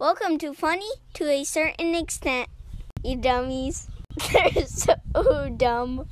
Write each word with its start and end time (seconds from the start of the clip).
Welcome 0.00 0.38
to 0.38 0.54
Funny 0.54 0.88
to 1.14 1.28
a 1.28 1.42
certain 1.42 1.96
extent, 1.96 2.48
you 3.02 3.16
dummies. 3.16 3.88
They're 4.32 4.64
so 4.64 4.94
dumb. 5.56 6.06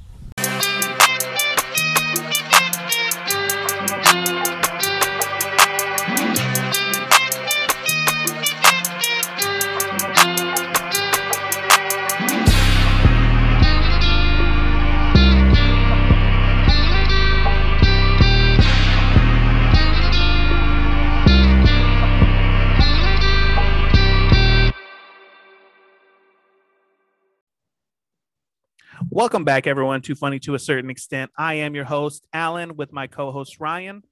Welcome 29.16 29.44
back, 29.44 29.66
everyone, 29.66 30.02
to 30.02 30.14
Funny 30.14 30.38
to 30.40 30.56
a 30.56 30.58
Certain 30.58 30.90
Extent. 30.90 31.30
I 31.38 31.54
am 31.54 31.74
your 31.74 31.86
host, 31.86 32.26
Alan, 32.34 32.76
with 32.76 32.92
my 32.92 33.06
co 33.06 33.32
host, 33.32 33.58
Ryan. 33.58 34.02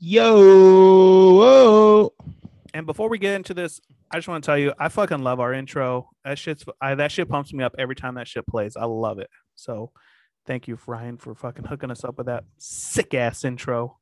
Yo, 0.00 0.34
whoa. 1.36 2.12
And 2.74 2.86
before 2.86 3.08
we 3.08 3.18
get 3.18 3.34
into 3.34 3.54
this, 3.54 3.80
I 4.10 4.16
just 4.16 4.26
want 4.26 4.42
to 4.42 4.46
tell 4.46 4.58
you, 4.58 4.72
I 4.80 4.88
fucking 4.88 5.22
love 5.22 5.38
our 5.38 5.52
intro. 5.52 6.10
That 6.24 6.40
shit's 6.40 6.64
I, 6.80 6.96
that 6.96 7.12
shit 7.12 7.28
pumps 7.28 7.52
me 7.52 7.62
up 7.62 7.76
every 7.78 7.94
time 7.94 8.16
that 8.16 8.26
shit 8.26 8.44
plays. 8.48 8.76
I 8.76 8.84
love 8.84 9.20
it. 9.20 9.30
So, 9.54 9.92
thank 10.44 10.66
you, 10.66 10.76
Ryan, 10.84 11.16
for 11.16 11.32
fucking 11.36 11.66
hooking 11.66 11.92
us 11.92 12.02
up 12.02 12.18
with 12.18 12.26
that 12.26 12.42
sick 12.58 13.14
ass 13.14 13.44
intro. 13.44 13.96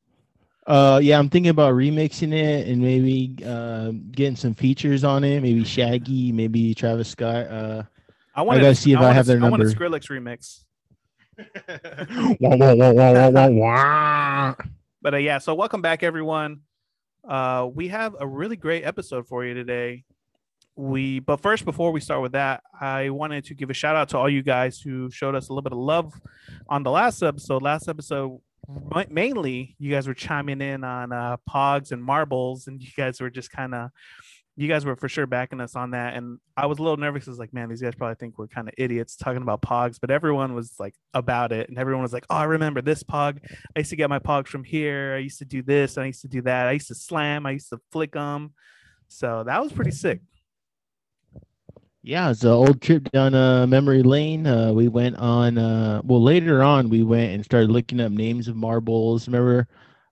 Uh, 0.65 0.99
yeah, 1.03 1.19
I'm 1.19 1.29
thinking 1.29 1.51
about 1.51 1.75
remixing 1.75 2.33
it 2.33 2.67
and 2.67 2.81
maybe 2.81 3.35
uh, 3.45 3.91
getting 4.11 4.37
some 4.37 4.55
features 4.55 5.03
on 5.03 5.23
it. 5.23 5.43
Maybe 5.43 5.63
Shaggy, 5.63 6.31
maybe 6.31 6.73
Travis 6.73 7.09
Scott. 7.09 7.45
Uh, 7.45 7.83
I 8.35 8.41
want 8.41 8.59
gotta 8.59 8.75
see 8.75 8.91
if 8.91 8.99
I 8.99 9.03
want 9.03 9.15
have 9.15 9.25
their 9.27 9.37
I 9.37 9.49
want 9.49 9.61
a 9.61 9.65
number. 9.65 9.79
Skrillex 9.79 10.09
remix. 10.09 10.65
wah, 12.41 12.55
wah, 12.55 12.73
wah, 12.73 12.91
wah, 12.91 13.13
wah, 13.13 13.29
wah, 13.29 13.47
wah. 13.47 14.55
But 15.01 15.13
uh, 15.13 15.17
yeah, 15.17 15.37
so 15.37 15.55
welcome 15.55 15.81
back, 15.81 16.03
everyone. 16.03 16.59
Uh, 17.27 17.69
we 17.73 17.87
have 17.87 18.13
a 18.19 18.27
really 18.27 18.57
great 18.57 18.83
episode 18.83 19.25
for 19.25 19.45
you 19.45 19.53
today. 19.53 20.03
We, 20.75 21.19
but 21.19 21.37
first, 21.37 21.63
before 21.63 21.93
we 21.93 22.01
start 22.01 22.21
with 22.21 22.33
that, 22.33 22.61
I 22.79 23.09
wanted 23.09 23.45
to 23.45 23.53
give 23.53 23.69
a 23.69 23.73
shout 23.73 23.95
out 23.95 24.09
to 24.09 24.17
all 24.17 24.29
you 24.29 24.43
guys 24.43 24.81
who 24.81 25.09
showed 25.09 25.33
us 25.33 25.47
a 25.47 25.53
little 25.53 25.61
bit 25.61 25.71
of 25.71 25.79
love 25.79 26.13
on 26.67 26.83
the 26.83 26.91
last 26.91 27.23
episode. 27.23 27.61
Last 27.61 27.87
episode, 27.87 28.41
mainly, 29.09 29.77
you 29.79 29.91
guys 29.91 30.09
were 30.09 30.13
chiming 30.13 30.59
in 30.59 30.83
on 30.83 31.13
uh, 31.13 31.37
Pogs 31.49 31.93
and 31.93 32.03
marbles, 32.03 32.67
and 32.67 32.81
you 32.81 32.89
guys 32.97 33.21
were 33.21 33.29
just 33.29 33.49
kind 33.49 33.73
of, 33.73 33.91
you 34.57 34.67
guys 34.69 34.85
were 34.85 34.95
for 34.95 35.09
sure 35.09 35.27
backing 35.27 35.59
us 35.59 35.75
on 35.75 35.91
that. 35.91 36.15
And 36.15 36.39
I 36.55 36.65
was 36.65 36.79
a 36.79 36.81
little 36.81 36.97
nervous. 36.97 37.27
I 37.27 37.31
was 37.31 37.39
like, 37.39 37.53
man, 37.53 37.67
these 37.67 37.81
guys 37.81 37.93
probably 37.95 38.15
think 38.15 38.37
we're 38.37 38.47
kind 38.47 38.67
of 38.67 38.73
idiots 38.77 39.15
talking 39.15 39.41
about 39.41 39.61
Pogs, 39.61 39.97
but 39.99 40.11
everyone 40.11 40.55
was 40.55 40.73
like 40.79 40.95
about 41.13 41.51
it, 41.51 41.69
and 41.69 41.77
everyone 41.77 42.03
was 42.03 42.13
like, 42.13 42.25
oh, 42.29 42.35
I 42.35 42.45
remember 42.45 42.81
this 42.81 43.03
Pog. 43.03 43.39
I 43.75 43.79
used 43.79 43.89
to 43.89 43.95
get 43.95 44.09
my 44.09 44.19
pogs 44.19 44.47
from 44.47 44.63
here. 44.63 45.15
I 45.15 45.19
used 45.19 45.39
to 45.39 45.45
do 45.45 45.61
this. 45.61 45.97
I 45.97 46.05
used 46.05 46.21
to 46.21 46.27
do 46.27 46.41
that. 46.43 46.67
I 46.67 46.71
used 46.71 46.87
to 46.87 46.95
slam. 46.95 47.45
I 47.45 47.51
used 47.51 47.69
to 47.69 47.79
flick 47.91 48.13
them. 48.13 48.53
So 49.07 49.43
that 49.45 49.61
was 49.61 49.73
pretty 49.73 49.91
sick. 49.91 50.21
Yeah, 52.01 52.29
it's 52.29 52.43
an 52.43 52.49
old 52.49 52.81
trip 52.81 53.11
down 53.11 53.33
uh, 53.33 53.65
memory 53.65 54.03
lane. 54.03 54.45
Uh, 54.45 54.71
we 54.71 54.87
went 54.87 55.17
on. 55.17 55.57
Uh, 55.57 56.01
well, 56.03 56.21
later 56.21 56.61
on, 56.61 56.89
we 56.89 57.01
went 57.01 57.33
and 57.33 57.43
started 57.43 57.71
looking 57.71 57.99
up 57.99 58.11
names 58.11 58.47
of 58.47 58.55
marbles. 58.55 59.27
Remember, 59.27 59.67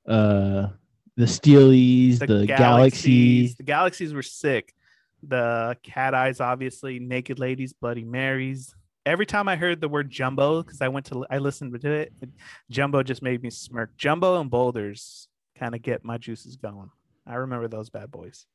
uh, 0.07 0.69
the 1.15 1.25
Steelies, 1.25 2.19
the, 2.19 2.45
Galaxies. 2.45 3.55
The 3.55 3.63
galaxies 3.63 4.13
were 4.13 4.23
sick. 4.23 4.73
The 5.21 5.77
cat 5.83 6.13
eyes, 6.13 6.39
obviously, 6.41 6.99
naked 6.99 7.39
ladies, 7.39 7.73
bloody 7.73 8.03
marys. 8.03 8.73
Every 9.05 9.25
time 9.25 9.47
I 9.47 9.55
heard 9.55 9.79
the 9.81 9.89
word 9.89 10.09
jumbo, 10.09 10.63
because 10.63 10.81
I 10.81 10.87
went 10.87 11.05
to 11.07 11.25
I 11.29 11.37
listened 11.37 11.79
to 11.79 11.91
it, 11.91 12.13
it, 12.21 12.29
jumbo 12.69 13.03
just 13.03 13.21
made 13.21 13.43
me 13.43 13.49
smirk. 13.49 13.95
Jumbo 13.97 14.39
and 14.39 14.49
boulders 14.49 15.27
kind 15.57 15.75
of 15.75 15.81
get 15.81 16.03
my 16.03 16.17
juices 16.17 16.55
going. 16.55 16.89
I 17.27 17.35
remember 17.35 17.67
those 17.67 17.89
bad 17.89 18.11
boys. 18.11 18.45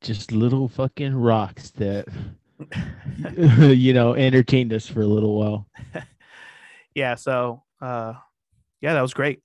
just 0.00 0.32
little 0.32 0.68
fucking 0.68 1.14
rocks 1.14 1.70
that 1.72 2.06
you 3.76 3.92
know 3.92 4.14
entertained 4.14 4.72
us 4.72 4.86
for 4.86 5.00
a 5.00 5.06
little 5.06 5.38
while. 5.38 5.66
yeah 6.94 7.14
so 7.14 7.62
uh 7.80 8.14
yeah 8.80 8.94
that 8.94 9.02
was 9.02 9.14
great 9.14 9.40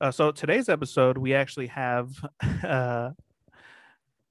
uh, 0.00 0.10
so 0.10 0.30
today's 0.30 0.68
episode 0.68 1.18
we 1.18 1.34
actually 1.34 1.66
have 1.66 2.10
uh 2.64 3.10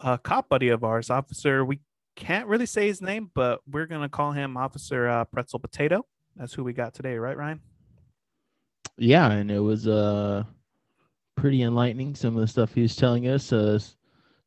a 0.01 0.17
cop 0.17 0.47
buddy 0.49 0.69
of 0.69 0.83
ours 0.83 1.09
officer 1.09 1.65
we 1.65 1.79
can't 2.15 2.47
really 2.47 2.65
say 2.65 2.87
his 2.87 3.01
name 3.01 3.29
but 3.33 3.59
we're 3.69 3.85
gonna 3.85 4.09
call 4.09 4.31
him 4.31 4.57
officer 4.57 5.07
uh, 5.07 5.23
pretzel 5.25 5.59
potato 5.59 6.05
that's 6.35 6.53
who 6.53 6.63
we 6.63 6.73
got 6.73 6.93
today 6.93 7.15
right 7.17 7.37
ryan 7.37 7.59
Yeah, 8.97 9.31
and 9.31 9.49
it 9.51 9.59
was 9.59 9.87
uh 9.87 10.43
pretty 11.35 11.61
enlightening. 11.63 12.15
Some 12.15 12.35
of 12.35 12.41
the 12.41 12.47
stuff 12.47 12.73
he 12.73 12.81
was 12.81 12.95
telling 12.97 13.27
us, 13.29 13.53
uh, 13.53 13.79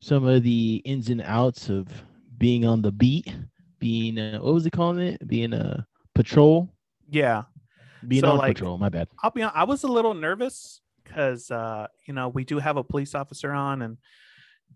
some 0.01 0.27
of 0.27 0.43
the 0.43 0.83
ins 0.85 1.09
and 1.09 1.23
outs 1.23 1.71
of 1.71 1.89
being 2.37 2.67
on 2.67 2.83
the 2.83 2.93
beat, 2.93 3.35
being 3.79 4.19
uh, 4.19 4.39
what 4.41 4.53
was 4.53 4.65
he 4.65 4.71
calling 4.71 4.99
it? 5.01 5.27
Being 5.27 5.55
a 5.55 5.87
patrol, 6.15 6.69
yeah 7.09 7.45
being 8.07 8.21
So, 8.21 8.33
on 8.33 8.37
like, 8.39 8.57
patrol. 8.57 8.77
My 8.77 8.91
bad. 8.91 9.09
i'll 9.23 9.31
be 9.31 9.41
honest 9.43 9.57
i 9.57 9.65
was 9.65 9.85
a 9.85 9.89
little 9.89 10.13
nervous 10.13 10.82
because 11.13 11.51
uh 11.51 11.87
you 12.07 12.15
know 12.15 12.29
we 12.29 12.45
do 12.45 12.59
have 12.59 12.77
a 12.77 12.85
police 12.85 13.15
officer 13.15 13.53
on 13.53 13.83
and 13.83 13.99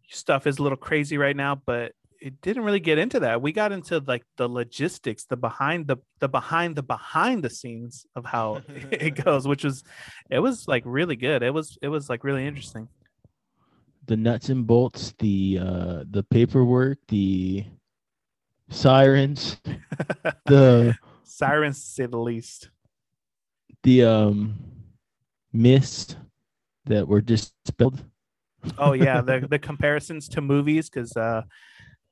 stuff 0.09 0.47
is 0.47 0.59
a 0.59 0.63
little 0.63 0.77
crazy 0.77 1.17
right 1.17 1.37
now 1.37 1.55
but 1.55 1.93
it 2.21 2.41
didn't 2.41 2.65
really 2.65 2.81
get 2.81 2.99
into 2.99 3.21
that. 3.21 3.43
We 3.43 3.53
got 3.53 3.73
into 3.73 3.99
like 4.07 4.25
the 4.37 4.49
logistics 4.49 5.25
the 5.25 5.37
behind 5.37 5.87
the 5.87 5.99
the 6.21 6.29
behind 6.29 6.77
the 6.77 6.83
behind 6.83 7.43
the 7.43 7.51
scenes 7.51 8.07
of 8.15 8.25
how 8.25 8.63
it 8.91 9.11
goes 9.25 9.47
which 9.47 9.65
was 9.65 9.85
it 10.31 10.39
was 10.39 10.67
like 10.69 10.83
really 10.87 11.17
good. 11.17 11.43
It 11.43 11.53
was 11.53 11.79
it 11.83 11.89
was 11.89 12.09
like 12.09 12.25
really 12.25 12.47
interesting. 12.47 12.89
The 14.07 14.17
nuts 14.17 14.49
and 14.49 14.67
bolts, 14.67 15.15
the 15.19 15.59
uh 15.61 16.05
the 16.11 16.23
paperwork, 16.23 16.99
the 17.09 17.67
sirens, 18.71 19.61
the 20.47 20.97
sirens 21.25 21.81
to 21.81 21.87
say 21.87 22.07
the 22.07 22.19
least. 22.19 22.71
the 23.83 24.05
um 24.05 24.59
mist 25.53 26.17
that 26.87 27.07
were 27.07 27.21
just 27.21 27.55
spilled. 27.67 28.03
oh 28.79 28.93
yeah 28.93 29.21
the 29.21 29.47
the 29.51 29.59
comparisons 29.59 30.29
to 30.29 30.41
movies 30.41 30.89
because 30.91 31.17
uh 31.17 31.43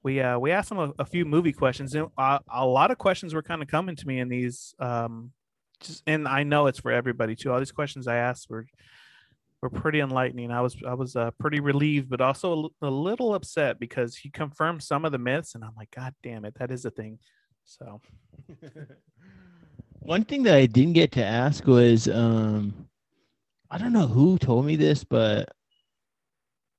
we 0.02 0.20
uh 0.20 0.38
we 0.38 0.50
asked 0.52 0.68
them 0.68 0.78
a, 0.78 0.92
a 0.98 1.04
few 1.04 1.24
movie 1.24 1.52
questions 1.52 1.94
and 1.94 2.08
uh, 2.18 2.38
a 2.52 2.66
lot 2.66 2.90
of 2.90 2.98
questions 2.98 3.34
were 3.34 3.42
kind 3.42 3.62
of 3.62 3.68
coming 3.68 3.96
to 3.96 4.06
me 4.06 4.20
in 4.20 4.28
these 4.28 4.74
um 4.78 5.32
just 5.80 6.02
and 6.06 6.28
i 6.28 6.42
know 6.42 6.66
it's 6.66 6.78
for 6.78 6.92
everybody 6.92 7.34
too. 7.34 7.50
All 7.52 7.58
these 7.58 7.72
questions 7.72 8.06
i 8.06 8.16
asked 8.16 8.48
were 8.48 8.66
were 9.62 9.70
pretty 9.70 10.00
enlightening. 10.00 10.50
I 10.50 10.60
was 10.60 10.76
i 10.86 10.94
was 10.94 11.16
uh, 11.16 11.30
pretty 11.40 11.60
relieved 11.60 12.10
but 12.10 12.20
also 12.20 12.70
a, 12.82 12.86
a 12.86 12.90
little 12.90 13.34
upset 13.34 13.80
because 13.80 14.14
he 14.16 14.28
confirmed 14.30 14.82
some 14.82 15.04
of 15.04 15.12
the 15.12 15.18
myths 15.18 15.54
and 15.54 15.64
i'm 15.64 15.74
like 15.76 15.90
god 15.90 16.14
damn 16.22 16.44
it 16.44 16.54
that 16.58 16.70
is 16.70 16.84
a 16.84 16.90
thing. 16.90 17.18
So. 17.64 18.00
One 20.00 20.24
thing 20.24 20.42
that 20.42 20.54
I 20.56 20.66
didn't 20.66 20.92
get 20.92 21.12
to 21.12 21.24
ask 21.24 21.66
was 21.66 22.08
um 22.08 22.88
I 23.74 23.78
don't 23.78 23.92
know 23.92 24.06
who 24.06 24.38
told 24.38 24.66
me 24.66 24.76
this, 24.76 25.02
but 25.02 25.48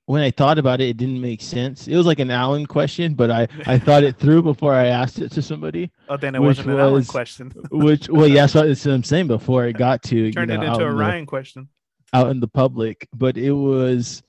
when 0.06 0.22
I 0.22 0.32
thought 0.32 0.58
about 0.58 0.80
it, 0.80 0.88
it 0.88 0.96
didn't 0.98 1.20
make 1.20 1.42
sense. 1.42 1.90
It 1.90 1.98
was 1.98 2.06
like 2.06 2.20
an 2.20 2.32
Allen 2.32 2.66
question, 2.66 3.16
but 3.16 3.30
I, 3.30 3.50
I 3.66 3.78
thought 3.78 4.04
it 4.04 4.16
through 4.16 4.44
before 4.44 4.74
I 4.74 4.86
asked 4.86 5.20
it 5.20 5.30
to 5.34 5.42
somebody. 5.42 5.92
oh 6.08 6.16
then 6.16 6.36
it 6.36 6.40
Which 6.42 6.60
wasn't 6.60 6.80
an 6.80 6.94
was- 6.94 7.10
question 7.10 7.52
Which 7.70 8.08
well, 8.08 8.30
yeah, 8.30 8.46
so 8.46 8.66
that's 8.66 8.86
what 8.86 8.94
I'm 8.94 9.04
saying 9.04 9.28
before 9.28 9.66
it 9.66 9.74
got 9.78 10.04
to 10.04 10.16
you 10.16 10.32
turned 10.32 10.48
know, 10.50 10.62
it 10.62 10.66
into 10.68 10.86
a 10.86 10.88
in 10.88 10.92
the- 10.92 10.96
ryan 10.96 11.26
question 11.26 11.68
out 12.14 12.30
in 12.32 12.40
the 12.40 12.48
public. 12.48 13.10
But 13.14 13.36
it 13.38 13.52
was 13.52 14.24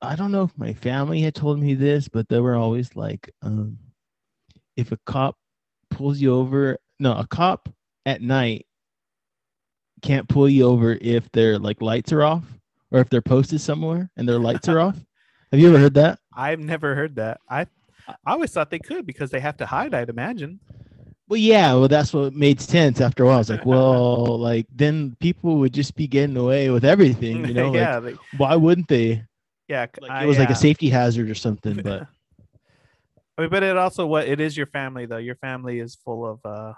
I 0.00 0.14
don't 0.14 0.30
know 0.30 0.44
if 0.44 0.56
my 0.56 0.74
family 0.74 1.20
had 1.22 1.34
told 1.34 1.58
me 1.58 1.74
this, 1.74 2.06
but 2.06 2.28
they 2.28 2.38
were 2.38 2.54
always 2.54 2.94
like, 2.94 3.30
um, 3.42 3.78
if 4.76 4.92
a 4.92 4.98
cop 5.06 5.36
pulls 5.90 6.20
you 6.20 6.34
over, 6.34 6.78
no, 7.00 7.14
a 7.16 7.26
cop 7.26 7.68
at 8.06 8.22
night 8.22 8.64
can't 10.00 10.28
pull 10.28 10.48
you 10.48 10.64
over 10.64 10.98
if 11.00 11.30
their 11.32 11.58
like 11.58 11.80
lights 11.80 12.12
are 12.12 12.22
off 12.24 12.44
or 12.90 13.00
if 13.00 13.08
they're 13.10 13.22
posted 13.22 13.60
somewhere 13.60 14.10
and 14.16 14.28
their 14.28 14.38
lights 14.38 14.68
are 14.68 14.80
off. 14.80 14.96
Have 15.52 15.60
you 15.60 15.68
ever 15.68 15.78
heard 15.78 15.94
that? 15.94 16.18
i've 16.34 16.60
never 16.60 16.94
heard 16.94 17.16
that 17.16 17.40
i 17.48 17.62
i 18.08 18.32
always 18.32 18.52
thought 18.52 18.70
they 18.70 18.78
could 18.78 19.04
because 19.04 19.30
they 19.30 19.40
have 19.40 19.56
to 19.56 19.66
hide 19.66 19.92
i'd 19.94 20.08
imagine 20.08 20.60
Well, 21.28 21.38
yeah, 21.38 21.74
well, 21.74 21.86
that's 21.88 22.12
what 22.12 22.34
made 22.34 22.60
sense 22.60 23.00
after 23.00 23.22
a 23.22 23.26
while. 23.26 23.36
I 23.36 23.38
was 23.38 23.50
like, 23.50 23.64
well, 23.74 24.36
like 24.38 24.66
then 24.74 25.16
people 25.20 25.58
would 25.58 25.72
just 25.72 25.94
be 25.94 26.08
getting 26.08 26.36
away 26.36 26.70
with 26.70 26.84
everything, 26.84 27.44
you 27.46 27.54
know? 27.54 27.70
Like, 27.70 27.74
yeah 27.74 28.00
they, 28.00 28.14
why 28.36 28.56
wouldn't 28.56 28.88
they? 28.88 29.22
yeah 29.68 29.86
Like 30.00 30.22
it 30.24 30.26
was 30.26 30.38
like 30.38 30.48
yeah. 30.48 30.54
a 30.54 30.58
safety 30.58 30.88
hazard 30.88 31.30
or 31.30 31.36
something, 31.36 31.80
but 31.82 32.08
I 33.38 33.42
mean, 33.42 33.50
but 33.50 33.62
it 33.62 33.76
also 33.76 34.06
what 34.06 34.26
it 34.28 34.40
is 34.40 34.56
your 34.56 34.66
family 34.66 35.06
though. 35.06 35.18
Your 35.22 35.36
family 35.36 35.78
is 35.80 35.94
full 35.94 36.26
of 36.26 36.40
uh 36.44 36.72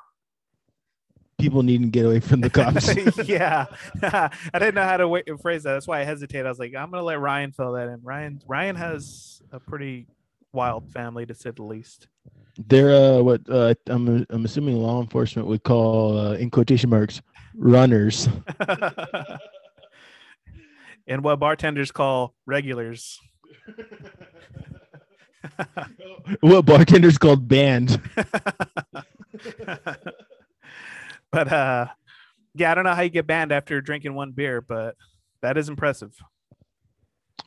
people 1.38 1.62
needing 1.62 1.88
to 1.88 1.90
get 1.90 2.06
away 2.06 2.20
from 2.20 2.40
the 2.40 2.50
cops. 2.50 2.94
yeah, 3.28 3.66
I 4.02 4.30
didn't 4.54 4.74
know 4.74 4.84
how 4.84 4.96
to 4.96 5.08
wait, 5.08 5.28
phrase 5.40 5.62
that. 5.64 5.72
That's 5.72 5.86
why 5.86 6.00
I 6.00 6.04
hesitated. 6.04 6.46
I 6.46 6.48
was 6.48 6.58
like, 6.58 6.74
I'm 6.74 6.90
gonna 6.90 7.02
let 7.02 7.20
Ryan 7.20 7.52
fill 7.52 7.72
that 7.72 7.88
in. 7.88 8.00
Ryan, 8.02 8.40
Ryan 8.46 8.76
has 8.76 9.42
a 9.50 9.60
pretty 9.60 10.06
wild 10.52 10.92
family 10.92 11.26
to 11.26 11.34
say 11.34 11.50
the 11.50 11.62
least. 11.62 12.08
They're 12.68 12.92
uh, 12.92 13.22
what 13.22 13.40
uh, 13.48 13.74
I'm 13.86 14.26
I'm 14.28 14.44
assuming 14.44 14.76
law 14.76 15.00
enforcement 15.00 15.48
would 15.48 15.62
call 15.62 16.18
uh, 16.18 16.34
in 16.34 16.50
quotation 16.50 16.90
marks 16.90 17.22
runners. 17.54 18.28
and 21.06 21.24
what 21.24 21.38
bartenders 21.38 21.90
call 21.90 22.34
regulars. 22.46 23.18
what 26.40 26.66
bartenders 26.66 27.18
called 27.18 27.48
band. 27.48 28.00
But 31.32 31.52
uh 31.52 31.86
yeah, 32.54 32.70
I 32.70 32.74
don't 32.74 32.84
know 32.84 32.94
how 32.94 33.02
you 33.02 33.08
get 33.08 33.26
banned 33.26 33.50
after 33.50 33.80
drinking 33.80 34.14
one 34.14 34.32
beer, 34.32 34.60
but 34.60 34.94
that 35.40 35.56
is 35.56 35.70
impressive. 35.70 36.14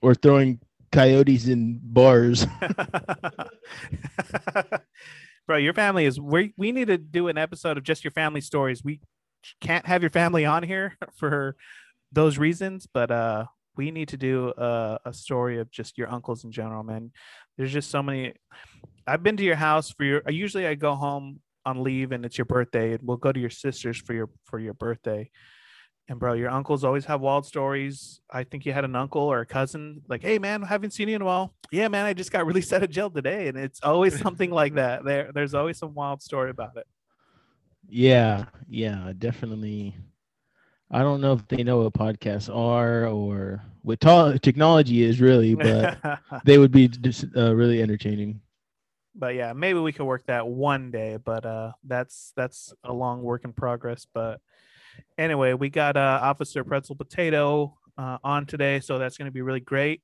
Or 0.01 0.15
throwing 0.15 0.59
coyotes 0.91 1.47
in 1.47 1.79
bars. 1.81 2.47
Bro, 5.47 5.57
your 5.57 5.73
family 5.73 6.05
is 6.05 6.19
we 6.19 6.53
we 6.57 6.71
need 6.71 6.87
to 6.87 6.97
do 6.97 7.27
an 7.27 7.37
episode 7.37 7.77
of 7.77 7.83
just 7.83 8.03
your 8.03 8.11
family 8.11 8.41
stories. 8.41 8.83
We 8.83 8.99
can't 9.61 9.85
have 9.85 10.01
your 10.01 10.09
family 10.09 10.43
on 10.43 10.63
here 10.63 10.97
for 11.15 11.55
those 12.11 12.37
reasons, 12.37 12.87
but 12.91 13.11
uh 13.11 13.45
we 13.77 13.91
need 13.91 14.07
to 14.09 14.17
do 14.17 14.53
a, 14.57 14.99
a 15.05 15.13
story 15.13 15.59
of 15.59 15.69
just 15.69 15.97
your 15.97 16.09
uncles 16.09 16.43
in 16.43 16.51
general, 16.51 16.83
man. 16.83 17.11
There's 17.57 17.73
just 17.73 17.89
so 17.89 18.01
many. 18.01 18.33
I've 19.05 19.21
been 19.21 19.37
to 19.37 19.43
your 19.43 19.55
house 19.55 19.91
for 19.91 20.03
your. 20.03 20.21
Usually, 20.29 20.65
I 20.65 20.75
go 20.75 20.95
home 20.95 21.41
on 21.65 21.83
leave 21.83 22.11
and 22.11 22.25
it's 22.25 22.37
your 22.37 22.45
birthday, 22.45 22.93
and 22.93 23.01
we'll 23.03 23.17
go 23.17 23.31
to 23.31 23.39
your 23.39 23.49
sister's 23.49 23.97
for 23.97 24.13
your 24.13 24.29
for 24.45 24.59
your 24.59 24.73
birthday. 24.73 25.29
And 26.07 26.19
bro, 26.19 26.33
your 26.33 26.51
uncles 26.51 26.83
always 26.83 27.05
have 27.05 27.21
wild 27.21 27.47
stories. 27.47 28.21
I 28.29 28.43
think 28.43 28.65
you 28.65 28.73
had 28.73 28.85
an 28.85 28.95
uncle 28.95 29.23
or 29.23 29.39
a 29.39 29.45
cousin, 29.45 30.01
like, 30.07 30.21
"Hey 30.21 30.37
man, 30.37 30.61
haven't 30.61 30.91
seen 30.91 31.09
you 31.09 31.15
in 31.15 31.21
a 31.21 31.25
while." 31.25 31.55
Yeah, 31.71 31.87
man, 31.87 32.05
I 32.05 32.13
just 32.13 32.31
got 32.31 32.45
released 32.47 32.71
out 32.73 32.83
of 32.83 32.89
jail 32.91 33.09
today, 33.09 33.47
and 33.47 33.57
it's 33.57 33.81
always 33.81 34.19
something 34.19 34.51
like 34.51 34.73
that. 34.75 35.03
There, 35.03 35.31
there's 35.33 35.55
always 35.55 35.77
some 35.77 35.95
wild 35.95 36.21
story 36.21 36.51
about 36.51 36.77
it. 36.77 36.85
Yeah, 37.89 38.45
yeah, 38.67 39.13
definitely. 39.17 39.95
I 40.91 40.99
don't 40.99 41.21
know 41.21 41.33
if 41.33 41.47
they 41.47 41.63
know 41.63 41.79
what 41.79 41.93
podcasts 41.93 42.53
are 42.53 43.07
or 43.07 43.63
what 43.81 43.99
technology 44.41 45.03
is 45.03 45.19
really, 45.19 45.55
but 45.55 45.97
they 46.45 46.57
would 46.57 46.71
be 46.71 46.87
just 46.87 47.25
uh, 47.35 47.55
really 47.55 47.81
entertaining. 47.81 48.41
But 49.17 49.35
yeah, 49.35 49.53
maybe 49.53 49.79
we 49.79 49.93
could 49.93 50.05
work 50.05 50.25
that 50.27 50.47
one 50.47 50.91
day, 50.91 51.17
but 51.23 51.45
uh, 51.45 51.71
that's 51.85 52.33
that's 52.35 52.73
a 52.83 52.93
long 52.93 53.21
work 53.21 53.45
in 53.45 53.53
progress. 53.53 54.05
But 54.13 54.41
anyway, 55.17 55.53
we 55.53 55.69
got 55.69 55.95
uh, 55.95 56.19
Officer 56.21 56.63
Pretzel 56.63 56.95
Potato 56.95 57.77
uh, 57.97 58.17
on 58.23 58.45
today, 58.45 58.81
so 58.81 58.99
that's 58.99 59.17
going 59.17 59.27
to 59.27 59.31
be 59.31 59.41
really 59.41 59.61
great. 59.61 60.01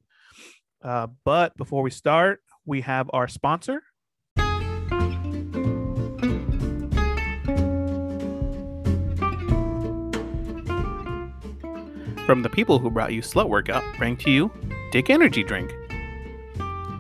Uh, 0.81 1.07
but 1.25 1.55
before 1.57 1.83
we 1.83 1.91
start, 1.91 2.41
we 2.65 2.81
have 2.81 3.09
our 3.13 3.27
sponsor, 3.27 3.81
From 12.31 12.43
the 12.43 12.49
people 12.49 12.79
who 12.79 12.89
brought 12.89 13.11
you 13.11 13.21
Slut 13.21 13.49
Workout, 13.49 13.83
bring 13.97 14.15
to 14.17 14.31
you 14.31 14.51
Dick 14.91 15.09
Energy 15.09 15.43
Drink. 15.43 15.73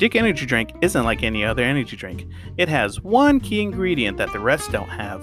Dick 0.01 0.15
Energy 0.15 0.47
Drink 0.47 0.71
isn't 0.81 1.03
like 1.03 1.21
any 1.21 1.45
other 1.45 1.61
energy 1.61 1.95
drink. 1.95 2.25
It 2.57 2.67
has 2.67 3.01
one 3.01 3.39
key 3.39 3.61
ingredient 3.61 4.17
that 4.17 4.33
the 4.33 4.39
rest 4.39 4.71
don't 4.71 4.89
have. 4.89 5.21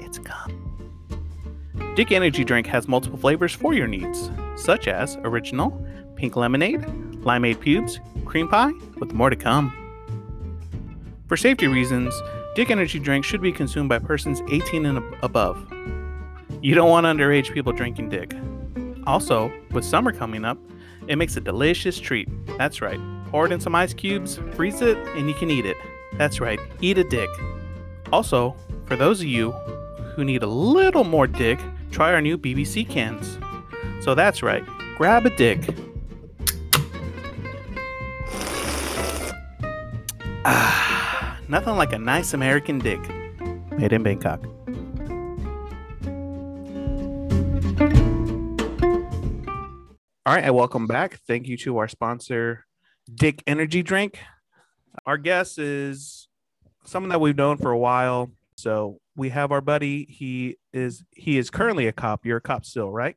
It's 0.00 0.18
cum. 0.18 1.94
Dick 1.94 2.10
Energy 2.10 2.42
Drink 2.42 2.66
has 2.66 2.88
multiple 2.88 3.16
flavors 3.16 3.52
for 3.52 3.74
your 3.74 3.86
needs, 3.86 4.28
such 4.56 4.88
as 4.88 5.14
original, 5.18 5.70
pink 6.16 6.34
lemonade, 6.34 6.80
limeade 7.22 7.60
pubes, 7.60 8.00
cream 8.24 8.48
pie, 8.48 8.72
with 8.98 9.12
more 9.12 9.30
to 9.30 9.36
come. 9.36 9.70
For 11.28 11.36
safety 11.36 11.68
reasons, 11.68 12.12
Dick 12.56 12.72
Energy 12.72 12.98
Drink 12.98 13.24
should 13.24 13.40
be 13.40 13.52
consumed 13.52 13.88
by 13.88 14.00
persons 14.00 14.42
18 14.50 14.84
and 14.84 14.98
above. 15.22 15.64
You 16.60 16.74
don't 16.74 16.90
want 16.90 17.06
underage 17.06 17.54
people 17.54 17.72
drinking 17.72 18.08
Dick. 18.08 18.34
Also, 19.06 19.52
with 19.70 19.84
summer 19.84 20.10
coming 20.10 20.44
up, 20.44 20.58
it 21.06 21.14
makes 21.14 21.36
a 21.36 21.40
delicious 21.40 22.00
treat. 22.00 22.28
That's 22.58 22.82
right. 22.82 22.98
Pour 23.30 23.46
it 23.46 23.52
in 23.52 23.60
some 23.60 23.74
ice 23.74 23.92
cubes, 23.92 24.38
freeze 24.54 24.80
it, 24.80 24.96
and 25.16 25.28
you 25.28 25.34
can 25.34 25.50
eat 25.50 25.66
it. 25.66 25.76
That's 26.14 26.40
right, 26.40 26.60
eat 26.80 26.98
a 26.98 27.04
dick. 27.04 27.28
Also, 28.12 28.56
for 28.86 28.96
those 28.96 29.20
of 29.20 29.26
you 29.26 29.52
who 30.14 30.24
need 30.24 30.42
a 30.42 30.46
little 30.46 31.04
more 31.04 31.26
dick, 31.26 31.58
try 31.90 32.12
our 32.12 32.20
new 32.20 32.38
BBC 32.38 32.88
cans. 32.88 33.38
So 34.04 34.14
that's 34.14 34.42
right, 34.42 34.64
grab 34.96 35.26
a 35.26 35.30
dick. 35.36 35.60
Ah, 40.44 41.38
nothing 41.48 41.76
like 41.76 41.92
a 41.92 41.98
nice 41.98 42.32
American 42.32 42.78
dick. 42.78 43.00
Made 43.72 43.92
in 43.92 44.02
Bangkok. 44.02 44.46
All 50.24 50.34
right, 50.34 50.44
and 50.44 50.54
welcome 50.54 50.86
back. 50.86 51.20
Thank 51.26 51.46
you 51.46 51.56
to 51.58 51.78
our 51.78 51.88
sponsor, 51.88 52.65
Dick 53.12 53.42
Energy 53.46 53.82
Drink. 53.82 54.18
Our 55.04 55.18
guest 55.18 55.58
is 55.58 56.28
someone 56.84 57.10
that 57.10 57.20
we've 57.20 57.36
known 57.36 57.56
for 57.56 57.70
a 57.70 57.78
while. 57.78 58.30
So 58.56 59.00
we 59.16 59.28
have 59.30 59.52
our 59.52 59.60
buddy. 59.60 60.06
He 60.08 60.56
is 60.72 61.04
he 61.12 61.38
is 61.38 61.50
currently 61.50 61.86
a 61.86 61.92
cop. 61.92 62.24
You're 62.24 62.38
a 62.38 62.40
cop 62.40 62.64
still, 62.64 62.90
right? 62.90 63.16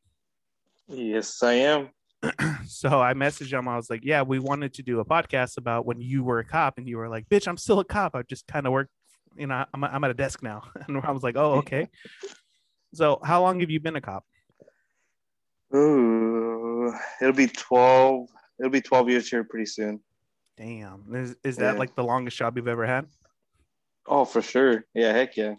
Yes, 0.88 1.42
I 1.44 1.54
am. 1.54 1.90
so 2.68 3.02
I 3.02 3.14
messaged 3.14 3.54
him. 3.54 3.68
I 3.68 3.78
was 3.78 3.90
like, 3.90 4.02
"Yeah, 4.04 4.24
we 4.24 4.40
wanted 4.40 4.74
to 4.76 4.84
do 4.84 5.00
a 5.00 5.06
podcast 5.06 5.58
about 5.58 5.86
when 5.86 6.02
you 6.02 6.24
were 6.24 6.40
a 6.40 6.46
cop," 6.46 6.78
and 6.78 6.88
you 6.88 6.98
were 6.98 7.08
like, 7.08 7.30
"Bitch, 7.30 7.48
I'm 7.48 7.58
still 7.58 7.80
a 7.80 7.86
cop. 7.86 8.16
I 8.16 8.24
just 8.24 8.48
kind 8.48 8.66
of 8.66 8.74
work. 8.74 8.90
You 9.38 9.48
know, 9.48 9.66
I'm 9.74 9.84
I'm 9.84 10.04
at 10.04 10.12
a 10.12 10.16
desk 10.16 10.44
now." 10.44 10.64
And 10.88 10.98
I 10.98 11.12
was 11.12 11.24
like, 11.24 11.38
"Oh, 11.38 11.54
okay." 11.60 11.88
so 12.94 13.20
how 13.24 13.42
long 13.42 13.62
have 13.62 13.70
you 13.70 13.80
been 13.80 13.96
a 13.96 14.02
cop? 14.02 14.26
Ooh, 15.74 16.94
it'll 17.22 17.34
be 17.34 17.48
twelve. 17.48 18.28
It'll 18.60 18.72
be 18.72 18.82
twelve 18.82 19.10
years 19.10 19.30
here 19.30 19.44
pretty 19.44 19.66
soon. 19.66 20.00
Damn, 20.58 21.06
is 21.16 21.36
is 21.44 21.58
that 21.58 21.74
Yeah. 21.74 21.80
like 21.80 21.96
the 21.96 22.04
longest 22.04 22.38
job 22.38 22.58
you've 22.58 22.68
ever 22.68 22.86
had? 22.86 23.08
Oh, 24.06 24.26
for 24.26 24.42
sure. 24.42 24.86
Yeah, 24.94 25.14
heck 25.14 25.38
yeah. 25.38 25.56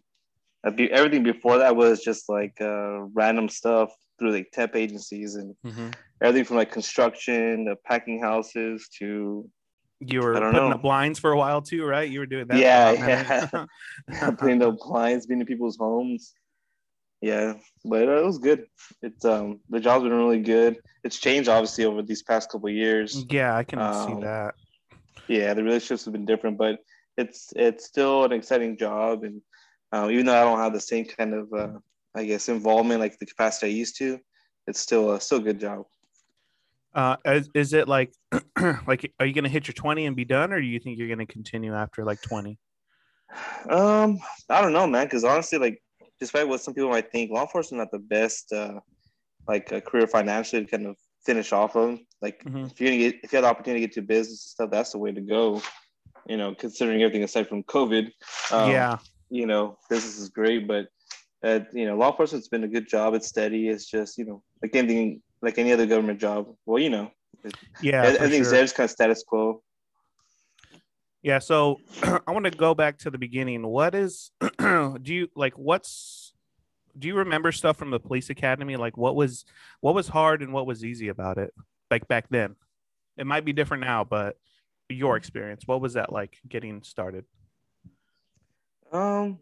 I'd 0.64 0.76
be, 0.76 0.90
everything 0.92 1.22
before 1.22 1.58
that 1.58 1.74
was 1.74 2.02
just 2.02 2.28
like 2.28 2.60
uh, 2.60 3.00
random 3.14 3.48
stuff 3.48 3.90
through 4.18 4.32
like 4.32 4.50
temp 4.52 4.76
agencies 4.76 5.36
and 5.36 5.54
everything 6.20 6.44
from 6.44 6.56
like 6.56 6.70
construction 6.70 7.64
to 7.66 7.76
packing 7.86 8.20
houses 8.20 8.86
to 8.98 9.48
You 10.00 10.20
were 10.20 10.34
putting 10.34 10.52
know. 10.52 10.70
up 10.72 10.82
blinds 10.82 11.18
for 11.18 11.32
a 11.32 11.38
while 11.38 11.62
too, 11.62 11.86
right? 11.86 12.10
You 12.10 12.18
were 12.18 12.26
doing 12.26 12.46
that. 12.48 12.58
Yeah, 12.58 12.92
man. 13.00 14.36
putting 14.36 14.60
up 14.62 14.76
blinds, 14.78 15.26
being 15.26 15.40
in 15.40 15.46
people's 15.46 15.78
homes. 15.78 16.34
Yeah, 17.20 17.54
but 17.84 18.08
uh, 18.08 18.16
it 18.20 18.24
was 18.24 18.38
good. 18.38 18.66
It's 19.02 19.24
um 19.24 19.60
the 19.68 19.80
job's 19.80 20.04
been 20.04 20.12
really 20.12 20.40
good. 20.40 20.78
It's 21.04 21.18
changed 21.18 21.48
obviously 21.48 21.84
over 21.84 22.02
these 22.02 22.22
past 22.22 22.50
couple 22.50 22.68
of 22.68 22.74
years. 22.74 23.24
yeah, 23.30 23.56
I 23.56 23.64
can 23.64 23.78
Um, 23.78 24.06
see 24.06 24.20
that. 24.22 24.54
yeah 25.28 25.54
the 25.54 25.62
relationships 25.62 26.04
have 26.04 26.12
been 26.12 26.24
different 26.26 26.58
but 26.58 26.78
it's 27.16 27.52
it's 27.56 27.86
still 27.86 28.24
an 28.24 28.32
exciting 28.32 28.76
job 28.76 29.22
and 29.24 29.40
uh, 29.92 30.08
even 30.10 30.26
though 30.26 30.34
i 30.40 30.42
don't 30.44 30.58
have 30.58 30.72
the 30.72 30.80
same 30.80 31.04
kind 31.04 31.34
of 31.34 31.52
uh, 31.52 31.78
i 32.14 32.24
guess 32.24 32.48
involvement 32.48 33.00
like 33.00 33.18
the 33.18 33.26
capacity 33.26 33.66
i 33.66 33.70
used 33.70 33.96
to 33.96 34.18
it's 34.66 34.80
still 34.80 35.12
a 35.12 35.20
still 35.20 35.38
a 35.38 35.42
good 35.42 35.60
job 35.60 35.84
Uh, 36.92 37.16
is, 37.24 37.48
is 37.54 37.72
it 37.72 37.86
like, 37.86 38.12
like, 38.86 39.12
are 39.20 39.26
you 39.26 39.32
gonna 39.32 39.48
hit 39.48 39.68
your 39.68 39.74
twenty 39.74 40.06
and 40.06 40.16
be 40.16 40.24
done, 40.24 40.52
or 40.52 40.60
do 40.60 40.66
you 40.66 40.80
think 40.80 40.98
you're 40.98 41.08
gonna 41.08 41.24
continue 41.24 41.72
after 41.72 42.04
like 42.04 42.20
twenty? 42.20 42.58
um 43.70 44.18
i 44.48 44.60
don't 44.60 44.72
know 44.72 44.86
man 44.88 45.06
because 45.06 45.22
honestly 45.22 45.58
like 45.58 45.80
despite 46.20 46.46
what 46.48 46.60
some 46.60 46.74
people 46.74 46.90
might 46.90 47.10
think 47.10 47.30
law 47.30 47.42
enforcement 47.42 47.80
not 47.80 47.90
the 47.90 47.98
best 47.98 48.52
uh 48.52 48.78
like 49.48 49.72
a 49.72 49.80
career 49.80 50.06
financially 50.06 50.64
to 50.64 50.70
kind 50.70 50.86
of 50.86 50.96
finish 51.24 51.52
off 51.52 51.76
of 51.76 51.98
like 52.22 52.42
Mhm. 52.44 52.70
if 52.70 52.80
you're 52.80 52.90
gonna 52.90 52.98
get 52.98 53.14
if 53.22 53.32
you 53.32 53.36
have 53.36 53.44
the 53.44 53.48
opportunity 53.48 53.80
to 53.80 53.86
get 53.86 53.94
to 53.94 54.02
business 54.02 54.44
and 54.44 54.50
stuff 54.54 54.70
that's 54.70 54.92
the 54.92 54.98
way 54.98 55.12
to 55.12 55.20
go 55.20 55.60
you 56.26 56.36
know 56.36 56.54
considering 56.54 57.02
everything 57.02 57.24
aside 57.24 57.48
from 57.48 57.62
covid 57.64 58.12
um, 58.52 58.70
yeah, 58.70 58.98
you 59.30 59.46
know, 59.46 59.78
business 59.88 60.18
is 60.18 60.28
great, 60.28 60.66
but 60.66 60.88
uh, 61.44 61.60
you 61.72 61.86
know, 61.86 61.96
law 61.96 62.10
enforcement's 62.10 62.48
been 62.48 62.64
a 62.64 62.68
good 62.68 62.88
job. 62.88 63.14
It's 63.14 63.28
steady. 63.28 63.68
It's 63.68 63.86
just 63.86 64.18
you 64.18 64.24
know, 64.24 64.42
like 64.62 64.74
anything, 64.74 65.22
like 65.40 65.56
any 65.56 65.72
other 65.72 65.86
government 65.86 66.20
job. 66.20 66.54
Well, 66.66 66.82
you 66.82 66.90
know, 66.90 67.10
yeah, 67.80 68.02
for 68.02 68.18
everything's 68.18 68.48
sure. 68.48 68.62
It's 68.62 68.72
kind 68.72 68.84
of 68.84 68.90
status 68.90 69.24
quo. 69.26 69.62
Yeah. 71.22 71.38
So 71.38 71.80
I 72.02 72.30
want 72.30 72.44
to 72.44 72.50
go 72.50 72.74
back 72.74 72.98
to 72.98 73.10
the 73.10 73.18
beginning. 73.18 73.66
What 73.66 73.94
is, 73.94 74.30
do 74.58 75.00
you 75.04 75.28
like? 75.34 75.54
What's, 75.54 76.32
do 76.98 77.08
you 77.08 77.16
remember 77.16 77.52
stuff 77.52 77.76
from 77.76 77.90
the 77.90 78.00
police 78.00 78.30
academy? 78.30 78.76
Like, 78.76 78.96
what 78.96 79.14
was, 79.14 79.44
what 79.80 79.94
was 79.94 80.08
hard 80.08 80.42
and 80.42 80.52
what 80.52 80.66
was 80.66 80.84
easy 80.84 81.08
about 81.08 81.38
it? 81.38 81.54
Like 81.90 82.08
back 82.08 82.26
then, 82.30 82.56
it 83.16 83.26
might 83.26 83.44
be 83.44 83.52
different 83.52 83.84
now, 83.84 84.04
but 84.04 84.36
your 84.88 85.16
experience, 85.16 85.62
what 85.66 85.80
was 85.80 85.94
that 85.94 86.12
like 86.12 86.36
getting 86.48 86.82
started? 86.82 87.24
Um, 88.92 89.38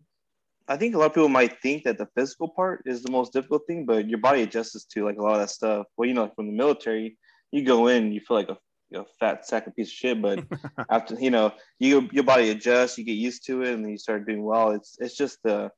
I 0.69 0.77
think 0.77 0.95
a 0.95 0.99
lot 0.99 1.07
of 1.07 1.15
people 1.15 1.31
might 1.31 1.61
think 1.63 1.85
that 1.85 1.97
the 1.97 2.09
physical 2.15 2.49
part 2.49 2.83
is 2.85 3.03
the 3.03 3.11
most 3.11 3.33
difficult 3.33 3.63
thing, 3.67 3.87
but 3.87 4.09
your 4.09 4.19
body 4.19 4.43
adjusts 4.43 4.85
to 4.85 5.05
like 5.05 5.17
a 5.17 5.23
lot 5.23 5.33
of 5.35 5.41
that 5.41 5.51
stuff. 5.51 5.87
Well, 5.97 6.07
you 6.07 6.15
know, 6.15 6.31
from 6.37 6.47
the 6.47 6.53
military, 6.53 7.17
you 7.51 7.65
go 7.65 7.87
in, 7.87 8.13
you 8.13 8.21
feel 8.21 8.37
like 8.37 8.51
a, 8.51 8.59
a 8.95 9.05
fat 9.21 9.47
sack 9.47 9.67
of 9.67 9.77
piece 9.77 9.89
of 9.89 9.93
shit, 9.93 10.23
but 10.23 10.45
after 10.91 11.15
you 11.15 11.31
know, 11.31 11.53
you 11.79 12.09
your 12.13 12.25
body 12.25 12.51
adjusts, 12.51 12.99
you 12.99 13.05
get 13.05 13.13
used 13.13 13.45
to 13.47 13.63
it, 13.63 13.75
and 13.75 13.85
then 13.85 13.93
you 13.93 13.99
start 13.99 14.27
doing 14.27 14.43
well. 14.43 14.71
It's 14.71 14.97
it's 15.01 15.17
just 15.17 15.39
the 15.43 15.71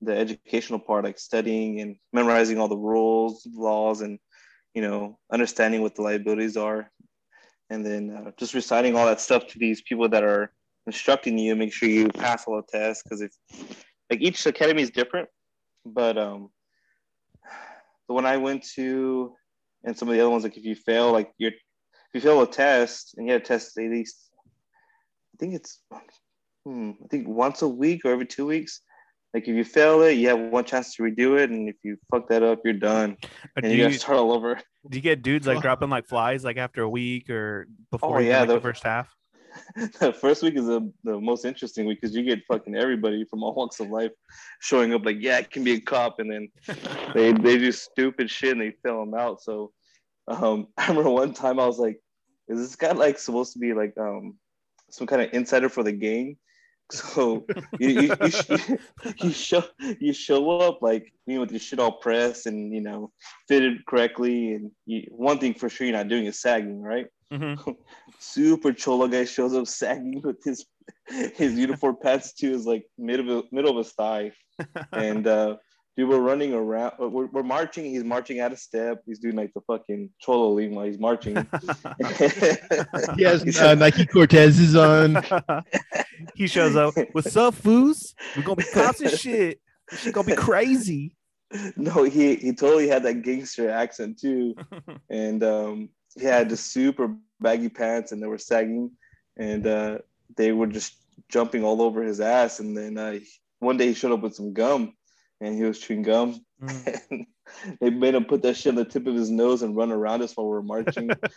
the 0.00 0.16
educational 0.16 0.78
part, 0.78 1.04
like 1.04 1.18
studying 1.18 1.80
and 1.80 1.96
memorizing 2.12 2.58
all 2.58 2.68
the 2.68 2.76
rules, 2.76 3.46
laws, 3.52 4.00
and 4.00 4.18
you 4.74 4.82
know, 4.82 5.18
understanding 5.32 5.82
what 5.82 5.94
the 5.94 6.02
liabilities 6.02 6.56
are, 6.56 6.90
and 7.70 7.84
then 7.84 8.10
uh, 8.10 8.30
just 8.38 8.54
reciting 8.54 8.96
all 8.96 9.06
that 9.06 9.20
stuff 9.20 9.46
to 9.48 9.58
these 9.58 9.82
people 9.82 10.08
that 10.08 10.24
are 10.24 10.52
instructing 10.86 11.38
you. 11.38 11.54
Make 11.54 11.72
sure 11.72 11.88
you 11.88 12.08
pass 12.08 12.44
all 12.46 12.56
the 12.56 12.78
tests 12.78 13.02
because 13.02 13.20
if 13.20 13.32
like 14.10 14.20
each 14.20 14.44
academy 14.46 14.82
is 14.82 14.90
different, 14.90 15.28
but 15.86 16.18
um, 16.18 16.50
the 18.08 18.14
one 18.14 18.26
I 18.26 18.36
went 18.36 18.64
to 18.74 19.34
and 19.84 19.96
some 19.96 20.08
of 20.08 20.14
the 20.14 20.20
other 20.20 20.30
ones, 20.30 20.44
like 20.44 20.56
if 20.56 20.64
you 20.64 20.74
fail, 20.74 21.12
like 21.12 21.32
you're 21.38 21.52
you 22.14 22.20
fail 22.20 22.42
a 22.42 22.46
test 22.46 23.14
and 23.16 23.26
you 23.26 23.32
have 23.32 23.42
a 23.42 23.44
test 23.44 23.76
at 23.78 23.90
least, 23.90 24.30
I 25.34 25.36
think 25.38 25.54
it's, 25.54 25.80
hmm, 26.64 26.92
I 27.02 27.06
think 27.08 27.28
once 27.28 27.62
a 27.62 27.68
week 27.68 28.04
or 28.04 28.12
every 28.12 28.26
two 28.26 28.46
weeks. 28.46 28.80
Like 29.32 29.48
if 29.48 29.56
you 29.56 29.64
fail 29.64 30.02
it, 30.02 30.12
you 30.12 30.28
have 30.28 30.38
one 30.38 30.64
chance 30.64 30.94
to 30.94 31.02
redo 31.02 31.36
it, 31.40 31.50
and 31.50 31.68
if 31.68 31.74
you 31.82 31.96
fuck 32.08 32.28
that 32.28 32.44
up, 32.44 32.60
you're 32.64 32.72
done, 32.72 33.16
and 33.56 33.66
you, 33.66 33.78
you 33.78 33.84
gotta 33.84 33.98
start 33.98 34.18
all 34.18 34.32
over. 34.32 34.60
Do 34.88 34.96
you 34.96 35.02
get 35.02 35.22
dudes 35.22 35.44
like 35.44 35.60
dropping 35.60 35.90
like 35.90 36.06
flies 36.06 36.44
like 36.44 36.56
after 36.56 36.82
a 36.82 36.88
week 36.88 37.28
or 37.30 37.66
before 37.90 38.18
oh, 38.18 38.20
yeah, 38.20 38.40
like, 38.40 38.48
the, 38.48 38.54
the 38.54 38.60
first 38.60 38.84
half? 38.84 39.08
the 40.00 40.12
first 40.12 40.42
week 40.42 40.56
is 40.56 40.66
the, 40.66 40.92
the 41.04 41.18
most 41.20 41.44
interesting 41.44 41.86
week 41.86 42.00
because 42.00 42.14
you 42.14 42.22
get 42.22 42.44
fucking 42.46 42.76
everybody 42.76 43.24
from 43.24 43.42
all 43.42 43.54
walks 43.56 43.80
of 43.80 43.88
life 43.88 44.12
showing 44.60 44.92
up 44.94 45.04
like, 45.04 45.16
yeah, 45.20 45.38
it 45.38 45.50
can 45.50 45.64
be 45.64 45.72
a 45.72 45.80
cop. 45.80 46.18
And 46.20 46.30
then 46.30 46.48
they, 47.14 47.32
they 47.32 47.58
do 47.58 47.72
stupid 47.72 48.30
shit 48.30 48.52
and 48.52 48.60
they 48.60 48.74
fill 48.82 49.00
them 49.00 49.14
out. 49.14 49.42
So 49.42 49.72
um, 50.28 50.68
I 50.76 50.88
remember 50.88 51.10
one 51.10 51.34
time 51.34 51.58
I 51.58 51.66
was 51.66 51.78
like, 51.78 52.00
is 52.48 52.58
this 52.58 52.76
guy 52.76 52.92
like 52.92 53.18
supposed 53.18 53.52
to 53.54 53.58
be 53.58 53.72
like 53.72 53.94
um, 53.98 54.36
some 54.90 55.06
kind 55.06 55.22
of 55.22 55.32
insider 55.32 55.68
for 55.68 55.82
the 55.82 55.92
game? 55.92 56.36
So 56.90 57.46
you, 57.80 57.88
you, 57.88 58.16
you, 58.20 58.78
you, 59.22 59.30
show 59.32 59.64
you 59.98 60.12
show 60.12 60.60
up 60.60 60.82
like 60.82 61.10
you 61.26 61.36
know 61.36 61.40
with 61.40 61.50
your 61.50 61.58
shit 61.58 61.78
all 61.78 61.92
pressed 61.92 62.44
and 62.44 62.74
you 62.74 62.82
know 62.82 63.10
fitted 63.48 63.86
correctly 63.86 64.52
and 64.52 64.70
you, 64.84 65.06
one 65.08 65.38
thing 65.38 65.54
for 65.54 65.70
sure 65.70 65.86
you're 65.86 65.96
not 65.96 66.08
doing 66.08 66.26
is 66.26 66.42
sagging 66.42 66.82
right 66.82 67.06
Mm-hmm. 67.34 67.70
Super 68.18 68.72
cholo 68.72 69.08
guy 69.08 69.24
shows 69.24 69.54
up 69.54 69.66
sagging 69.66 70.20
with 70.22 70.42
his 70.44 70.66
his 71.08 71.54
uniform 71.54 71.96
pants 72.02 72.32
too 72.32 72.52
is 72.52 72.66
like 72.66 72.84
middle 72.98 73.40
of, 73.40 73.46
middle 73.52 73.70
of 73.70 73.84
his 73.84 73.92
thigh, 73.94 74.32
and 74.92 75.26
uh, 75.26 75.56
dude, 75.96 76.08
we're 76.08 76.18
running 76.18 76.52
around. 76.52 76.94
We're, 76.98 77.26
we're 77.26 77.42
marching. 77.42 77.84
He's 77.84 78.04
marching 78.04 78.40
out 78.40 78.52
of 78.52 78.58
step. 78.58 79.02
He's 79.06 79.18
doing 79.18 79.36
like 79.36 79.52
the 79.54 79.60
fucking 79.62 80.10
cholo 80.18 80.52
Lima. 80.52 80.86
he's 80.86 80.98
marching. 80.98 81.36
he 83.16 83.22
has 83.24 83.60
uh, 83.60 83.74
Nike 83.74 84.06
Cortezes 84.06 84.74
on. 84.76 85.62
he 86.34 86.46
shows 86.46 86.76
up. 86.76 86.94
What's 87.12 87.36
up, 87.36 87.54
foos? 87.54 88.14
We're 88.36 88.42
gonna 88.42 88.56
be 88.56 88.64
cops 88.64 89.00
and 89.00 89.10
shit. 89.10 89.60
She's 89.98 90.12
gonna 90.12 90.26
be 90.26 90.34
crazy. 90.34 91.16
No, 91.76 92.02
he 92.02 92.36
he 92.36 92.52
totally 92.52 92.88
had 92.88 93.04
that 93.04 93.22
gangster 93.22 93.70
accent 93.70 94.18
too, 94.18 94.54
and 95.08 95.44
um, 95.44 95.88
he 96.16 96.24
had 96.24 96.48
the 96.48 96.56
super 96.56 97.14
baggy 97.40 97.68
pants 97.68 98.12
and 98.12 98.22
they 98.22 98.26
were 98.26 98.38
sagging, 98.38 98.90
and 99.36 99.66
uh, 99.66 99.98
they 100.36 100.52
were 100.52 100.66
just 100.66 100.94
jumping 101.28 101.64
all 101.64 101.82
over 101.82 102.02
his 102.02 102.20
ass. 102.20 102.60
And 102.60 102.76
then 102.76 102.98
uh, 102.98 103.18
one 103.60 103.76
day 103.76 103.88
he 103.88 103.94
showed 103.94 104.12
up 104.12 104.20
with 104.20 104.34
some 104.34 104.52
gum, 104.52 104.94
and 105.44 105.54
he 105.54 105.62
was 105.62 105.78
chewing 105.78 106.02
gum. 106.02 106.44
Mm. 106.62 107.26
they 107.80 107.90
made 107.90 108.14
him 108.14 108.24
put 108.24 108.42
that 108.42 108.56
shit 108.56 108.70
on 108.70 108.76
the 108.76 108.84
tip 108.84 109.06
of 109.06 109.14
his 109.14 109.30
nose 109.30 109.62
and 109.62 109.76
run 109.76 109.92
around 109.92 110.22
us 110.22 110.36
while 110.36 110.48
we 110.48 110.56
are 110.56 110.62
marching. 110.62 111.06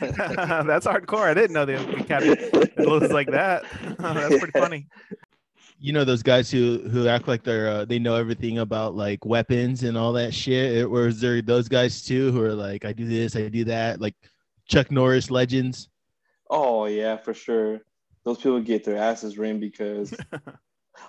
That's 0.00 0.86
hardcore. 0.86 1.28
I 1.28 1.34
didn't 1.34 1.52
know 1.52 1.64
they 1.64 1.84
would 1.84 2.06
carry 2.06 2.36
clothes 2.76 3.10
like 3.10 3.30
that. 3.30 3.64
That's 3.98 4.38
pretty 4.38 4.58
funny 4.58 4.86
you 5.82 5.94
know 5.94 6.04
those 6.04 6.22
guys 6.22 6.50
who 6.50 6.78
who 6.90 7.08
act 7.08 7.26
like 7.26 7.42
they're 7.42 7.68
uh, 7.68 7.84
they 7.86 7.98
know 7.98 8.14
everything 8.14 8.58
about 8.58 8.94
like 8.94 9.24
weapons 9.24 9.82
and 9.82 9.96
all 9.96 10.12
that 10.12 10.34
shit 10.34 10.84
or 10.84 11.06
is 11.06 11.20
there 11.20 11.40
those 11.40 11.68
guys 11.68 12.02
too 12.02 12.30
who 12.32 12.42
are 12.42 12.54
like 12.54 12.84
i 12.84 12.92
do 12.92 13.06
this 13.06 13.34
i 13.34 13.48
do 13.48 13.64
that 13.64 14.00
like 14.00 14.14
chuck 14.68 14.90
norris 14.90 15.30
legends 15.30 15.88
oh 16.50 16.84
yeah 16.84 17.16
for 17.16 17.32
sure 17.32 17.80
those 18.24 18.36
people 18.36 18.60
get 18.60 18.84
their 18.84 18.98
asses 18.98 19.38
ringed 19.38 19.60
because 19.60 20.14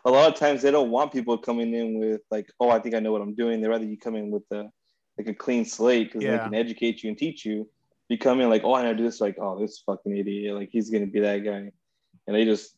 a 0.05 0.11
lot 0.11 0.31
of 0.31 0.39
times 0.39 0.61
they 0.61 0.71
don't 0.71 0.91
want 0.91 1.11
people 1.11 1.37
coming 1.37 1.73
in 1.73 1.99
with 1.99 2.21
like 2.29 2.51
oh 2.59 2.69
i 2.69 2.79
think 2.79 2.95
i 2.95 2.99
know 2.99 3.11
what 3.11 3.21
i'm 3.21 3.35
doing 3.35 3.61
they 3.61 3.67
rather 3.67 3.85
you 3.85 3.97
come 3.97 4.15
in 4.15 4.31
with 4.31 4.43
a 4.51 4.69
like 5.17 5.27
a 5.27 5.33
clean 5.33 5.65
slate 5.65 6.07
because 6.07 6.23
yeah. 6.23 6.37
they 6.37 6.43
can 6.43 6.55
educate 6.55 7.03
you 7.03 7.09
and 7.09 7.17
teach 7.17 7.45
you 7.45 7.69
you 8.09 8.17
come 8.17 8.41
in 8.41 8.49
like 8.49 8.63
oh 8.63 8.73
i 8.73 8.83
know 8.83 8.93
do 8.93 9.03
this 9.03 9.21
like 9.21 9.37
oh 9.39 9.59
this 9.59 9.83
fucking 9.85 10.15
idiot 10.15 10.55
like 10.55 10.69
he's 10.71 10.89
gonna 10.89 11.05
be 11.05 11.19
that 11.19 11.39
guy 11.39 11.71
and 12.27 12.35
they 12.35 12.45
just 12.45 12.75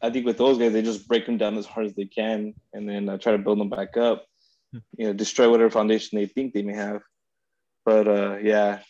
I 0.00 0.10
think 0.10 0.26
with 0.26 0.38
those 0.38 0.58
guys, 0.58 0.72
they 0.72 0.82
just 0.82 1.08
break 1.08 1.26
them 1.26 1.38
down 1.38 1.58
as 1.58 1.66
hard 1.66 1.86
as 1.86 1.94
they 1.94 2.04
can, 2.04 2.54
and 2.72 2.88
then 2.88 3.08
uh, 3.08 3.18
try 3.18 3.32
to 3.32 3.38
build 3.38 3.58
them 3.58 3.70
back 3.70 3.96
up. 3.96 4.24
Hmm. 4.72 4.78
You 4.96 5.06
know, 5.06 5.12
destroy 5.12 5.50
whatever 5.50 5.70
foundation 5.70 6.18
they 6.18 6.26
think 6.26 6.52
they 6.52 6.62
may 6.62 6.74
have. 6.74 7.02
But 7.84 8.08
uh, 8.08 8.36
yeah, 8.42 8.80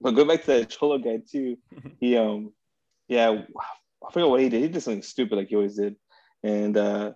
but 0.00 0.12
go 0.12 0.24
back 0.24 0.40
to 0.42 0.46
that 0.48 0.70
Cholo 0.70 0.98
guy 0.98 1.20
too. 1.30 1.58
He 2.00 2.16
um, 2.16 2.52
yeah, 3.08 3.30
I 3.30 4.12
forget 4.12 4.28
what 4.28 4.40
he 4.40 4.48
did. 4.48 4.62
He 4.62 4.68
did 4.68 4.82
something 4.82 5.02
stupid 5.02 5.36
like 5.36 5.48
he 5.48 5.56
always 5.56 5.76
did, 5.76 5.96
and 6.42 6.76
uh, 6.76 7.12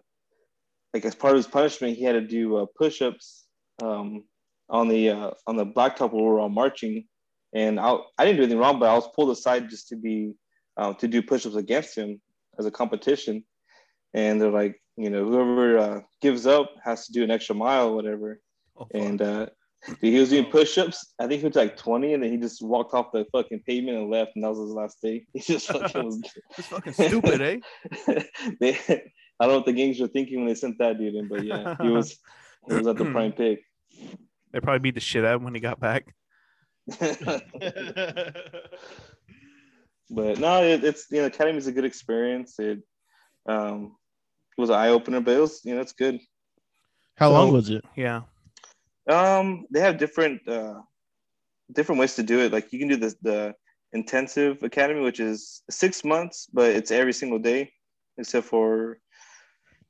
like 0.96 1.04
as 1.04 1.14
part 1.14 1.32
of 1.32 1.36
his 1.36 1.46
punishment, 1.46 1.98
he 1.98 2.04
had 2.04 2.12
to 2.12 2.22
do 2.22 2.56
uh, 2.56 2.66
push-ups 2.74 3.44
um, 3.82 4.24
on 4.70 4.88
the 4.88 5.10
uh, 5.10 5.30
on 5.46 5.56
the 5.56 5.66
blacktop 5.66 6.12
where 6.12 6.22
we 6.22 6.28
were 6.28 6.40
all 6.40 6.48
marching. 6.48 7.04
And 7.54 7.78
I, 7.78 7.98
I 8.16 8.24
didn't 8.24 8.38
do 8.38 8.44
anything 8.44 8.58
wrong, 8.58 8.78
but 8.78 8.88
I 8.88 8.94
was 8.94 9.08
pulled 9.14 9.30
aside 9.30 9.68
just 9.68 9.88
to 9.88 9.96
be 9.96 10.32
uh, 10.78 10.94
to 10.94 11.06
do 11.06 11.20
push-ups 11.20 11.54
against 11.56 11.98
him 11.98 12.18
as 12.58 12.64
a 12.64 12.70
competition, 12.70 13.44
and 14.14 14.40
they're 14.40 14.50
like, 14.50 14.80
you 14.96 15.10
know, 15.10 15.26
whoever 15.26 15.78
uh, 15.78 16.00
gives 16.22 16.46
up 16.46 16.70
has 16.82 17.04
to 17.06 17.12
do 17.12 17.22
an 17.22 17.30
extra 17.30 17.54
mile, 17.54 17.88
or 17.88 17.96
whatever. 17.96 18.40
Oh, 18.78 18.88
and 18.94 19.20
uh, 19.20 19.46
he 20.00 20.18
was 20.18 20.30
doing 20.30 20.50
push-ups. 20.50 21.12
I 21.20 21.26
think 21.26 21.42
he 21.42 21.46
was 21.46 21.56
like 21.56 21.76
20, 21.76 22.14
and 22.14 22.22
then 22.22 22.32
he 22.32 22.38
just 22.38 22.62
walked 22.62 22.94
off 22.94 23.12
the 23.12 23.26
fucking 23.32 23.64
pavement 23.66 23.98
and 23.98 24.10
left, 24.10 24.32
and 24.34 24.44
that 24.44 24.48
was 24.48 24.60
his 24.60 24.70
last 24.70 25.02
day. 25.02 25.26
He 25.34 25.40
just 25.40 25.68
fucking 25.68 26.04
was. 26.04 26.22
it's 26.58 26.68
fucking 26.68 26.94
stupid, 26.94 27.42
eh? 27.42 28.22
they, 28.60 29.12
I 29.38 29.44
don't 29.44 29.52
know 29.52 29.58
what 29.58 29.66
the 29.66 29.72
gangs 29.72 30.00
were 30.00 30.08
thinking 30.08 30.38
when 30.38 30.48
they 30.48 30.54
sent 30.54 30.78
that 30.78 30.98
dude 30.98 31.14
in, 31.14 31.28
but 31.28 31.44
yeah, 31.44 31.76
he 31.82 31.88
was 31.88 32.18
he 32.68 32.74
was 32.74 32.86
at 32.86 32.96
the 32.96 33.04
prime 33.04 33.32
pick. 33.36 33.62
They 34.52 34.60
probably 34.60 34.78
beat 34.78 34.94
the 34.94 35.00
shit 35.00 35.24
out 35.24 35.34
of 35.34 35.40
him 35.40 35.44
when 35.44 35.54
he 35.54 35.60
got 35.60 35.78
back. 35.80 36.14
but 36.98 37.18
no, 40.38 40.62
it, 40.62 40.84
it's 40.84 41.06
you 41.10 41.20
know, 41.20 41.26
academy 41.26 41.58
is 41.58 41.66
a 41.66 41.72
good 41.72 41.84
experience. 41.84 42.58
It 42.58 42.80
um, 43.46 43.96
it 44.56 44.60
was 44.60 44.70
an 44.70 44.76
eye 44.76 44.88
opener, 44.88 45.20
but 45.20 45.36
it 45.36 45.40
was 45.40 45.60
you 45.64 45.74
know, 45.74 45.80
it's 45.80 45.92
good. 45.92 46.18
How 47.16 47.28
so, 47.28 47.34
long 47.34 47.52
was 47.52 47.70
it? 47.70 47.84
Yeah. 47.96 48.22
Um, 49.08 49.66
they 49.70 49.80
have 49.80 49.98
different 49.98 50.48
uh, 50.48 50.80
different 51.72 52.00
ways 52.00 52.14
to 52.16 52.22
do 52.22 52.40
it. 52.40 52.52
Like 52.52 52.72
you 52.72 52.78
can 52.78 52.88
do 52.88 52.96
the 52.96 53.14
the 53.20 53.54
intensive 53.92 54.62
academy, 54.62 55.00
which 55.00 55.20
is 55.20 55.62
six 55.70 56.04
months, 56.04 56.48
but 56.52 56.70
it's 56.70 56.90
every 56.90 57.12
single 57.12 57.38
day 57.38 57.72
except 58.18 58.46
for 58.46 58.98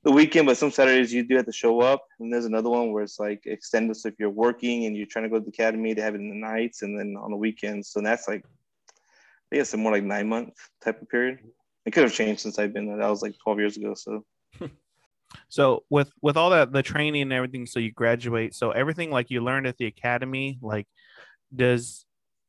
the 0.07 0.13
weekend. 0.13 0.47
But 0.47 0.57
some 0.57 0.71
Saturdays 0.71 1.13
you 1.13 1.25
do 1.25 1.37
have 1.37 1.47
to 1.47 1.53
show 1.53 1.81
up. 1.81 2.07
And 2.21 2.33
there's 2.33 2.45
another 2.45 2.71
one 2.71 2.93
where 2.93 3.03
it's 3.03 3.19
like 3.19 3.45
extended. 3.45 3.97
So 3.97 4.09
if 4.09 4.15
you're 4.21 4.31
working 4.31 4.87
and 4.87 4.97
you're 4.97 5.07
trying 5.07 5.25
to 5.25 5.29
go 5.29 5.39
to 5.39 5.45
the 5.45 5.51
academy, 5.51 5.93
they 5.93 6.01
have 6.01 6.15
it 6.15 6.21
in 6.21 6.31
the 6.31 6.37
nights 6.37 6.83
and 6.83 6.99
then 6.99 7.17
on 7.21 7.33
the 7.33 7.37
weekends. 7.37 7.89
So 7.91 8.01
that's 8.01 8.29
like 8.29 8.45
I 9.53 9.57
guess 9.57 9.75
a 9.75 9.77
more 9.77 9.93
like 9.93 10.05
nine 10.05 10.29
month 10.29 10.55
type 10.83 11.03
of 11.03 11.09
period. 11.09 11.41
It 11.85 11.91
could 11.91 12.05
have 12.05 12.13
changed 12.13 12.41
since 12.41 12.59
I've 12.59 12.73
been 12.73 12.87
there. 12.87 12.99
That 12.99 13.11
was 13.11 13.21
like 13.21 13.35
12 13.43 13.59
years 13.59 13.77
ago. 13.77 13.95
So 13.95 14.25
so 15.49 15.83
with 15.91 16.13
with 16.23 16.37
all 16.37 16.51
that 16.51 16.73
the 16.73 16.85
training 16.85 17.23
and 17.23 17.33
everything 17.33 17.67
so 17.67 17.81
you 17.81 17.91
graduate 17.91 18.55
so 18.55 18.71
everything 18.71 19.11
like 19.11 19.29
you 19.29 19.43
learned 19.43 19.67
at 19.67 19.77
the 19.77 19.87
academy 19.87 20.57
like 20.63 20.87
does 21.55 22.07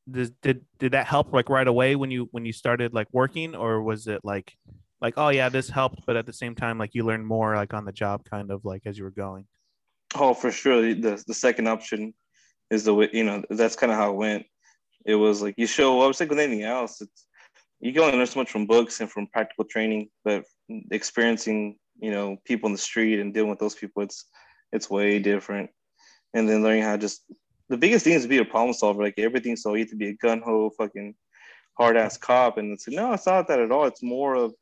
does 0.09 0.29
did 0.43 0.63
did 0.77 0.91
that 0.91 1.07
help 1.07 1.33
like 1.33 1.49
right 1.49 1.67
away 1.67 1.95
when 1.95 2.11
you 2.11 2.29
when 2.31 2.45
you 2.45 2.53
started 2.53 2.93
like 2.93 3.07
working 3.11 3.55
or 3.55 3.81
was 3.81 4.05
it 4.05 4.21
like 4.23 4.55
like 5.01 5.13
oh 5.17 5.29
yeah 5.29 5.49
this 5.49 5.69
helped 5.69 6.05
but 6.05 6.15
at 6.15 6.25
the 6.25 6.33
same 6.33 6.55
time 6.55 6.77
like 6.77 6.93
you 6.93 7.03
learned 7.03 7.25
more 7.25 7.55
like 7.55 7.73
on 7.73 7.85
the 7.85 7.91
job 7.91 8.23
kind 8.25 8.51
of 8.51 8.65
like 8.65 8.81
as 8.85 8.97
you 8.97 9.03
were 9.03 9.11
going 9.11 9.45
oh 10.15 10.33
for 10.33 10.51
sure 10.51 10.81
the 10.81 11.23
the 11.27 11.33
second 11.33 11.67
option 11.67 12.13
is 12.69 12.83
the 12.83 12.93
way 12.93 13.09
you 13.13 13.23
know 13.23 13.43
that's 13.49 13.75
kind 13.75 13.91
of 13.91 13.97
how 13.97 14.11
it 14.11 14.15
went 14.15 14.45
it 15.07 15.15
was 15.15 15.41
like 15.41 15.55
you 15.57 15.65
show 15.65 16.01
up. 16.01 16.11
It's 16.11 16.19
like 16.19 16.29
with 16.29 16.37
anything 16.37 16.63
else. 16.63 17.01
It's 17.01 17.25
you 17.79 17.93
can 17.93 18.03
only 18.03 18.17
learn 18.17 18.27
so 18.27 18.39
much 18.39 18.51
from 18.51 18.67
books 18.67 18.99
and 18.99 19.09
from 19.09 19.27
practical 19.27 19.63
training, 19.63 20.09
but 20.23 20.43
experiencing 20.91 21.77
you 21.99 22.11
know 22.11 22.37
people 22.45 22.67
in 22.67 22.73
the 22.73 22.77
street 22.77 23.19
and 23.19 23.33
dealing 23.33 23.49
with 23.49 23.59
those 23.59 23.73
people, 23.73 24.03
it's 24.03 24.25
it's 24.73 24.89
way 24.89 25.17
different. 25.17 25.69
And 26.33 26.47
then 26.47 26.61
learning 26.61 26.83
how 26.83 26.91
to 26.91 26.97
just 26.97 27.23
the 27.69 27.77
biggest 27.77 28.03
thing 28.03 28.13
is 28.13 28.23
to 28.23 28.27
be 28.27 28.39
a 28.39 28.45
problem 28.45 28.73
solver. 28.73 29.01
Like 29.01 29.17
everything, 29.17 29.55
so 29.55 29.73
you 29.73 29.83
have 29.83 29.89
to 29.91 29.95
be 29.95 30.09
a 30.09 30.13
gun 30.15 30.41
ho 30.43 30.71
fucking 30.77 31.15
hard 31.77 31.95
ass 31.95 32.17
cop, 32.17 32.57
and 32.57 32.73
it's 32.73 32.87
no, 32.89 33.13
it's 33.13 33.25
not 33.25 33.47
that 33.47 33.61
at 33.61 33.71
all. 33.71 33.85
It's 33.85 34.03
more 34.03 34.35
of 34.35 34.53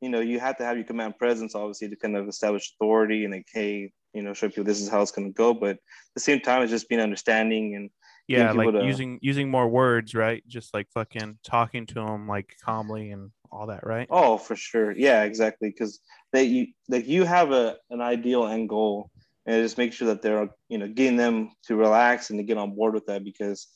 you 0.00 0.08
know 0.08 0.20
you 0.20 0.38
have 0.38 0.56
to 0.56 0.64
have 0.64 0.76
your 0.76 0.86
command 0.86 1.18
presence 1.18 1.54
obviously 1.54 1.88
to 1.88 1.96
kind 1.96 2.16
of 2.16 2.28
establish 2.28 2.72
authority 2.74 3.24
and 3.24 3.32
like 3.32 3.46
hey 3.52 3.92
you 4.12 4.22
know, 4.22 4.34
show 4.34 4.48
people 4.48 4.64
this 4.64 4.80
is 4.80 4.88
how 4.88 5.02
it's 5.02 5.10
gonna 5.10 5.30
go. 5.30 5.54
But 5.54 5.70
at 5.70 5.78
the 6.14 6.20
same 6.20 6.40
time, 6.40 6.62
it's 6.62 6.70
just 6.70 6.88
being 6.88 7.00
understanding 7.00 7.76
and 7.76 7.90
yeah, 8.26 8.52
like 8.52 8.72
to- 8.72 8.84
using 8.84 9.18
using 9.22 9.50
more 9.50 9.68
words, 9.68 10.14
right? 10.14 10.42
Just 10.46 10.74
like 10.74 10.88
fucking 10.92 11.38
talking 11.44 11.86
to 11.86 11.94
them 11.94 12.28
like 12.28 12.54
calmly 12.64 13.10
and 13.10 13.30
all 13.50 13.68
that, 13.68 13.86
right? 13.86 14.06
Oh, 14.10 14.36
for 14.36 14.56
sure. 14.56 14.92
Yeah, 14.92 15.22
exactly. 15.22 15.70
Because 15.70 16.00
they 16.32 16.44
you 16.44 16.66
like 16.88 17.06
you 17.06 17.24
have 17.24 17.52
a 17.52 17.76
an 17.90 18.00
ideal 18.00 18.46
end 18.46 18.68
goal, 18.68 19.10
and 19.46 19.62
just 19.62 19.78
make 19.78 19.92
sure 19.92 20.08
that 20.08 20.22
they're 20.22 20.48
you 20.68 20.78
know 20.78 20.88
getting 20.88 21.16
them 21.16 21.50
to 21.64 21.76
relax 21.76 22.30
and 22.30 22.38
to 22.38 22.44
get 22.44 22.58
on 22.58 22.74
board 22.74 22.94
with 22.94 23.06
that 23.06 23.24
because 23.24 23.68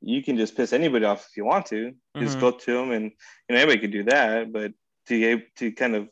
you 0.00 0.22
can 0.22 0.36
just 0.36 0.56
piss 0.56 0.72
anybody 0.72 1.04
off 1.04 1.26
if 1.28 1.36
you 1.36 1.44
want 1.44 1.66
to. 1.66 1.76
You 1.76 1.94
Just 2.20 2.38
mm-hmm. 2.38 2.40
go 2.40 2.50
to 2.52 2.72
them, 2.74 2.92
and 2.92 3.04
you 3.04 3.10
know 3.50 3.56
anybody 3.56 3.80
could 3.80 3.92
do 3.92 4.04
that. 4.04 4.52
But 4.52 4.72
to 5.08 5.42
to 5.56 5.72
kind 5.72 5.96
of 5.96 6.08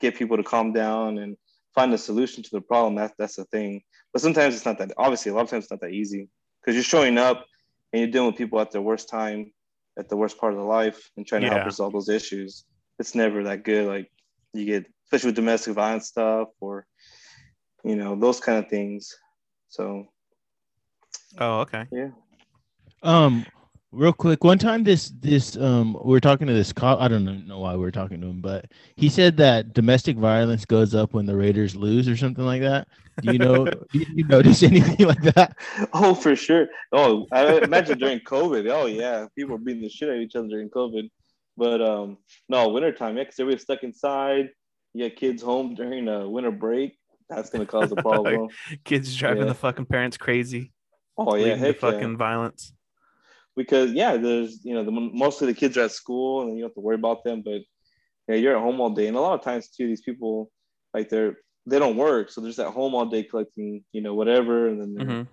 get 0.00 0.16
people 0.16 0.36
to 0.36 0.42
calm 0.42 0.72
down 0.72 1.18
and 1.18 1.36
find 1.74 1.92
a 1.92 1.98
solution 1.98 2.42
to 2.42 2.50
the 2.52 2.60
problem, 2.60 2.94
that's 2.94 3.14
that's 3.18 3.36
the 3.36 3.44
thing. 3.46 3.82
But 4.12 4.22
sometimes 4.22 4.54
it's 4.54 4.66
not 4.66 4.78
that. 4.78 4.92
Obviously, 4.96 5.32
a 5.32 5.34
lot 5.34 5.42
of 5.42 5.50
times 5.50 5.64
it's 5.64 5.70
not 5.70 5.80
that 5.80 5.90
easy 5.90 6.28
because 6.60 6.74
you're 6.74 6.84
showing 6.84 7.18
up 7.18 7.46
and 7.92 8.00
you're 8.00 8.10
dealing 8.10 8.28
with 8.28 8.36
people 8.36 8.60
at 8.60 8.70
their 8.70 8.82
worst 8.82 9.08
time, 9.08 9.52
at 9.98 10.08
the 10.08 10.16
worst 10.16 10.38
part 10.38 10.52
of 10.52 10.58
their 10.58 10.66
life, 10.66 11.10
and 11.16 11.26
trying 11.26 11.42
to 11.42 11.48
Yeah. 11.48 11.54
help 11.54 11.66
resolve 11.66 11.92
those 11.92 12.08
issues. 12.08 12.64
It's 12.98 13.14
never 13.14 13.42
that 13.44 13.64
good. 13.64 13.86
Like 13.86 14.10
you 14.52 14.64
get, 14.64 14.86
especially 15.06 15.28
with 15.28 15.36
domestic 15.36 15.74
violence 15.74 16.06
stuff 16.08 16.48
or, 16.60 16.86
you 17.84 17.96
know, 17.96 18.14
those 18.14 18.40
kind 18.40 18.58
of 18.58 18.70
things. 18.70 19.12
So 19.68 20.08
Oh, 21.38 21.60
okay. 21.60 21.86
Yeah. 21.90 22.10
Um, 23.02 23.44
real 23.94 24.12
quick, 24.12 24.44
one 24.44 24.58
time 24.58 24.84
this 24.84 25.12
this 25.20 25.56
um 25.56 25.96
we 26.04 26.16
are 26.16 26.20
talking 26.20 26.46
to 26.46 26.52
this 26.52 26.72
cop. 26.72 27.00
I 27.00 27.08
don't 27.08 27.24
know- 27.24 27.32
know 27.34 27.58
why 27.60 27.76
we 27.76 27.86
are 27.86 27.90
talking 27.90 28.20
to 28.20 28.26
him, 28.26 28.40
but 28.40 28.66
he 28.96 29.08
said 29.08 29.36
that 29.38 29.72
domestic 29.72 30.16
violence 30.16 30.64
goes 30.64 30.94
up 30.94 31.14
when 31.14 31.26
the 31.26 31.36
Raiders 31.36 31.74
lose 31.76 32.08
or 32.08 32.16
something 32.16 32.44
like 32.44 32.62
that. 32.62 32.88
Do 33.22 33.32
you 33.32 33.38
know? 33.38 33.64
did 33.92 34.08
you 34.08 34.26
notice 34.26 34.62
anything 34.62 35.06
like 35.06 35.22
that? 35.34 35.56
Oh, 35.92 36.14
for 36.14 36.34
sure. 36.34 36.66
Oh, 36.92 37.26
I 37.32 37.58
imagine 37.58 37.98
during 37.98 38.20
COVID. 38.20 38.68
Oh, 38.70 38.86
yeah, 38.86 39.26
people 39.36 39.56
were 39.56 39.62
beating 39.62 39.82
the 39.82 39.88
shit 39.88 40.08
out 40.08 40.16
of 40.16 40.20
each 40.20 40.34
other 40.36 40.48
during 40.48 40.68
COVID. 40.70 41.08
But 41.56 41.80
um, 41.80 42.18
no, 42.48 42.68
wintertime, 42.70 43.16
yeah, 43.16 43.22
because 43.22 43.38
everybody's 43.38 43.62
stuck 43.62 43.84
inside. 43.84 44.50
You 44.92 45.08
got 45.08 45.16
kids 45.16 45.42
home 45.42 45.74
during 45.76 46.08
a 46.08 46.28
winter 46.28 46.50
break. 46.50 46.98
That's 47.28 47.50
gonna 47.50 47.66
cause 47.66 47.92
a 47.92 47.96
problem. 48.02 48.48
Kids 48.84 49.14
driving 49.16 49.42
Yeah. 49.42 49.48
the 49.48 49.54
fucking 49.54 49.86
parents 49.86 50.16
crazy, 50.16 50.72
Oh 51.16 51.36
yeah, 51.36 51.44
leading 51.44 51.58
to 51.60 51.66
heck 51.66 51.74
yeah. 51.76 51.80
fucking 51.90 52.16
violence. 52.16 52.72
Because 53.56 53.92
yeah, 53.92 54.16
there's 54.16 54.64
you 54.64 54.74
know 54.74 54.84
the 54.84 54.90
mostly 54.90 55.46
the 55.46 55.54
kids 55.54 55.76
are 55.76 55.84
at 55.84 55.92
school 55.92 56.42
and 56.42 56.50
you 56.56 56.62
don't 56.62 56.70
have 56.70 56.74
to 56.74 56.80
worry 56.80 56.96
about 56.96 57.24
them, 57.24 57.42
but 57.42 57.62
yeah, 58.28 58.36
you're 58.36 58.56
at 58.56 58.62
home 58.62 58.80
all 58.80 58.90
day, 58.90 59.06
and 59.06 59.16
a 59.16 59.20
lot 59.20 59.34
of 59.38 59.44
times 59.44 59.68
too, 59.68 59.86
these 59.86 60.02
people 60.02 60.50
like 60.94 61.08
they're 61.08 61.36
they 61.66 61.78
don't 61.78 61.96
work, 61.96 62.30
so 62.30 62.40
they're 62.40 62.50
just 62.50 62.60
at 62.60 62.72
home 62.72 62.94
all 62.94 63.06
day 63.06 63.22
collecting 63.22 63.84
you 63.92 64.00
know 64.00 64.14
whatever, 64.14 64.68
and 64.68 64.80
then 64.80 64.94
Mhm. 64.98 65.28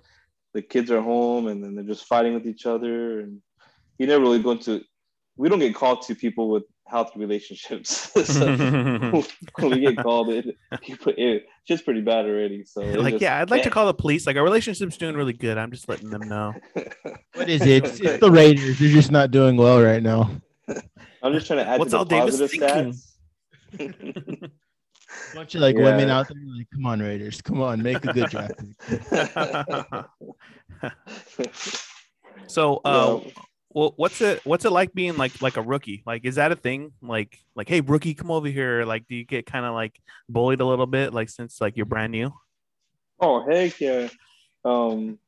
the 0.53 0.61
kids 0.61 0.91
are 0.91 1.01
home, 1.01 1.47
and 1.47 1.63
then 1.63 1.75
they're 1.75 1.85
just 1.85 2.05
fighting 2.05 2.33
with 2.33 2.47
each 2.47 2.65
other, 2.65 3.19
and 3.21 3.41
you 3.97 4.07
never 4.07 4.23
really 4.23 4.41
go 4.41 4.51
into. 4.51 4.83
We 5.41 5.49
don't 5.49 5.57
get 5.57 5.73
called 5.73 6.03
to 6.03 6.13
people 6.13 6.49
with 6.51 6.65
healthy 6.87 7.19
relationships, 7.19 8.11
so 8.25 8.45
when 8.45 9.11
we 9.71 9.79
get 9.79 9.97
called, 9.97 10.29
it, 10.29 10.55
people, 10.81 11.13
it 11.17 11.47
it's 11.67 11.81
pretty 11.81 12.01
bad 12.01 12.25
already. 12.25 12.63
So 12.63 12.81
like, 12.81 13.13
just- 13.13 13.23
yeah, 13.23 13.39
I'd 13.39 13.49
like 13.49 13.63
to 13.63 13.71
call 13.71 13.87
the 13.87 13.93
police. 13.95 14.27
Like, 14.27 14.35
our 14.35 14.43
relationship's 14.43 14.97
doing 14.97 15.15
really 15.15 15.33
good. 15.33 15.57
I'm 15.57 15.71
just 15.71 15.89
letting 15.89 16.11
them 16.11 16.27
know. 16.29 16.53
What 17.33 17.49
is 17.49 17.63
it? 17.63 17.85
It's, 17.85 17.99
it's 17.99 18.19
the 18.19 18.29
Raiders. 18.29 18.77
They're 18.77 18.89
just 18.91 19.09
not 19.09 19.31
doing 19.31 19.57
well 19.57 19.81
right 19.81 20.03
now. 20.03 20.29
I'm 21.23 21.33
just 21.33 21.47
trying 21.47 21.65
to 21.65 21.67
add 21.67 21.79
What's 21.79 21.89
to 21.91 21.97
the 21.97 21.97
Al 21.97 22.05
Davis 22.05 22.39
positive 22.39 22.93
thinking? 23.79 23.89
stats. 23.97 24.51
bunch 25.33 25.55
of 25.55 25.61
like 25.61 25.75
Yeah. 25.75 25.83
women 25.85 26.09
out 26.11 26.27
there 26.27 26.37
like, 26.55 26.67
come 26.71 26.85
on, 26.85 26.99
Raiders, 26.99 27.41
come 27.41 27.61
on, 27.63 27.81
make 27.81 28.05
a 28.05 28.13
good 28.13 28.29
draft. 28.29 28.61
so, 32.47 32.79
uh, 32.85 33.19
Yeah. 33.25 33.31
Well, 33.73 33.93
what's 33.95 34.21
it 34.21 34.45
what's 34.45 34.65
it 34.65 34.71
like 34.71 34.93
being 34.93 35.17
like 35.17 35.41
like 35.41 35.57
a 35.57 35.61
rookie? 35.61 36.03
Like, 36.05 36.25
is 36.25 36.35
that 36.35 36.51
a 36.51 36.55
thing? 36.55 36.91
Like, 37.01 37.37
like, 37.55 37.69
hey, 37.69 37.81
rookie, 37.81 38.13
come 38.13 38.31
over 38.31 38.47
here. 38.47 38.83
Like, 38.85 39.07
do 39.07 39.15
you 39.15 39.25
get 39.25 39.45
kind 39.45 39.65
of 39.65 39.73
like 39.73 39.99
bullied 40.29 40.61
a 40.61 40.65
little 40.65 40.85
bit, 40.85 41.13
like 41.13 41.29
since 41.29 41.61
like 41.61 41.77
you're 41.77 41.85
brand 41.85 42.11
new? 42.11 42.33
Oh 43.19 43.45
heck 43.47 43.79
yeah, 43.79 44.09
um, 44.65 45.19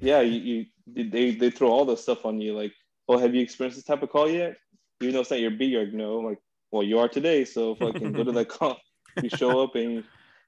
yeah. 0.00 0.20
You, 0.20 0.66
you 0.86 1.10
they 1.10 1.34
they 1.34 1.50
throw 1.50 1.70
all 1.70 1.84
the 1.84 1.96
stuff 1.96 2.24
on 2.24 2.40
you. 2.40 2.56
Like, 2.56 2.72
oh, 3.08 3.18
have 3.18 3.34
you 3.34 3.42
experienced 3.42 3.78
this 3.78 3.84
type 3.84 4.02
of 4.02 4.10
call 4.10 4.28
yet? 4.28 4.56
Even 5.00 5.14
though 5.14 5.20
it's 5.20 5.30
not 5.30 5.40
your 5.40 5.50
B 5.50 5.66
yard, 5.66 5.92
no. 5.92 6.16
Like, 6.16 6.38
well, 6.70 6.82
you 6.82 6.98
are 6.98 7.08
today, 7.08 7.44
so 7.44 7.74
fucking 7.74 8.12
go 8.12 8.24
to 8.24 8.32
that 8.32 8.48
call. 8.48 8.78
You 9.22 9.28
show 9.28 9.62
up 9.62 9.74
and 9.74 10.04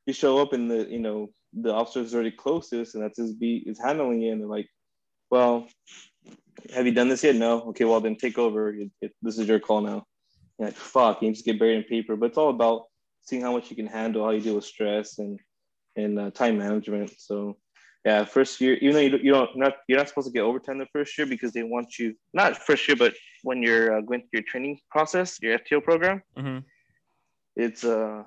you 0.07 0.13
show 0.13 0.39
up, 0.39 0.53
and 0.53 0.71
the 0.71 0.89
you 0.91 0.99
know 0.99 1.31
the 1.53 1.73
officer's 1.73 2.15
already 2.15 2.31
closest, 2.31 2.95
and 2.95 3.05
that's 3.05 3.19
his 3.19 3.35
beat 3.35 3.65
is 3.67 3.79
handling 3.79 4.23
it, 4.23 4.31
and 4.31 4.41
they're 4.41 4.49
like, 4.49 4.69
well, 5.31 5.69
have 6.75 6.87
you 6.87 6.93
done 6.93 7.09
this 7.09 7.25
yet? 7.25 7.37
No. 7.37 7.63
Okay, 7.71 7.85
well 7.85 8.01
then 8.01 8.17
take 8.17 8.39
over. 8.39 8.75
It, 8.75 8.91
it, 9.01 9.13
this 9.23 9.39
is 9.39 9.49
your 9.49 9.61
call 9.61 9.81
now. 9.81 10.05
You're 10.59 10.69
like, 10.69 10.77
fuck, 10.77 11.23
you 11.23 11.31
just 11.31 11.45
get 11.45 11.59
buried 11.59 11.77
in 11.79 11.85
paper. 11.85 12.17
But 12.17 12.27
it's 12.27 12.39
all 12.39 12.51
about 12.51 12.87
seeing 13.23 13.43
how 13.43 13.53
much 13.53 13.71
you 13.71 13.77
can 13.77 13.87
handle, 13.87 14.25
how 14.25 14.31
you 14.31 14.41
deal 14.41 14.55
with 14.57 14.65
stress, 14.65 15.19
and 15.19 15.39
and 15.97 16.19
uh, 16.19 16.31
time 16.31 16.59
management. 16.59 17.13
So 17.19 17.57
yeah, 18.05 18.25
first 18.25 18.61
year, 18.61 18.75
even 18.75 18.95
though 18.95 19.01
you, 19.01 19.19
you 19.23 19.33
don't 19.33 19.57
not 19.57 19.75
you're 19.89 19.99
not 19.99 20.09
supposed 20.09 20.29
to 20.29 20.33
get 20.33 20.43
overtime 20.43 20.79
the 20.79 20.87
first 20.93 21.17
year 21.19 21.27
because 21.27 21.53
they 21.53 21.63
want 21.63 21.99
you 21.99 22.15
not 22.33 22.57
first 22.57 22.89
year, 22.89 22.97
but 22.97 23.15
when 23.43 23.63
you're 23.63 23.99
uh, 23.99 24.01
going 24.01 24.21
through 24.21 24.41
your 24.41 24.43
training 24.43 24.79
process, 24.91 25.39
your 25.43 25.59
FTO 25.59 25.83
program, 25.83 26.23
hmm 26.37 26.59
it's 27.57 27.83
uh 27.83 28.23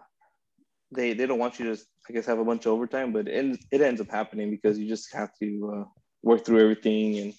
they 0.91 1.13
they 1.13 1.26
don't 1.26 1.39
want 1.39 1.58
you 1.58 1.65
to 1.65 1.72
just, 1.72 1.88
I 2.10 2.13
guess 2.13 2.26
have 2.26 2.39
a 2.39 2.46
bunch 2.46 2.65
of 2.65 2.74
overtime, 2.74 3.13
but 3.13 3.28
it 3.28 3.32
ends, 3.32 3.60
it 3.72 3.82
ends 3.82 4.02
up 4.02 4.10
happening 4.10 4.52
because 4.52 4.78
you 4.78 4.88
just 4.88 5.13
have 5.13 5.32
to 5.39 5.74
uh, 5.76 5.84
work 6.22 6.46
through 6.46 6.62
everything 6.62 7.17
and 7.20 7.34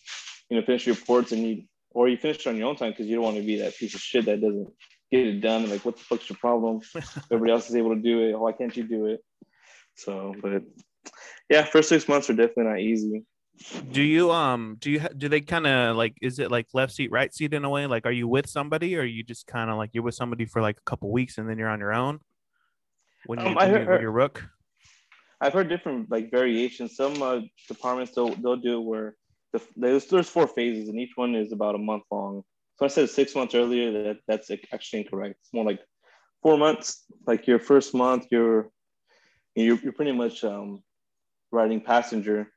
you 0.53 0.61
know 0.61 0.67
finish 0.67 0.87
your 0.87 0.95
reports 0.97 1.33
and 1.33 1.43
you 1.47 1.63
or 1.93 2.09
you 2.09 2.19
finish 2.19 2.39
it 2.41 2.47
on 2.47 2.57
your 2.57 2.69
own 2.69 2.77
time 2.77 2.91
because 2.91 3.07
you 3.07 3.15
don't 3.15 3.25
want 3.25 3.37
to 3.37 3.43
be 3.43 3.57
that 3.59 3.75
piece 3.77 3.95
of 3.95 4.01
shit 4.01 4.27
that 4.27 4.41
doesn't 4.43 4.69
get 5.11 5.27
it 5.27 5.41
done. 5.41 5.69
Like 5.71 5.83
what 5.85 5.97
the 5.97 6.03
fuck's 6.03 6.29
your 6.29 6.37
problem? 6.37 6.81
Everybody 7.31 7.53
else 7.53 7.71
is 7.71 7.75
able 7.77 7.95
to 7.95 8.01
do 8.03 8.29
it. 8.29 8.39
Why 8.39 8.53
can't 8.53 8.77
you 8.77 8.85
do 8.85 9.07
it? 9.07 9.21
So, 9.97 10.35
but 10.43 10.63
yeah, 11.49 11.65
first 11.65 11.89
six 11.89 12.07
months 12.07 12.29
are 12.29 12.35
definitely 12.35 12.65
not 12.65 12.81
easy. 12.81 13.25
Do 13.91 14.03
you 14.03 14.31
um 14.31 14.77
do 14.79 14.91
you 14.91 15.01
ha- 15.01 15.15
do 15.17 15.29
they 15.29 15.41
kind 15.41 15.67
of 15.67 15.97
like 15.97 16.17
is 16.21 16.39
it 16.39 16.51
like 16.51 16.67
left 16.75 16.93
seat 16.93 17.11
right 17.11 17.33
seat 17.33 17.55
in 17.55 17.65
a 17.65 17.71
way? 17.71 17.87
Like, 17.87 18.05
are 18.05 18.13
you 18.13 18.29
with 18.29 18.47
somebody 18.47 18.95
or 18.97 19.01
are 19.01 19.05
you 19.05 19.23
just 19.23 19.47
kind 19.47 19.71
of 19.71 19.77
like 19.79 19.91
you're 19.95 20.05
with 20.05 20.15
somebody 20.15 20.45
for 20.45 20.61
like 20.61 20.77
a 20.77 20.91
couple 20.91 21.11
weeks 21.11 21.39
and 21.39 21.49
then 21.49 21.59
you're 21.59 21.69
on 21.71 21.79
your 21.81 21.95
own? 21.95 22.21
When 23.27 23.39
you 23.41 23.47
Um, 23.47 23.59
I 23.59 23.67
when, 23.71 23.81
you, 23.81 23.87
heard- 23.87 24.01
you're 24.03 24.13
rook. 24.13 24.45
I've 25.41 25.53
heard 25.53 25.69
different 25.69 26.11
like 26.11 26.31
variations. 26.31 26.95
Some 26.97 27.21
uh, 27.23 27.41
departments 27.69 28.13
they'll 28.15 28.35
they'll 28.37 28.57
do 28.57 28.79
it 28.81 28.85
where 28.85 29.17
the, 29.53 29.61
there's 29.77 30.07
there's 30.07 30.29
four 30.29 30.47
phases 30.47 30.89
and 30.89 30.99
each 30.99 31.13
one 31.17 31.35
is 31.35 31.53
about 31.53 31.75
a 31.75 31.79
month 31.79 32.05
long. 32.11 32.43
So 32.77 32.87
I 32.87 32.89
said 32.89 33.11
six 33.11 33.35
months 33.35 33.55
earlier. 33.55 33.93
That 33.93 34.19
that's 34.27 34.51
actually 34.73 35.01
incorrect. 35.01 35.37
It's 35.41 35.53
more 35.53 35.65
like 35.65 35.81
four 36.43 36.57
months. 36.57 37.05
Like 37.27 37.47
your 37.47 37.59
first 37.59 37.95
month, 37.95 38.27
you're 38.31 38.71
you're, 39.55 39.79
you're 39.79 39.93
pretty 39.93 40.13
much 40.13 40.43
um, 40.45 40.83
riding 41.51 41.81
passenger, 41.81 42.51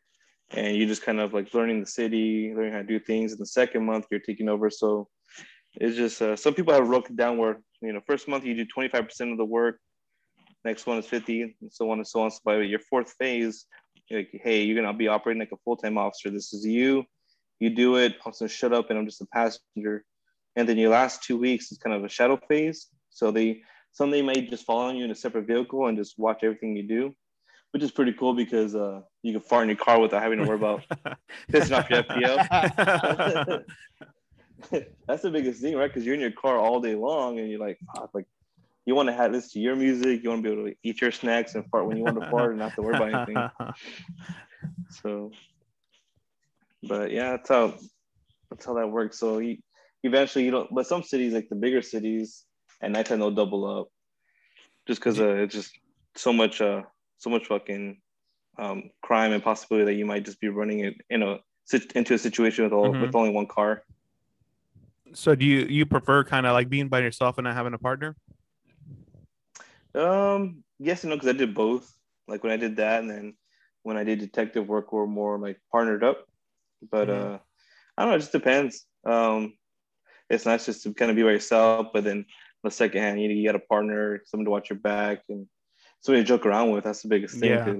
and 0.52 0.78
you're 0.78 0.88
just 0.88 1.04
kind 1.04 1.20
of 1.20 1.34
like 1.34 1.54
learning 1.54 1.82
the 1.82 1.86
city, 1.88 2.54
learning 2.56 2.74
how 2.74 2.80
to 2.80 2.86
do 2.86 3.00
things. 3.00 3.34
In 3.34 3.40
the 3.40 3.46
second 3.46 3.86
month, 3.86 4.06
you're 4.10 4.22
taking 4.22 4.48
over. 4.50 4.70
So 4.70 5.10
it's 5.76 5.98
just 5.98 6.22
uh, 6.22 6.36
some 6.36 6.54
people 6.54 6.74
have 6.74 6.86
broken 6.86 7.16
down 7.16 7.38
where 7.38 7.60
you 7.82 7.94
know 7.94 8.02
first 8.08 8.28
month 8.28 8.46
you 8.46 8.56
do 8.56 8.66
25% 8.66 9.32
of 9.32 9.38
the 9.38 9.46
work 9.46 9.80
next 10.64 10.88
one 10.88 10.98
is 10.98 11.06
50 11.06 11.42
and 11.42 11.54
so 11.70 11.90
on 11.92 12.00
and 12.00 12.08
so 12.08 12.22
on 12.22 12.32
so 12.32 12.40
by 12.44 12.58
your 12.58 12.80
fourth 12.80 13.14
phase 13.20 13.66
like 14.12 14.30
hey 14.44 14.64
you're 14.64 14.82
gonna 14.82 14.96
be 14.96 15.08
operating 15.08 15.40
like 15.40 15.52
a 15.52 15.58
full-time 15.64 15.98
officer. 15.98 16.30
This 16.30 16.54
is 16.54 16.66
you. 16.66 17.06
You 17.60 17.70
do 17.70 17.96
it. 17.96 18.16
I'm 18.26 18.34
gonna 18.38 18.50
shut 18.50 18.74
up 18.74 18.90
and 18.90 19.00
i'm 19.00 19.06
just 19.06 19.22
a 19.22 19.26
passenger. 19.28 20.04
And 20.56 20.68
then 20.70 20.78
your 20.78 20.92
last 20.92 21.24
two 21.24 21.38
weeks 21.38 21.72
is 21.72 21.78
kind 21.78 21.96
of 21.96 22.04
a 22.04 22.10
shadow 22.10 22.40
phase. 22.48 22.88
So 23.10 23.32
they 23.32 23.62
some 23.92 24.12
they 24.12 24.22
may 24.22 24.46
just 24.46 24.66
follow 24.66 24.92
you 24.92 25.06
in 25.06 25.12
a 25.12 25.16
separate 25.16 25.48
vehicle 25.48 25.88
and 25.88 25.98
just 25.98 26.18
watch 26.18 26.40
everything 26.44 26.76
you 26.76 26.84
do 26.84 27.16
which 27.76 27.84
is 27.84 27.92
pretty 27.92 28.14
cool 28.14 28.34
because 28.34 28.74
uh, 28.74 29.02
you 29.22 29.34
can 29.34 29.42
fart 29.42 29.64
in 29.64 29.68
your 29.68 29.78
car 29.78 30.00
without 30.00 30.24
having 30.24 30.40
to 30.40 30.46
worry 30.46 30.56
about 30.56 30.82
pissing 31.52 31.78
off 31.78 31.90
your 31.90 32.04
FTO. 32.04 33.66
that's 35.08 35.24
the 35.24 35.30
biggest 35.30 35.62
thing, 35.62 35.76
right? 35.76 35.88
Because 35.88 36.06
you're 36.06 36.16
in 36.16 36.22
your 36.22 36.32
car 36.32 36.58
all 36.58 36.80
day 36.80 36.96
long, 36.96 37.38
and 37.38 37.50
you're 37.50 37.60
like, 37.60 37.78
fuck, 37.94 38.12
like 38.14 38.28
you 38.86 38.94
want 38.94 39.10
to 39.10 39.14
have 39.14 39.34
this 39.34 39.52
to 39.54 39.60
your 39.60 39.76
music. 39.76 40.24
You 40.24 40.30
want 40.30 40.44
to 40.44 40.50
be 40.50 40.54
able 40.54 40.70
to 40.70 40.76
eat 40.84 41.02
your 41.02 41.12
snacks 41.12 41.56
and 41.56 41.66
fart 41.70 41.88
when 41.88 41.98
you 41.98 42.04
want 42.04 42.20
to 42.22 42.30
fart, 42.30 42.52
and 42.52 42.60
not 42.60 42.76
to 42.76 42.82
worry 42.82 42.96
about 42.96 43.14
anything. 43.14 43.50
So, 44.90 45.32
but 46.84 47.12
yeah, 47.12 47.32
that's 47.32 47.50
how 47.50 47.74
that's 48.50 48.66
how 48.66 48.74
that 48.76 48.88
works. 48.88 49.20
So 49.20 49.40
you, 49.40 49.58
eventually, 50.04 50.46
you 50.46 50.52
don't. 50.52 50.74
But 50.74 50.88
some 50.88 51.04
cities, 51.04 51.34
like 51.34 51.50
the 51.50 51.56
bigger 51.56 51.82
cities, 51.82 52.46
at 52.82 52.92
nighttime 52.92 53.20
they'll 53.20 53.32
double 53.32 53.66
up, 53.80 53.88
just 54.88 55.02
because 55.02 55.20
uh, 55.20 55.36
it's 55.36 55.54
just 55.54 55.72
so 56.16 56.32
much, 56.32 56.62
uh, 56.62 56.84
so 57.18 57.30
much 57.30 57.48
fucking 57.48 58.00
um, 58.58 58.90
crime 59.02 59.34
and 59.34 59.44
possibility 59.44 59.86
that 59.86 59.96
you 59.96 60.06
might 60.06 60.24
just 60.26 60.40
be 60.40 60.50
running 60.50 60.80
it 60.80 60.94
in 61.10 61.22
a 61.24 61.38
into 61.96 62.14
a 62.14 62.18
situation 62.18 62.64
with 62.64 62.74
all, 62.74 62.94
Mhm. 62.94 63.02
with 63.02 63.16
only 63.16 63.32
one 63.32 63.48
car. 63.48 63.84
so 65.14 65.36
do 65.36 65.46
you 65.46 65.66
you 65.66 65.86
prefer 65.86 66.24
kind 66.24 66.46
of 66.46 66.54
like 66.54 66.70
being 66.70 66.88
by 66.88 67.00
yourself 67.00 67.38
and 67.38 67.46
not 67.46 67.56
having 67.56 67.74
a 67.74 67.78
partner? 67.78 68.16
Um, 69.96 70.64
yes 70.80 71.04
and 71.04 71.10
no, 71.10 71.16
because 71.16 71.30
I 71.30 71.38
did 71.38 71.54
both. 71.54 71.92
like 72.28 72.44
when 72.44 72.54
I 72.54 72.58
did 72.58 72.78
that, 72.78 73.02
and 73.02 73.10
then 73.10 73.36
when 73.84 73.98
I 73.98 74.04
did 74.04 74.20
detective 74.20 74.68
work, 74.68 74.92
we're 74.92 75.06
more 75.06 75.38
like 75.38 75.60
partnered 75.72 76.04
up. 76.04 76.26
But 76.92 77.08
mm-hmm. 77.08 77.34
uh, 77.34 77.38
I 77.98 78.02
don't 78.02 78.12
know. 78.12 78.16
It 78.16 78.20
just 78.20 78.32
depends. 78.32 78.86
Um, 79.06 79.54
it's 80.30 80.46
nice 80.46 80.66
just 80.66 80.84
to 80.84 80.94
kind 80.94 81.12
of 81.12 81.18
be 81.18 81.24
by 81.24 81.32
yourself, 81.32 81.88
but 81.94 82.04
then 82.04 82.26
the 82.64 82.72
second 82.72 83.02
hand, 83.02 83.22
you, 83.22 83.30
you 83.30 83.48
got 83.48 83.56
a 83.56 83.60
partner, 83.60 84.22
someone 84.26 84.46
to 84.46 84.52
watch 84.52 84.70
your 84.70 84.80
back, 84.80 85.22
and 85.30 85.48
somebody 86.02 86.24
to 86.24 86.28
joke 86.28 86.46
around 86.46 86.72
with. 86.72 86.84
That's 86.84 87.02
the 87.02 87.08
biggest 87.08 87.40
thing. 87.40 87.52
Yeah. 87.52 87.76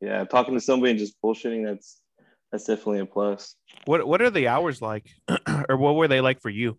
yeah, 0.00 0.24
talking 0.24 0.54
to 0.54 0.60
somebody 0.60 0.92
and 0.92 1.00
just 1.00 1.20
bullshitting, 1.22 1.64
that's 1.64 2.00
that's 2.52 2.64
definitely 2.64 3.00
a 3.00 3.06
plus. 3.06 3.56
What 3.84 4.06
What 4.06 4.22
are 4.22 4.30
the 4.30 4.48
hours 4.48 4.80
like, 4.80 5.06
or 5.68 5.76
what 5.76 5.96
were 5.96 6.08
they 6.08 6.20
like 6.20 6.40
for 6.40 6.50
you? 6.50 6.78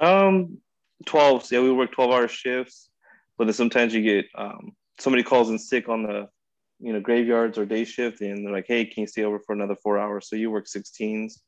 Um, 0.00 0.58
twelve. 1.06 1.46
Yeah, 1.50 1.60
we 1.60 1.72
work 1.72 1.92
twelve 1.92 2.10
hour 2.10 2.28
shifts, 2.28 2.87
but 3.38 3.44
then 3.44 3.54
sometimes 3.54 3.94
you 3.94 4.02
get 4.02 4.26
um 4.34 4.72
somebody 5.00 5.22
calls 5.22 5.48
in 5.48 5.58
sick 5.58 5.88
on 5.88 6.02
the 6.02 6.28
you 6.80 6.92
know 6.92 7.00
graveyards 7.00 7.56
or 7.56 7.64
day 7.64 7.84
shift, 7.84 8.20
and 8.20 8.44
they're 8.44 8.52
like, 8.52 8.66
"Hey, 8.68 8.84
can 8.84 9.02
you 9.02 9.06
stay 9.06 9.24
over 9.24 9.38
for 9.38 9.54
another 9.54 9.76
four 9.76 9.98
hours?" 9.98 10.28
So 10.28 10.36
you 10.36 10.50
work 10.50 10.68
sixteens 10.68 11.42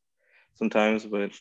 sometimes, 0.55 1.05
but 1.05 1.33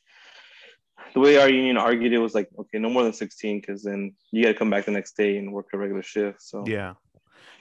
the 1.13 1.19
way 1.19 1.37
our 1.37 1.49
union 1.49 1.77
argued 1.77 2.13
it 2.13 2.19
was 2.19 2.35
like, 2.35 2.49
okay, 2.59 2.77
no 2.77 2.89
more 2.89 3.03
than 3.03 3.13
16, 3.13 3.61
because 3.61 3.83
then 3.83 4.13
you 4.31 4.43
got 4.43 4.49
to 4.49 4.55
come 4.55 4.69
back 4.69 4.85
the 4.85 4.91
next 4.91 5.15
day 5.17 5.37
and 5.37 5.51
work 5.51 5.67
a 5.73 5.77
regular 5.77 6.03
shift. 6.03 6.41
So 6.41 6.63
yeah. 6.67 6.93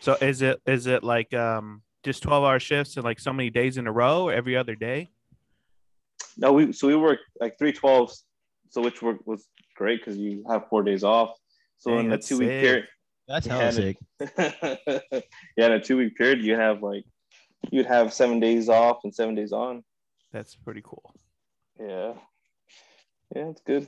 So 0.00 0.16
is 0.20 0.42
it 0.42 0.60
is 0.66 0.86
it 0.86 1.02
like 1.02 1.34
um 1.34 1.82
just 2.04 2.22
12 2.22 2.44
hour 2.44 2.60
shifts 2.60 2.96
and 2.96 3.04
like 3.04 3.18
so 3.18 3.32
many 3.32 3.50
days 3.50 3.76
in 3.76 3.86
a 3.86 3.92
row 3.92 4.24
or 4.24 4.32
every 4.32 4.56
other 4.56 4.74
day? 4.74 5.10
No, 6.36 6.52
we 6.52 6.72
so 6.72 6.86
we 6.86 6.96
work 6.96 7.18
like 7.40 7.58
three 7.58 7.72
twelves, 7.72 8.24
so 8.70 8.80
which 8.80 9.02
work 9.02 9.18
was 9.26 9.46
great 9.76 10.00
because 10.00 10.16
you 10.16 10.44
have 10.48 10.68
four 10.68 10.82
days 10.82 11.02
off. 11.02 11.36
So 11.78 11.92
Dang, 11.92 12.04
in 12.04 12.10
the 12.10 12.18
two 12.18 12.38
week 12.38 12.48
period, 12.48 12.88
that's 13.26 13.46
how 13.46 13.70
sick. 13.70 13.96
yeah, 14.38 15.66
in 15.66 15.72
a 15.72 15.80
two 15.80 15.96
week 15.96 16.16
period, 16.16 16.42
you 16.42 16.54
have 16.54 16.82
like 16.82 17.04
you'd 17.70 17.86
have 17.86 18.12
seven 18.12 18.40
days 18.40 18.68
off 18.68 18.98
and 19.04 19.14
seven 19.14 19.34
days 19.34 19.52
on. 19.52 19.84
That's 20.32 20.54
pretty 20.56 20.82
cool. 20.84 21.14
Yeah, 21.80 22.14
yeah, 23.34 23.48
it's 23.48 23.62
good. 23.62 23.86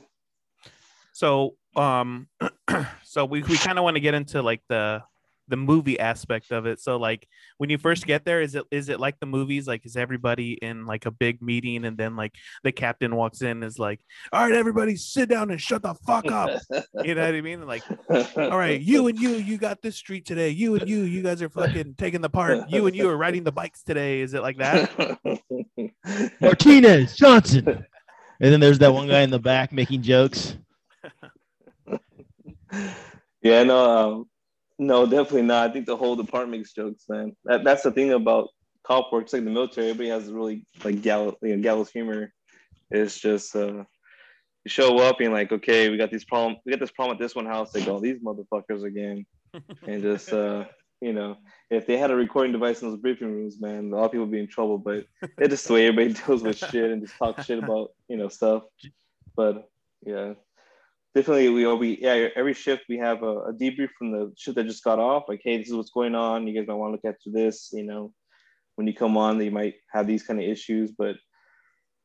So, 1.13 1.55
um, 1.75 2.27
so 3.03 3.25
we 3.25 3.43
we 3.43 3.57
kind 3.57 3.77
of 3.77 3.83
want 3.83 3.95
to 3.95 4.01
get 4.01 4.13
into 4.13 4.41
like 4.41 4.61
the 4.69 5.03
the 5.47 5.57
movie 5.57 5.99
aspect 5.99 6.51
of 6.51 6.65
it. 6.65 6.79
So 6.79 6.97
like 6.97 7.27
when 7.57 7.69
you 7.69 7.77
first 7.77 8.05
get 8.05 8.25
there, 8.25 8.41
is 8.41 8.55
it 8.55 8.63
is 8.71 8.89
it 8.89 8.99
like 8.99 9.19
the 9.19 9.25
movies? 9.25 9.67
Like 9.67 9.85
is 9.85 9.97
everybody 9.97 10.53
in 10.53 10.85
like 10.85 11.05
a 11.05 11.11
big 11.11 11.41
meeting 11.41 11.85
and 11.85 11.97
then 11.97 12.15
like 12.15 12.35
the 12.63 12.71
captain 12.71 13.15
walks 13.15 13.41
in 13.41 13.63
is 13.63 13.77
like, 13.77 13.99
all 14.31 14.43
right, 14.43 14.53
everybody 14.53 14.95
sit 14.95 15.29
down 15.29 15.51
and 15.51 15.61
shut 15.61 15.83
the 15.83 15.93
fuck 15.93 16.31
up. 16.31 16.61
you 17.03 17.15
know 17.15 17.25
what 17.25 17.35
I 17.35 17.41
mean? 17.41 17.65
Like, 17.67 17.83
all 18.09 18.57
right, 18.57 18.79
you 18.91 19.07
and 19.07 19.19
you, 19.19 19.31
you 19.31 19.57
got 19.57 19.81
this 19.81 19.95
street 19.95 20.25
today. 20.25 20.49
You 20.49 20.75
and 20.75 20.89
you, 20.89 21.01
you 21.01 21.21
guys 21.21 21.41
are 21.41 21.49
fucking 21.49 21.95
taking 21.97 22.21
the 22.21 22.29
part. 22.29 22.69
You 22.69 22.87
and 22.87 22.95
you 22.95 23.09
are 23.09 23.17
riding 23.17 23.43
the 23.43 23.51
bikes 23.51 23.83
today. 23.83 24.21
Is 24.21 24.33
it 24.33 24.41
like 24.41 24.57
that? 24.57 25.19
Martinez, 26.41 27.15
Johnson. 27.15 27.85
And 28.39 28.53
then 28.53 28.59
there's 28.59 28.79
that 28.79 28.93
one 28.93 29.07
guy 29.07 29.21
in 29.21 29.29
the 29.29 29.39
back 29.39 29.71
making 29.71 30.01
jokes. 30.01 30.57
Yeah, 33.41 33.63
no, 33.63 33.89
um, 33.89 34.29
no, 34.81 35.05
definitely 35.05 35.43
not. 35.43 35.69
I 35.69 35.71
think 35.71 35.85
the 35.85 35.95
whole 35.95 36.15
department 36.15 36.57
makes 36.57 36.73
jokes, 36.73 37.05
man. 37.07 37.35
That, 37.45 37.63
that's 37.63 37.83
the 37.83 37.91
thing 37.91 38.13
about 38.13 38.49
cop 38.83 39.13
work. 39.13 39.25
It's 39.25 39.33
like 39.33 39.43
the 39.43 39.51
military. 39.51 39.91
Everybody 39.91 40.09
has 40.09 40.31
really 40.31 40.65
like 40.83 41.03
gallows, 41.03 41.35
you 41.43 41.55
know, 41.55 41.61
gallows 41.61 41.91
humor. 41.91 42.33
It's 42.89 43.19
just 43.19 43.55
uh, 43.55 43.83
you 44.63 44.69
show 44.69 44.97
up 44.97 45.21
and 45.21 45.31
like, 45.31 45.51
okay, 45.51 45.91
we 45.91 45.97
got 45.97 46.09
these 46.09 46.25
problem. 46.25 46.57
We 46.65 46.71
got 46.71 46.79
this 46.79 46.89
problem 46.89 47.15
at 47.15 47.19
this 47.19 47.35
one 47.35 47.45
house. 47.45 47.71
They 47.71 47.85
go, 47.85 47.99
these 47.99 48.17
motherfuckers 48.21 48.83
again, 48.83 49.23
and 49.85 50.01
just 50.01 50.33
uh, 50.33 50.65
you 50.99 51.13
know, 51.13 51.37
if 51.69 51.85
they 51.85 51.97
had 51.97 52.09
a 52.09 52.15
recording 52.15 52.51
device 52.51 52.81
in 52.81 52.89
those 52.89 52.99
briefing 52.99 53.31
rooms, 53.31 53.61
man, 53.61 53.93
a 53.93 53.95
lot 53.95 54.05
of 54.05 54.11
people 54.11 54.25
would 54.25 54.31
be 54.31 54.39
in 54.39 54.47
trouble. 54.47 54.79
But 54.79 55.05
it's 55.21 55.49
just 55.49 55.67
the 55.67 55.75
way 55.75 55.87
everybody 55.87 56.19
deals 56.25 56.41
with 56.41 56.57
shit 56.57 56.89
and 56.89 57.03
just 57.03 57.19
talk 57.19 57.39
shit 57.43 57.63
about 57.63 57.91
you 58.07 58.17
know 58.17 58.29
stuff. 58.29 58.63
But 59.35 59.69
yeah, 60.03 60.33
definitely 61.13 61.49
we 61.49 61.65
all 61.65 61.77
we 61.77 61.97
yeah 62.01 62.29
every 62.35 62.53
shift 62.53 62.83
we 62.87 62.97
have 62.97 63.23
a, 63.23 63.37
a, 63.49 63.53
debrief 63.53 63.89
from 63.97 64.11
the 64.11 64.31
shift 64.37 64.55
that 64.55 64.65
just 64.65 64.83
got 64.83 64.99
off 64.99 65.23
like 65.27 65.41
hey 65.43 65.57
this 65.57 65.67
is 65.67 65.73
what's 65.73 65.89
going 65.89 66.15
on 66.15 66.47
you 66.47 66.53
guys 66.53 66.67
might 66.67 66.75
want 66.75 66.91
to 66.91 66.93
look 66.93 67.15
at 67.15 67.19
this 67.25 67.69
you 67.73 67.83
know. 67.83 68.13
When 68.75 68.87
you 68.87 68.93
come 68.93 69.17
on 69.17 69.39
you 69.41 69.51
might 69.51 69.75
have 69.91 70.07
these 70.07 70.23
kind 70.23 70.39
of 70.39 70.47
issues 70.47 70.91
but 70.91 71.15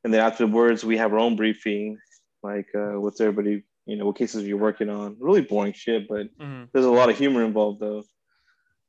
and 0.04 0.12
then 0.12 0.20
afterwards 0.20 0.84
we 0.84 0.96
have 0.98 1.12
our 1.12 1.18
own 1.18 1.36
briefing 1.36 1.98
like 2.42 2.68
uh, 2.74 3.00
what's 3.00 3.20
everybody 3.20 3.62
you 3.86 3.96
know 3.96 4.06
what 4.06 4.16
cases 4.16 4.46
you're 4.46 4.58
working 4.58 4.90
on. 4.90 5.16
Really 5.18 5.40
boring 5.40 5.72
shit 5.72 6.08
but 6.08 6.26
mm-hmm. 6.38 6.64
there's 6.72 6.84
a 6.84 6.90
lot 6.90 7.08
of 7.08 7.16
humor 7.16 7.44
involved 7.44 7.80
though. 7.80 8.02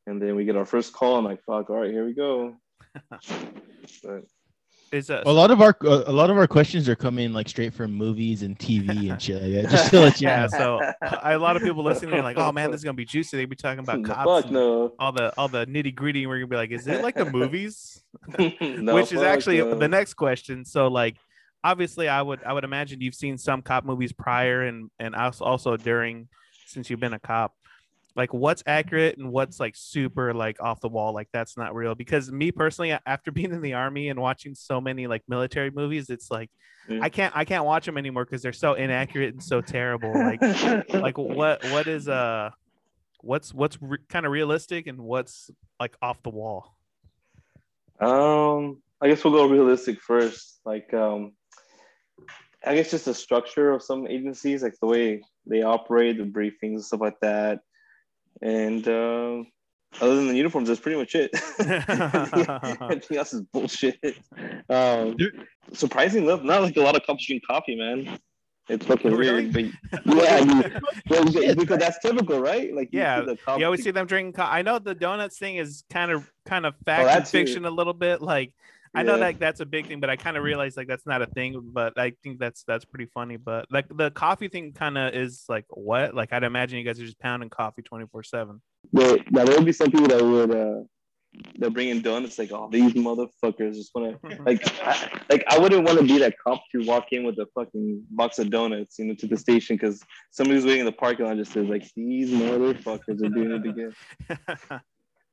And 0.08 0.22
then 0.22 0.36
we 0.36 0.46
get 0.46 0.56
our 0.56 0.66
first 0.66 0.94
call 0.94 1.18
and 1.18 1.28
like 1.28 1.44
fuck 1.44 1.70
all 1.70 1.78
right 1.78 1.92
here 1.92 2.06
we 2.06 2.14
go. 2.14 2.56
But 4.04 4.26
is 4.92 5.10
a, 5.10 5.24
a 5.26 5.32
lot 5.32 5.52
of 5.52 5.62
our 5.62 5.76
a 5.82 6.12
lot 6.12 6.30
of 6.30 6.38
our 6.38 6.48
questions 6.48 6.88
are 6.88 6.96
coming 6.96 7.34
like 7.34 7.50
straight 7.50 7.74
from 7.74 7.92
movies 7.94 8.44
and 8.44 8.58
TV 8.58 9.12
and 9.12 9.22
shit 9.22 9.42
like 9.42 9.52
that. 9.52 9.70
Just 9.70 9.90
to 9.92 10.00
let 10.00 10.22
you 10.22 10.28
yeah, 10.28 10.48
so 10.48 10.80
a 11.24 11.38
lot 11.38 11.56
of 11.56 11.62
people 11.62 11.84
listening 11.84 12.14
are 12.16 12.24
like, 12.24 12.38
"Oh 12.38 12.52
man, 12.52 12.72
this 12.72 12.80
is 12.80 12.84
gonna 12.84 12.94
be 12.94 13.06
juicy." 13.06 13.38
They 13.38 13.46
be 13.46 13.56
talking 13.56 13.80
about 13.80 14.04
cops, 14.04 14.44
fuck 14.44 14.52
no. 14.52 14.94
all 15.00 15.12
the 15.12 15.34
all 15.38 15.48
the 15.48 15.66
nitty 15.66 15.96
gritty. 15.96 16.26
We're 16.28 16.38
gonna 16.38 16.48
be 16.48 16.56
like, 16.56 16.72
"Is 16.72 16.88
it 16.88 17.02
like 17.04 17.16
the 17.16 17.26
movies?" 17.32 18.02
no, 18.40 18.96
Which 18.96 19.12
is 19.12 19.22
actually 19.22 19.58
no. 19.60 19.76
the 19.76 19.88
next 19.88 20.14
question. 20.14 20.66
So 20.66 20.88
like, 20.88 21.18
obviously, 21.64 22.08
I 22.08 22.22
would 22.22 22.44
I 22.44 22.54
would 22.54 22.64
imagine 22.64 23.02
you've 23.02 23.16
seen 23.16 23.38
some 23.38 23.62
cop 23.62 23.86
movies 23.86 24.14
prior 24.14 24.64
and 24.64 24.90
and 25.00 25.16
also 25.16 25.78
during 25.78 26.30
since 26.66 26.90
you've 26.90 27.00
been 27.00 27.14
a 27.14 27.20
cop 27.20 27.54
like 28.18 28.34
what's 28.34 28.64
accurate 28.66 29.18
and 29.18 29.32
what's 29.32 29.60
like 29.60 29.76
super 29.76 30.34
like 30.34 30.62
off 30.62 30.82
the 30.82 30.90
wall 30.90 31.14
like 31.14 31.30
that's 31.32 31.56
not 31.56 31.76
real 31.76 31.94
because 31.96 32.32
me 32.32 32.52
personally 32.52 32.98
after 33.06 33.32
being 33.38 33.54
in 33.54 33.62
the 33.62 33.74
army 33.74 34.10
and 34.10 34.20
watching 34.20 34.56
so 34.56 34.82
many 34.82 35.08
like 35.08 35.24
military 35.28 35.70
movies 35.72 36.10
it's 36.10 36.30
like 36.32 36.50
i 37.02 37.10
can't 37.10 37.36
i 37.36 37.44
can't 37.46 37.66
watch 37.66 37.86
them 37.86 37.98
anymore 37.98 38.26
because 38.26 38.42
they're 38.42 38.54
so 38.54 38.74
inaccurate 38.74 39.34
and 39.34 39.44
so 39.44 39.62
terrible 39.62 40.14
like 40.14 40.42
like 40.94 41.18
what 41.18 41.64
what 41.66 41.86
is 41.86 42.08
uh 42.08 42.50
what's 43.22 43.54
what's 43.54 43.78
re- 43.82 43.98
kind 44.10 44.26
of 44.26 44.32
realistic 44.32 44.88
and 44.88 44.98
what's 44.98 45.52
like 45.80 45.96
off 46.02 46.22
the 46.24 46.30
wall? 46.30 46.78
Um 48.00 48.82
i 49.02 49.08
guess 49.08 49.24
we'll 49.24 49.34
go 49.34 49.48
realistic 49.48 50.00
first 50.02 50.60
like 50.66 50.92
um 50.94 51.34
i 52.66 52.74
guess 52.74 52.90
just 52.90 53.06
the 53.06 53.14
structure 53.14 53.72
of 53.72 53.84
some 53.84 54.08
agencies 54.08 54.64
like 54.64 54.76
the 54.80 54.88
way 54.88 55.22
they 55.46 55.62
operate 55.62 56.18
the 56.18 56.24
briefings 56.24 56.76
and 56.76 56.84
stuff 56.84 57.02
like 57.02 57.20
that 57.22 57.60
and 58.42 58.88
uh, 58.88 59.44
other 60.02 60.16
than 60.16 60.28
the 60.28 60.36
uniforms, 60.36 60.68
that's 60.68 60.80
pretty 60.80 60.98
much 60.98 61.16
it. 61.16 61.32
Everything 62.82 63.18
else 63.18 63.34
is 63.34 63.42
bullshit. 63.42 64.00
Um, 64.70 65.18
surprisingly, 65.74 66.28
not 66.44 66.62
like 66.62 66.78
a 66.78 66.82
lot 66.82 66.96
of 66.96 67.04
cops 67.06 67.26
drink 67.26 67.44
coffee, 67.48 67.76
man. 67.76 68.20
It's 68.70 68.86
fucking 68.86 69.16
really? 69.16 69.50
weird, 69.50 69.74
but 69.94 70.06
yeah, 70.16 70.36
I 70.36 71.24
mean, 71.24 71.56
because 71.56 71.78
that's 71.78 72.00
typical, 72.00 72.42
right? 72.42 72.74
Like, 72.76 72.90
yeah, 72.92 73.24
you, 73.24 73.38
you 73.58 73.66
always 73.66 73.82
see 73.82 73.92
them 73.92 74.08
drinking. 74.08 74.34
Co- 74.34 74.44
I 74.44 74.62
know 74.62 74.78
the 74.78 74.94
donuts 74.94 75.38
thing 75.38 75.56
is 75.56 75.86
kind 75.90 76.12
of 76.12 76.30
kind 76.46 76.66
of 76.66 76.76
fact 76.86 77.06
oh, 77.06 77.08
and 77.08 77.28
fiction 77.28 77.64
too. 77.64 77.70
a 77.70 77.72
little 77.72 77.94
bit. 77.94 78.22
Like, 78.22 78.52
I 78.94 79.04
know 79.04 79.18
that 79.18 79.40
that's 79.40 79.60
a 79.60 79.66
big 79.66 79.88
thing, 79.88 80.00
but 80.00 80.10
I 80.10 80.16
kind 80.16 80.38
of 80.38 80.44
realized 80.44 80.78
like 80.78 80.88
that's 80.88 81.06
not 81.06 81.22
a 81.22 81.28
thing. 81.28 81.72
But 81.74 81.98
I 81.98 82.14
think 82.24 82.40
that's 82.40 82.64
that's 82.64 82.86
pretty 82.86 83.06
funny. 83.06 83.38
But 83.38 83.66
like 83.72 83.86
the 83.90 84.12
coffee 84.12 84.48
thing 84.48 84.74
kind 84.74 84.98
of 84.98 85.14
is 85.14 85.46
like 85.50 85.66
what? 85.70 86.14
Like 86.16 86.34
I'd 86.34 86.44
imagine 86.44 86.80
you 86.80 86.86
guys 86.86 87.00
are 87.00 87.06
just 87.06 87.20
pounding 87.20 87.50
coffee 87.50 87.82
twenty 87.82 88.06
four 88.12 88.24
seven. 88.24 88.62
Well, 88.92 89.18
now 89.32 89.46
there 89.46 89.56
would 89.56 89.66
be 89.66 89.72
some 89.72 89.92
people 89.92 90.08
that 90.08 90.24
would 90.24 90.52
uh 90.52 90.84
they're 91.58 91.70
bringing 91.70 92.02
donuts 92.02 92.40
like 92.40 92.52
oh 92.52 92.70
these 92.72 92.94
motherfuckers 92.94 93.76
just 93.76 93.92
want 93.94 94.20
to 94.22 94.44
like 94.46 94.62
I, 94.82 95.22
like 95.30 95.44
I 95.50 95.60
wouldn't 95.60 95.86
want 95.86 96.00
to 96.00 96.06
be 96.06 96.18
that 96.20 96.36
cop 96.44 96.62
to 96.72 96.84
walk 96.86 97.08
in 97.12 97.24
with 97.24 97.38
a 97.40 97.48
fucking 97.54 98.04
box 98.12 98.40
of 98.40 98.50
donuts 98.50 98.98
you 98.98 99.06
know 99.06 99.16
to 99.16 99.28
the 99.28 99.38
station 99.38 99.76
because 99.76 100.04
somebody's 100.32 100.66
waiting 100.66 100.82
in 100.82 100.86
the 100.86 100.92
parking 100.92 101.26
lot 101.26 101.38
just 101.38 101.54
says 101.54 101.68
like 101.68 101.86
these 101.96 102.32
motherfuckers 102.32 103.24
are 103.24 103.30
doing 103.30 103.52
it 103.52 103.68
again. 103.68 103.94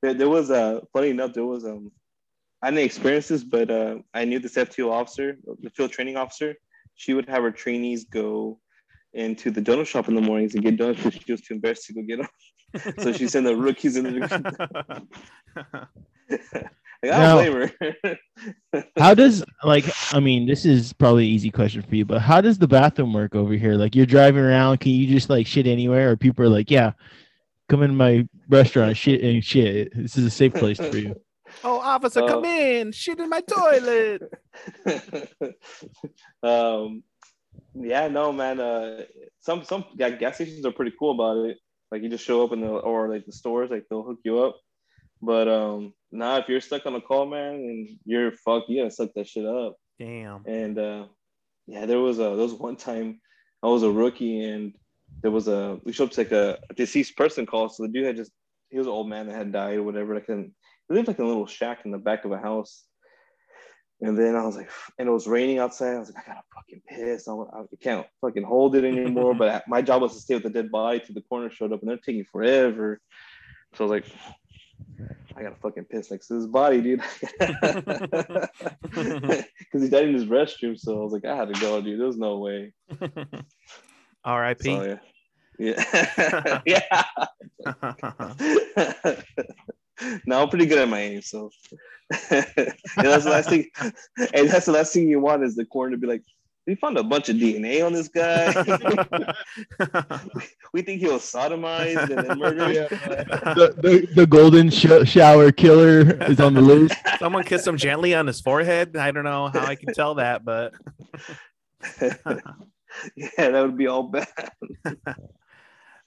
there, 0.02 0.14
there 0.14 0.28
was 0.28 0.50
a 0.50 0.54
uh, 0.54 0.80
funny 0.92 1.10
enough 1.10 1.32
there 1.32 1.46
was 1.46 1.64
um 1.64 1.90
I 2.64 2.70
didn't 2.70 2.86
experience 2.86 3.28
this, 3.28 3.44
but 3.44 3.70
uh, 3.70 3.96
I 4.14 4.24
knew 4.24 4.38
this 4.38 4.54
FTO 4.54 4.90
officer, 4.90 5.36
the 5.60 5.68
field 5.68 5.92
training 5.92 6.16
officer. 6.16 6.54
She 6.94 7.12
would 7.12 7.28
have 7.28 7.42
her 7.42 7.50
trainees 7.50 8.04
go 8.04 8.58
into 9.12 9.50
the 9.50 9.60
donut 9.60 9.86
shop 9.86 10.08
in 10.08 10.14
the 10.14 10.22
mornings 10.22 10.54
and 10.54 10.64
get 10.64 10.78
donuts 10.78 11.02
because 11.02 11.20
she 11.22 11.32
was 11.32 11.42
too 11.42 11.54
embarrassed 11.54 11.86
to 11.88 11.92
go 11.92 12.00
get 12.00 12.20
them. 12.20 12.94
so 13.00 13.12
she 13.12 13.28
sent 13.28 13.44
the 13.44 13.54
rookies 13.54 13.98
in 13.98 14.04
the. 14.04 14.12
like, 16.30 16.40
I 17.02 17.68
now, 18.72 18.82
how 18.96 19.12
does 19.12 19.44
like 19.62 19.84
I 20.14 20.20
mean 20.20 20.46
this 20.46 20.64
is 20.64 20.94
probably 20.94 21.24
an 21.24 21.32
easy 21.32 21.50
question 21.50 21.82
for 21.82 21.94
you, 21.94 22.06
but 22.06 22.22
how 22.22 22.40
does 22.40 22.56
the 22.56 22.66
bathroom 22.66 23.12
work 23.12 23.34
over 23.34 23.52
here? 23.52 23.74
Like 23.74 23.94
you're 23.94 24.06
driving 24.06 24.42
around, 24.42 24.80
can 24.80 24.92
you 24.92 25.06
just 25.06 25.28
like 25.28 25.46
shit 25.46 25.66
anywhere, 25.66 26.12
or 26.12 26.16
people 26.16 26.46
are 26.46 26.48
like, 26.48 26.70
yeah, 26.70 26.92
come 27.68 27.82
in 27.82 27.94
my 27.94 28.26
restaurant, 28.48 28.96
shit 28.96 29.22
and 29.22 29.44
shit. 29.44 29.94
This 29.94 30.16
is 30.16 30.24
a 30.24 30.30
safe 30.30 30.54
place 30.54 30.78
for 30.78 30.96
you. 30.96 31.14
Oh, 31.64 31.80
officer, 31.80 32.20
come 32.26 32.44
in! 32.44 32.92
Shit 32.92 33.20
in 33.20 33.30
my 33.30 33.40
toilet. 33.40 34.22
um, 36.42 37.02
yeah, 37.74 38.08
no, 38.08 38.32
man. 38.32 38.60
Uh, 38.60 39.02
some 39.40 39.64
some 39.64 39.84
gas 39.96 40.36
stations 40.36 40.64
are 40.66 40.72
pretty 40.72 40.92
cool 40.98 41.12
about 41.12 41.46
it. 41.46 41.58
Like 41.90 42.02
you 42.02 42.08
just 42.08 42.24
show 42.24 42.44
up 42.44 42.52
in 42.52 42.60
the 42.60 42.68
or 42.68 43.08
like 43.08 43.26
the 43.26 43.32
stores, 43.32 43.70
like 43.70 43.84
they'll 43.88 44.02
hook 44.02 44.20
you 44.24 44.40
up. 44.40 44.58
But 45.22 45.48
um, 45.48 45.94
now 46.12 46.36
if 46.36 46.48
you're 46.48 46.60
stuck 46.60 46.86
on 46.86 46.94
a 46.94 47.00
call, 47.00 47.26
man, 47.26 47.54
and 47.54 47.88
you're 48.04 48.32
fucked, 48.32 48.68
you 48.68 48.82
gotta 48.82 48.90
suck 48.90 49.10
that 49.14 49.26
shit 49.26 49.46
up. 49.46 49.76
Damn. 49.98 50.44
And 50.46 50.78
uh, 50.78 51.06
yeah, 51.66 51.86
there 51.86 52.00
was 52.00 52.18
a 52.18 52.22
there 52.22 52.32
was 52.32 52.54
one 52.54 52.76
time 52.76 53.20
I 53.62 53.68
was 53.68 53.82
a 53.82 53.90
rookie 53.90 54.44
and 54.44 54.74
there 55.22 55.30
was 55.30 55.48
a 55.48 55.78
we 55.84 55.92
showed 55.92 56.08
up 56.08 56.10
to 56.12 56.20
like 56.20 56.32
a, 56.32 56.58
deceased 56.74 57.16
person 57.16 57.46
call. 57.46 57.68
So 57.68 57.84
the 57.84 57.88
dude 57.88 58.06
had 58.06 58.16
just 58.16 58.32
he 58.70 58.78
was 58.78 58.86
an 58.86 58.92
old 58.92 59.08
man 59.08 59.26
that 59.26 59.36
had 59.36 59.52
died 59.52 59.78
or 59.78 59.82
whatever. 59.82 60.14
Like 60.14 60.28
in, 60.28 60.52
he 60.88 60.94
lived 60.94 61.08
like 61.08 61.18
in 61.18 61.24
a 61.24 61.28
little 61.28 61.46
shack 61.46 61.80
in 61.84 61.90
the 61.90 61.98
back 61.98 62.24
of 62.24 62.32
a 62.32 62.38
house. 62.38 62.84
And 64.00 64.18
then 64.18 64.36
I 64.36 64.44
was 64.44 64.56
like, 64.56 64.70
and 64.98 65.08
it 65.08 65.12
was 65.12 65.26
raining 65.26 65.58
outside. 65.58 65.94
I 65.94 65.98
was 65.98 66.12
like, 66.12 66.24
I 66.24 66.32
gotta 66.32 66.42
fucking 66.54 66.82
piss. 66.86 67.28
I, 67.28 67.32
I 67.32 67.64
can't 67.80 68.06
fucking 68.20 68.42
hold 68.42 68.76
it 68.76 68.84
anymore. 68.84 69.34
but 69.38 69.66
my 69.68 69.82
job 69.82 70.02
was 70.02 70.14
to 70.14 70.20
stay 70.20 70.34
with 70.34 70.42
the 70.42 70.50
dead 70.50 70.70
body 70.70 71.00
till 71.00 71.14
the 71.14 71.22
coroner 71.22 71.50
showed 71.50 71.72
up, 71.72 71.80
and 71.80 71.88
they're 71.88 71.96
taking 71.96 72.24
forever. 72.24 73.00
So 73.74 73.84
I 73.84 73.88
was 73.88 73.90
like, 73.90 74.04
I 75.36 75.42
gotta 75.42 75.56
fucking 75.56 75.84
piss 75.84 76.10
next 76.10 76.28
to 76.28 76.34
his 76.34 76.46
body, 76.46 76.80
dude. 76.80 77.02
Because 79.74 79.82
he 79.82 79.88
died 79.88 80.08
in 80.08 80.14
his 80.14 80.26
restroom. 80.26 80.78
So 80.78 81.00
I 81.00 81.04
was 81.04 81.12
like, 81.12 81.24
I 81.24 81.34
had 81.34 81.52
to 81.52 81.60
go, 81.60 81.80
dude. 81.80 82.00
There's 82.00 82.16
no 82.16 82.38
way. 82.38 82.72
R.I.P. 84.24 84.62
So, 84.62 84.98
yeah. 85.58 86.62
Yeah. 86.66 86.66
yeah. 86.66 87.04
no, 90.26 90.42
I'm 90.42 90.48
pretty 90.48 90.66
good 90.66 90.78
at 90.78 90.88
my 90.88 91.00
aim, 91.00 91.22
so 91.22 91.50
and 92.30 92.46
that's 92.96 93.24
the 93.24 93.30
last 93.30 93.48
thing. 93.48 93.70
And 94.34 94.48
that's 94.48 94.66
the 94.66 94.72
last 94.72 94.92
thing 94.92 95.08
you 95.08 95.20
want 95.20 95.42
is 95.42 95.56
the 95.56 95.64
coroner 95.64 95.96
to 95.96 96.00
be 96.00 96.06
like, 96.06 96.22
"We 96.66 96.74
found 96.74 96.98
a 96.98 97.02
bunch 97.02 97.28
of 97.28 97.36
DNA 97.36 97.84
on 97.84 97.92
this 97.92 98.08
guy. 98.08 98.52
we 100.72 100.82
think 100.82 101.00
he 101.00 101.06
was 101.06 101.22
sodomized 101.22 102.10
and 102.10 102.28
then 102.28 102.38
murdered." 102.38 102.74
Yeah. 102.74 102.88
the, 102.88 103.74
the, 103.78 104.08
the 104.14 104.26
golden 104.26 104.70
sh- 104.70 105.08
shower 105.08 105.52
killer 105.52 106.22
is 106.24 106.40
on 106.40 106.54
the 106.54 106.60
loose. 106.60 106.92
Someone 107.18 107.44
kissed 107.44 107.66
him 107.66 107.76
gently 107.76 108.14
on 108.14 108.26
his 108.26 108.40
forehead. 108.40 108.96
I 108.96 109.10
don't 109.10 109.24
know 109.24 109.48
how 109.48 109.64
I 109.64 109.76
can 109.76 109.94
tell 109.94 110.16
that, 110.16 110.44
but 110.44 110.72
yeah, 113.16 113.28
that 113.36 113.62
would 113.62 113.78
be 113.78 113.86
all 113.86 114.04
bad. 114.04 114.28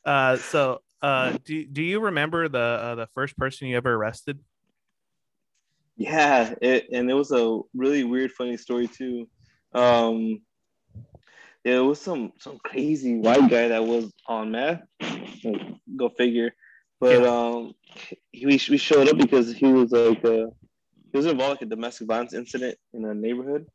uh, 0.06 0.38
so 0.38 0.82
uh, 1.02 1.38
do 1.44 1.66
do 1.66 1.82
you 1.82 2.00
remember 2.00 2.48
the 2.48 2.60
uh, 2.60 2.96
the 2.96 3.08
first 3.14 3.38
person 3.38 3.68
you 3.68 3.78
ever 3.78 3.94
arrested? 3.94 4.40
Yeah, 5.96 6.54
it, 6.62 6.88
and 6.92 7.10
it 7.10 7.14
was 7.16 7.32
a 7.32 7.60
really 7.74 8.04
weird, 8.04 8.32
funny 8.32 8.58
story 8.58 8.88
too. 8.88 9.28
Um, 9.74 10.42
it 11.64 11.80
was 11.80 12.00
some 12.00 12.34
some 12.40 12.60
crazy 12.60 13.18
white 13.18 13.50
guy 13.50 13.70
that 13.70 13.86
was 13.86 14.12
on 14.28 14.52
meth. 14.52 14.82
Go 15.96 16.10
figure. 16.10 16.54
But 17.00 17.24
Yeah. 17.24 17.30
um, 17.30 17.74
he, 18.32 18.46
we 18.46 18.60
we 18.70 18.78
showed 18.78 19.10
up 19.10 19.18
because 19.18 19.54
he 19.54 19.72
was 19.72 19.92
like 19.92 20.24
uh, 20.24 20.48
he 21.12 21.18
was 21.18 21.26
involved 21.26 21.62
like 21.62 21.62
a 21.62 21.66
domestic 21.66 22.08
violence 22.08 22.34
incident 22.34 22.78
in 22.94 23.06
a 23.06 23.14
neighborhood, 23.14 23.66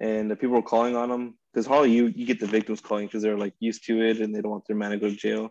and 0.00 0.30
the 0.30 0.36
people 0.36 0.56
were 0.56 0.62
calling 0.62 0.96
on 0.96 1.10
him 1.10 1.38
because 1.52 1.66
Harley, 1.66 1.92
you 1.92 2.06
you 2.06 2.26
get 2.26 2.40
the 2.40 2.46
victims 2.46 2.80
calling 2.80 3.06
because 3.06 3.22
they're 3.22 3.38
like 3.38 3.54
used 3.60 3.84
to 3.86 4.00
it 4.02 4.20
and 4.20 4.34
they 4.34 4.40
don't 4.40 4.50
want 4.52 4.66
their 4.66 4.76
man 4.76 4.90
to 4.92 4.98
go 4.98 5.08
to 5.08 5.16
jail, 5.16 5.50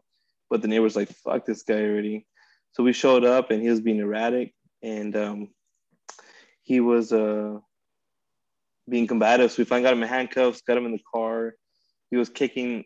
but 0.50 0.62
the 0.62 0.68
neighbors 0.68 0.96
like 0.96 1.10
fuck 1.10 1.46
this 1.46 1.64
guy 1.64 1.82
already. 1.82 2.26
So 2.72 2.84
we 2.84 2.94
showed 2.94 3.26
up 3.26 3.52
and 3.52 3.62
he 3.62 3.70
was 3.70 3.82
being 3.82 4.00
erratic 4.00 4.54
and 4.82 5.16
um, 5.16 5.50
he 6.64 6.80
was 6.80 7.12
uh 7.12 7.58
being 8.88 9.08
combative. 9.08 9.52
So 9.52 9.62
we 9.62 9.66
finally 9.66 9.84
got 9.84 9.94
him 9.94 10.04
in 10.04 10.10
handcuffs, 10.10 10.62
got 10.62 10.78
him 10.78 10.86
in 10.86 10.92
the 10.94 11.04
car. 11.14 11.56
He 12.10 12.18
was 12.18 12.30
kicking 12.30 12.86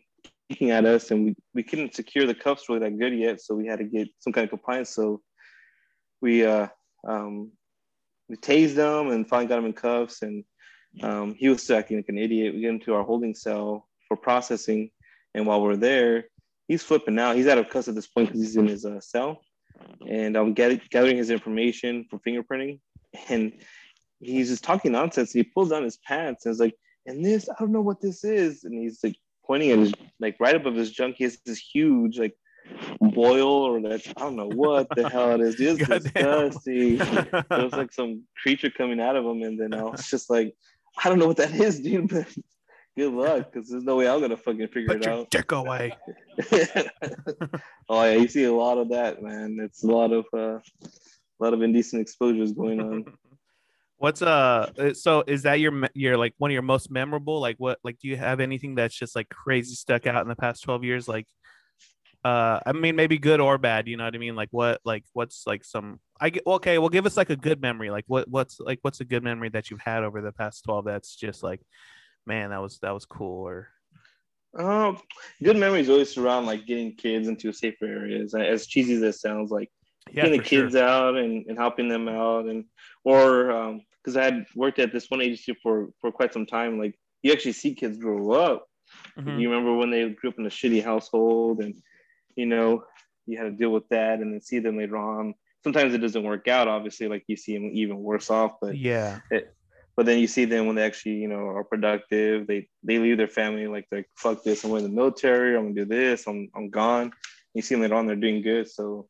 kicking 0.50 0.70
at 0.70 0.84
us, 0.84 1.10
and 1.10 1.24
we, 1.24 1.36
we 1.54 1.62
couldn't 1.62 1.94
secure 1.94 2.26
the 2.26 2.34
cuffs 2.34 2.68
really 2.68 2.80
that 2.80 2.98
good 2.98 3.14
yet. 3.14 3.40
So 3.40 3.54
we 3.54 3.66
had 3.66 3.78
to 3.78 3.84
get 3.84 4.08
some 4.20 4.32
kind 4.32 4.44
of 4.44 4.50
compliance. 4.50 4.90
So 4.90 5.22
we 6.20 6.44
uh 6.44 6.68
um 7.06 7.52
we 8.28 8.36
tased 8.36 8.76
him 8.76 9.10
and 9.10 9.28
finally 9.28 9.48
got 9.48 9.58
him 9.58 9.66
in 9.66 9.72
cuffs, 9.72 10.22
and 10.22 10.44
um, 11.02 11.34
he 11.34 11.48
was 11.48 11.62
still 11.62 11.76
acting 11.76 11.98
like 11.98 12.08
an 12.08 12.18
idiot. 12.18 12.54
We 12.54 12.60
get 12.60 12.70
him 12.70 12.80
to 12.80 12.94
our 12.94 13.04
holding 13.04 13.34
cell 13.34 13.88
for 14.08 14.16
processing, 14.16 14.90
and 15.34 15.46
while 15.46 15.62
we're 15.62 15.76
there, 15.76 16.24
he's 16.68 16.82
flipping 16.82 17.18
out. 17.18 17.36
He's 17.36 17.46
out 17.46 17.58
of 17.58 17.68
custody 17.68 17.92
at 17.92 17.96
this 17.96 18.06
point 18.06 18.28
because 18.28 18.40
he's 18.40 18.56
in 18.56 18.68
his 18.68 18.84
uh, 18.84 19.00
cell, 19.00 19.40
and 20.08 20.36
I'm 20.36 20.54
get- 20.54 20.88
gathering 20.90 21.16
his 21.16 21.30
information 21.30 22.06
from 22.08 22.20
fingerprinting, 22.20 22.80
and 23.28 23.52
he's 24.20 24.48
just 24.48 24.64
talking 24.64 24.92
nonsense. 24.92 25.32
He 25.32 25.42
pulls 25.42 25.70
down 25.70 25.84
his 25.84 25.98
pants 25.98 26.46
and 26.46 26.52
is 26.52 26.60
like, 26.60 26.74
"And 27.06 27.24
this, 27.24 27.48
I 27.48 27.54
don't 27.58 27.72
know 27.72 27.82
what 27.82 28.00
this 28.00 28.24
is," 28.24 28.64
and 28.64 28.74
he's 28.74 29.02
like 29.02 29.16
pointing 29.46 29.70
at 29.70 29.78
his 29.78 29.92
like 30.20 30.36
right 30.40 30.56
above 30.56 30.74
his 30.74 30.90
junk. 30.90 31.16
He 31.16 31.24
has 31.24 31.38
this 31.44 31.58
huge 31.58 32.18
like 32.18 32.36
boil 33.00 33.46
or 33.46 33.80
that 33.82 34.06
I 34.16 34.20
don't 34.20 34.36
know 34.36 34.48
what 34.48 34.88
the 34.94 35.08
hell 35.08 35.32
it 35.32 35.40
is. 35.40 35.60
It's 35.60 35.86
disgusting. 35.86 36.96
There 36.96 37.44
was 37.50 37.72
like 37.72 37.92
some 37.92 38.22
creature 38.42 38.70
coming 38.70 39.00
out 39.00 39.16
of 39.16 39.24
him, 39.24 39.42
and 39.42 39.60
then 39.60 39.74
I 39.74 39.82
was 39.82 40.08
just 40.08 40.30
like, 40.30 40.54
I 41.02 41.08
don't 41.08 41.18
know 41.18 41.26
what 41.26 41.36
that 41.38 41.52
is, 41.52 41.80
dude, 41.80 42.08
but 42.08 42.26
good 42.96 43.12
luck, 43.12 43.52
because 43.52 43.68
there's 43.68 43.84
no 43.84 43.96
way 43.96 44.08
I'm 44.08 44.20
gonna 44.20 44.36
fucking 44.36 44.68
figure 44.68 44.88
Put 44.88 44.96
it 44.98 45.04
your 45.04 45.14
out. 45.14 45.30
dick 45.30 45.52
away. 45.52 45.96
oh 47.88 48.04
yeah, 48.04 48.12
you 48.12 48.28
see 48.28 48.44
a 48.44 48.52
lot 48.52 48.78
of 48.78 48.90
that, 48.90 49.22
man. 49.22 49.58
It's 49.60 49.84
a 49.84 49.86
lot 49.86 50.12
of 50.12 50.24
uh, 50.32 50.58
a 50.58 51.40
lot 51.40 51.54
of 51.54 51.62
indecent 51.62 52.02
exposures 52.02 52.52
going 52.52 52.80
on. 52.80 53.04
What's 53.98 54.22
uh? 54.22 54.92
So 54.94 55.24
is 55.26 55.42
that 55.42 55.60
your 55.60 55.88
your 55.94 56.16
like 56.16 56.34
one 56.38 56.50
of 56.50 56.52
your 56.52 56.62
most 56.62 56.90
memorable? 56.90 57.40
Like 57.40 57.56
what? 57.58 57.78
Like 57.84 57.98
do 57.98 58.08
you 58.08 58.16
have 58.16 58.40
anything 58.40 58.74
that's 58.74 58.94
just 58.94 59.16
like 59.16 59.28
crazy 59.28 59.74
stuck 59.74 60.06
out 60.06 60.22
in 60.22 60.28
the 60.28 60.36
past 60.36 60.62
twelve 60.62 60.84
years? 60.84 61.08
Like, 61.08 61.26
uh, 62.24 62.60
I 62.66 62.72
mean 62.72 62.96
maybe 62.96 63.18
good 63.18 63.40
or 63.40 63.56
bad. 63.56 63.88
You 63.88 63.96
know 63.96 64.04
what 64.04 64.14
I 64.14 64.18
mean? 64.18 64.34
Like 64.34 64.48
what? 64.50 64.80
Like 64.84 65.04
what's 65.12 65.46
like 65.46 65.64
some? 65.64 66.00
I 66.20 66.30
get 66.30 66.42
okay. 66.46 66.78
Well, 66.78 66.88
give 66.88 67.06
us 67.06 67.16
like 67.16 67.30
a 67.30 67.36
good 67.36 67.62
memory. 67.62 67.90
Like 67.90 68.04
what? 68.06 68.28
What's 68.28 68.60
like 68.60 68.80
what's 68.82 69.00
a 69.00 69.04
good 69.04 69.22
memory 69.22 69.48
that 69.50 69.70
you've 69.70 69.80
had 69.80 70.02
over 70.02 70.20
the 70.20 70.32
past 70.32 70.64
twelve? 70.64 70.84
That's 70.84 71.14
just 71.14 71.42
like, 71.42 71.62
man, 72.26 72.50
that 72.50 72.60
was 72.62 72.78
that 72.80 72.92
was 72.92 73.04
cool. 73.04 73.46
Or 73.46 73.68
Um, 74.56 74.98
good 75.42 75.56
memories 75.56 75.88
always 75.90 76.12
surround 76.12 76.46
like 76.46 76.66
getting 76.66 76.94
kids 76.94 77.28
into 77.28 77.52
safer 77.52 77.86
areas. 77.86 78.34
As 78.34 78.66
cheesy 78.66 78.94
as 78.94 79.02
it 79.02 79.14
sounds, 79.14 79.50
like 79.50 79.70
yeah, 80.12 80.24
getting 80.24 80.38
the 80.38 80.44
sure. 80.44 80.62
kids 80.62 80.76
out 80.76 81.16
and, 81.16 81.46
and 81.46 81.58
helping 81.58 81.88
them 81.88 82.08
out 82.08 82.46
and 82.46 82.64
or 83.04 83.80
because 84.02 84.16
I 84.16 84.24
had 84.24 84.46
worked 84.54 84.78
at 84.78 84.92
this 84.92 85.10
one 85.10 85.22
agency 85.22 85.56
for 85.62 85.90
for 86.00 86.12
quite 86.12 86.32
some 86.32 86.46
time 86.46 86.78
like 86.78 86.94
you 87.22 87.32
actually 87.32 87.52
see 87.52 87.74
kids 87.74 87.96
grow 87.98 88.32
up 88.32 88.66
Mhm. 89.18 89.40
you 89.40 89.48
remember 89.50 89.74
when 89.74 89.90
they 89.90 90.08
grew 90.10 90.28
up 90.30 90.38
in 90.38 90.44
a 90.46 90.50
shitty 90.50 90.84
household 90.84 91.60
and 91.60 91.74
you 92.36 92.44
know 92.46 92.84
you 93.26 93.38
had 93.38 93.44
to 93.44 93.50
deal 93.50 93.70
with 93.70 93.88
that 93.88 94.20
and 94.20 94.32
then 94.32 94.40
see 94.42 94.58
them 94.58 94.76
later 94.76 94.98
on 94.98 95.34
sometimes 95.64 95.94
it 95.94 95.98
doesn't 95.98 96.22
work 96.22 96.46
out 96.48 96.68
obviously 96.68 97.08
like 97.08 97.24
you 97.26 97.36
see 97.36 97.54
them 97.54 97.70
even 97.72 97.96
worse 97.98 98.28
off 98.30 98.52
but 98.60 98.76
Yeah. 98.76 99.20
But 99.96 100.06
then 100.06 100.18
you 100.18 100.26
see 100.26 100.44
them 100.44 100.66
when 100.66 100.76
they 100.76 100.82
actually 100.82 101.16
you 101.16 101.28
know 101.28 101.48
are 101.48 101.64
productive. 101.64 102.46
They 102.46 102.68
they 102.82 102.98
leave 102.98 103.16
their 103.16 103.28
family 103.28 103.66
like 103.66 103.86
like 103.92 104.08
fuck 104.16 104.42
this 104.42 104.64
i'm 104.64 104.70
going 104.70 104.82
to 104.82 104.88
the 104.88 104.94
military 104.94 105.56
i'm 105.56 105.72
gonna 105.72 105.74
do 105.74 105.84
this 105.84 106.26
i'm, 106.26 106.48
I'm 106.54 106.70
gone. 106.70 107.12
You 107.54 107.62
see 107.62 107.74
them 107.74 107.82
later 107.82 107.94
on 107.94 108.06
they're 108.06 108.16
doing 108.16 108.42
good. 108.42 108.68
So 108.68 109.08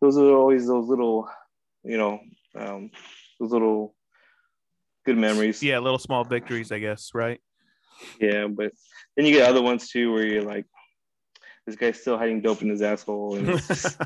those 0.00 0.16
are 0.16 0.34
always 0.34 0.66
those 0.66 0.88
little 0.88 1.28
you 1.84 1.98
know 1.98 2.20
um, 2.56 2.90
those 3.38 3.52
little 3.52 3.94
good 5.06 5.16
memories. 5.16 5.62
Yeah, 5.62 5.78
little 5.78 5.98
small 5.98 6.24
victories, 6.24 6.72
I 6.72 6.78
guess, 6.78 7.10
right? 7.14 7.40
yeah 8.20 8.46
but 8.46 8.72
then 9.16 9.26
you 9.26 9.32
get 9.32 9.48
other 9.48 9.62
ones 9.62 9.88
too 9.88 10.12
where 10.12 10.24
you're 10.24 10.42
like 10.42 10.64
this 11.66 11.76
guy's 11.76 12.00
still 12.00 12.16
hiding 12.18 12.40
dope 12.40 12.62
in 12.62 12.68
his 12.70 12.82
asshole 12.82 13.36
and 13.36 13.46
This 13.58 13.96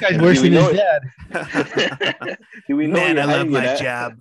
guy's 0.00 0.18
worse 0.20 0.40
than 0.42 0.52
his 0.52 0.76
dad. 0.76 1.02
do 2.68 2.76
we 2.76 2.86
know 2.86 2.94
Man, 2.94 3.18
I 3.18 3.24
love 3.24 3.48
my 3.48 3.64
at? 3.64 3.80
job. 3.80 4.14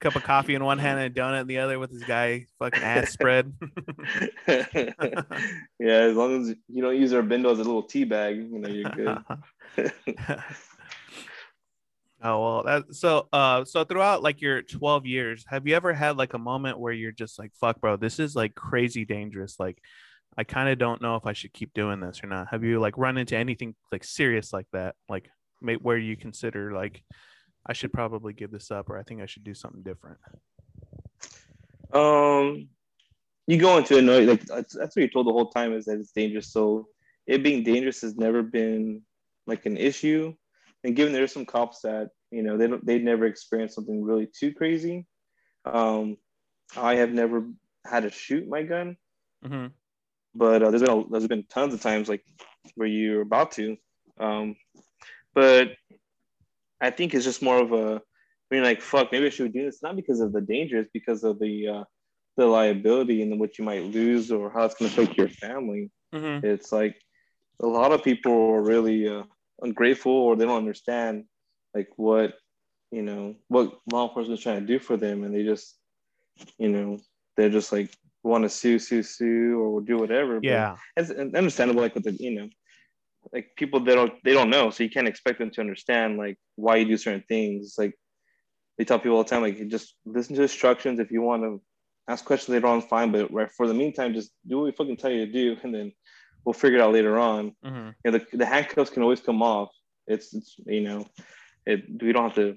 Cup 0.00 0.14
of 0.14 0.22
coffee 0.22 0.54
in 0.54 0.62
one 0.64 0.78
hand 0.78 1.00
and 1.00 1.16
a 1.16 1.20
donut 1.20 1.40
in 1.42 1.46
the 1.46 1.58
other 1.58 1.78
with 1.78 1.90
this 1.90 2.04
guy 2.04 2.46
fucking 2.58 2.82
ass 2.82 3.10
spread. 3.10 3.52
yeah, 4.46 4.84
as 5.80 6.14
long 6.14 6.40
as 6.40 6.54
you 6.68 6.82
don't 6.82 6.96
use 6.96 7.12
our 7.12 7.22
bendo 7.22 7.50
as 7.50 7.58
a 7.58 7.64
little 7.64 7.82
tea 7.82 8.04
bag, 8.04 8.36
you 8.36 8.58
know, 8.58 8.68
you're 8.68 8.90
good. 8.90 9.92
Oh 12.22 12.42
well 12.42 12.62
that 12.64 12.94
so 12.94 13.28
uh 13.32 13.64
so 13.64 13.84
throughout 13.84 14.22
like 14.22 14.40
your 14.40 14.62
12 14.62 15.06
years 15.06 15.44
have 15.48 15.66
you 15.66 15.74
ever 15.74 15.92
had 15.92 16.16
like 16.16 16.34
a 16.34 16.38
moment 16.38 16.78
where 16.78 16.92
you're 16.92 17.12
just 17.12 17.38
like 17.38 17.52
fuck 17.60 17.80
bro 17.80 17.96
this 17.96 18.18
is 18.18 18.34
like 18.34 18.54
crazy 18.54 19.04
dangerous 19.04 19.56
like 19.58 19.78
i 20.38 20.44
kind 20.44 20.68
of 20.68 20.78
don't 20.78 21.02
know 21.02 21.16
if 21.16 21.26
i 21.26 21.32
should 21.32 21.52
keep 21.52 21.72
doing 21.74 22.00
this 22.00 22.22
or 22.24 22.26
not 22.26 22.48
have 22.50 22.64
you 22.64 22.80
like 22.80 22.96
run 22.96 23.18
into 23.18 23.36
anything 23.36 23.74
like 23.92 24.04
serious 24.04 24.52
like 24.52 24.66
that 24.72 24.94
like 25.08 25.28
may, 25.60 25.74
where 25.74 25.98
you 25.98 26.16
consider 26.16 26.72
like 26.72 27.02
i 27.66 27.72
should 27.72 27.92
probably 27.92 28.32
give 28.32 28.50
this 28.50 28.70
up 28.70 28.88
or 28.88 28.98
i 28.98 29.02
think 29.02 29.20
i 29.20 29.26
should 29.26 29.44
do 29.44 29.54
something 29.54 29.82
different 29.82 30.18
Um, 31.92 32.68
you 33.46 33.58
go 33.58 33.78
into 33.78 34.02
know, 34.02 34.20
like 34.20 34.44
that's, 34.44 34.76
that's 34.76 34.96
what 34.96 35.00
you're 35.02 35.08
told 35.08 35.26
the 35.26 35.32
whole 35.32 35.50
time 35.50 35.72
is 35.72 35.84
that 35.84 35.98
it's 35.98 36.12
dangerous. 36.12 36.52
So 36.52 36.88
it 37.26 37.42
being 37.42 37.62
dangerous 37.62 38.02
has 38.02 38.16
never 38.16 38.42
been 38.42 39.02
like 39.46 39.66
an 39.66 39.76
issue. 39.76 40.34
And 40.86 40.94
given 40.94 41.12
there's 41.12 41.32
some 41.32 41.46
cops 41.46 41.80
that 41.80 42.10
you 42.30 42.44
know 42.44 42.56
they 42.56 42.68
don't 42.68 42.86
they 42.86 43.00
never 43.00 43.26
experienced 43.26 43.74
something 43.74 44.04
really 44.04 44.26
too 44.26 44.54
crazy. 44.54 45.04
Um, 45.64 46.16
I 46.76 46.94
have 46.96 47.12
never 47.12 47.48
had 47.84 48.04
to 48.04 48.10
shoot 48.10 48.48
my 48.48 48.62
gun, 48.62 48.96
Mhm. 49.44 49.72
but 50.32 50.62
uh, 50.62 50.70
there's 50.70 50.82
been 50.82 50.98
a, 50.98 51.08
there's 51.10 51.26
been 51.26 51.44
tons 51.48 51.74
of 51.74 51.80
times 51.80 52.08
like 52.08 52.24
where 52.76 52.86
you're 52.86 53.22
about 53.22 53.50
to. 53.52 53.76
Um, 54.18 54.54
but 55.34 55.72
I 56.80 56.90
think 56.90 57.14
it's 57.14 57.24
just 57.24 57.42
more 57.42 57.58
of 57.60 57.72
a 57.72 58.00
I 58.48 58.54
mean, 58.54 58.62
like, 58.62 58.80
fuck, 58.80 59.10
maybe 59.10 59.26
I 59.26 59.30
should 59.30 59.52
do 59.52 59.64
this. 59.64 59.82
Not 59.82 59.96
because 59.96 60.20
of 60.20 60.32
the 60.32 60.40
danger, 60.40 60.78
it's 60.78 60.90
because 60.92 61.24
of 61.24 61.40
the 61.40 61.68
uh, 61.68 61.84
the 62.36 62.46
liability 62.46 63.22
and 63.22 63.40
what 63.40 63.58
you 63.58 63.64
might 63.64 63.82
lose 63.82 64.30
or 64.30 64.50
how 64.50 64.64
it's 64.66 64.76
going 64.76 64.90
to 64.92 65.02
affect 65.02 65.18
your 65.18 65.28
family. 65.28 65.90
Mm-hmm. 66.14 66.46
It's 66.46 66.70
like 66.70 66.94
a 67.60 67.66
lot 67.66 67.90
of 67.90 68.04
people 68.04 68.32
are 68.52 68.62
really 68.62 69.08
uh, 69.08 69.24
ungrateful 69.62 70.12
or 70.12 70.36
they 70.36 70.44
don't 70.44 70.58
understand 70.58 71.24
like 71.74 71.88
what 71.96 72.34
you 72.90 73.02
know 73.02 73.34
what 73.48 73.78
law 73.92 74.08
enforcement 74.08 74.38
is 74.38 74.42
trying 74.42 74.60
to 74.60 74.66
do 74.66 74.78
for 74.78 74.96
them, 74.96 75.24
and 75.24 75.34
they 75.34 75.44
just 75.44 75.76
you 76.58 76.68
know 76.68 76.98
they're 77.36 77.50
just 77.50 77.72
like 77.72 77.90
want 78.22 78.44
to 78.44 78.48
sue, 78.48 78.78
sue, 78.78 79.02
sue, 79.02 79.60
or 79.60 79.80
do 79.80 79.98
whatever. 79.98 80.40
Yeah, 80.42 80.76
but 80.94 81.10
it's 81.10 81.34
understandable. 81.34 81.82
Like 81.82 81.94
with 81.94 82.04
the 82.04 82.12
you 82.12 82.32
know 82.32 82.48
like 83.32 83.50
people 83.56 83.80
they 83.80 83.94
don't 83.94 84.12
they 84.24 84.32
don't 84.32 84.50
know. 84.50 84.70
So 84.70 84.84
you 84.84 84.90
can't 84.90 85.08
expect 85.08 85.38
them 85.38 85.50
to 85.50 85.60
understand 85.60 86.18
like 86.18 86.38
why 86.56 86.76
you 86.76 86.84
do 86.84 86.96
certain 86.96 87.24
things. 87.28 87.74
Like 87.78 87.94
they 88.78 88.84
tell 88.84 88.98
people 88.98 89.16
all 89.16 89.24
the 89.24 89.30
time 89.30 89.42
like 89.42 89.68
just 89.68 89.96
listen 90.04 90.36
to 90.36 90.42
instructions. 90.42 90.98
If 90.98 91.10
you 91.10 91.22
want 91.22 91.42
to 91.42 91.60
ask 92.08 92.24
questions 92.24 92.54
later 92.54 92.66
on 92.66 92.82
fine. 92.82 93.12
But 93.12 93.32
right 93.32 93.50
for 93.56 93.66
the 93.66 93.74
meantime 93.74 94.14
just 94.14 94.30
do 94.46 94.58
what 94.58 94.64
we 94.64 94.72
fucking 94.72 94.96
tell 94.96 95.10
you 95.10 95.26
to 95.26 95.32
do. 95.32 95.56
And 95.64 95.74
then 95.74 95.92
we'll 96.46 96.54
figure 96.54 96.78
it 96.78 96.82
out 96.82 96.94
later 96.94 97.18
on 97.18 97.54
mm-hmm. 97.64 97.90
you 98.04 98.10
know, 98.10 98.18
the, 98.18 98.36
the 98.36 98.46
handcuffs 98.46 98.90
can 98.90 99.02
always 99.02 99.20
come 99.20 99.42
off 99.42 99.70
it's, 100.06 100.32
it's 100.32 100.56
you 100.64 100.80
know 100.80 101.06
it 101.66 101.84
we 102.00 102.12
don't 102.12 102.24
have 102.24 102.34
to 102.34 102.56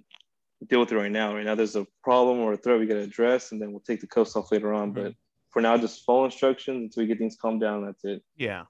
deal 0.67 0.79
with 0.79 0.91
it 0.91 0.95
right 0.95 1.11
now 1.11 1.35
right 1.35 1.45
now 1.45 1.55
there's 1.55 1.75
a 1.75 1.85
problem 2.03 2.39
or 2.39 2.53
a 2.53 2.57
threat 2.57 2.79
we 2.79 2.85
got 2.85 2.93
to 2.93 3.01
address 3.01 3.51
and 3.51 3.61
then 3.61 3.71
we'll 3.71 3.81
take 3.81 3.99
the 3.99 4.07
cuffs 4.07 4.37
off 4.37 4.51
later 4.51 4.73
on 4.73 4.93
mm-hmm. 4.93 5.03
but 5.03 5.13
for 5.51 5.61
now 5.61 5.77
just 5.77 6.05
follow 6.05 6.23
instructions 6.23 6.83
until 6.83 7.03
we 7.03 7.07
get 7.07 7.17
things 7.17 7.35
calmed 7.35 7.59
down 7.59 7.85
that's 7.85 8.05
it 8.05 8.23
yeah 8.37 8.63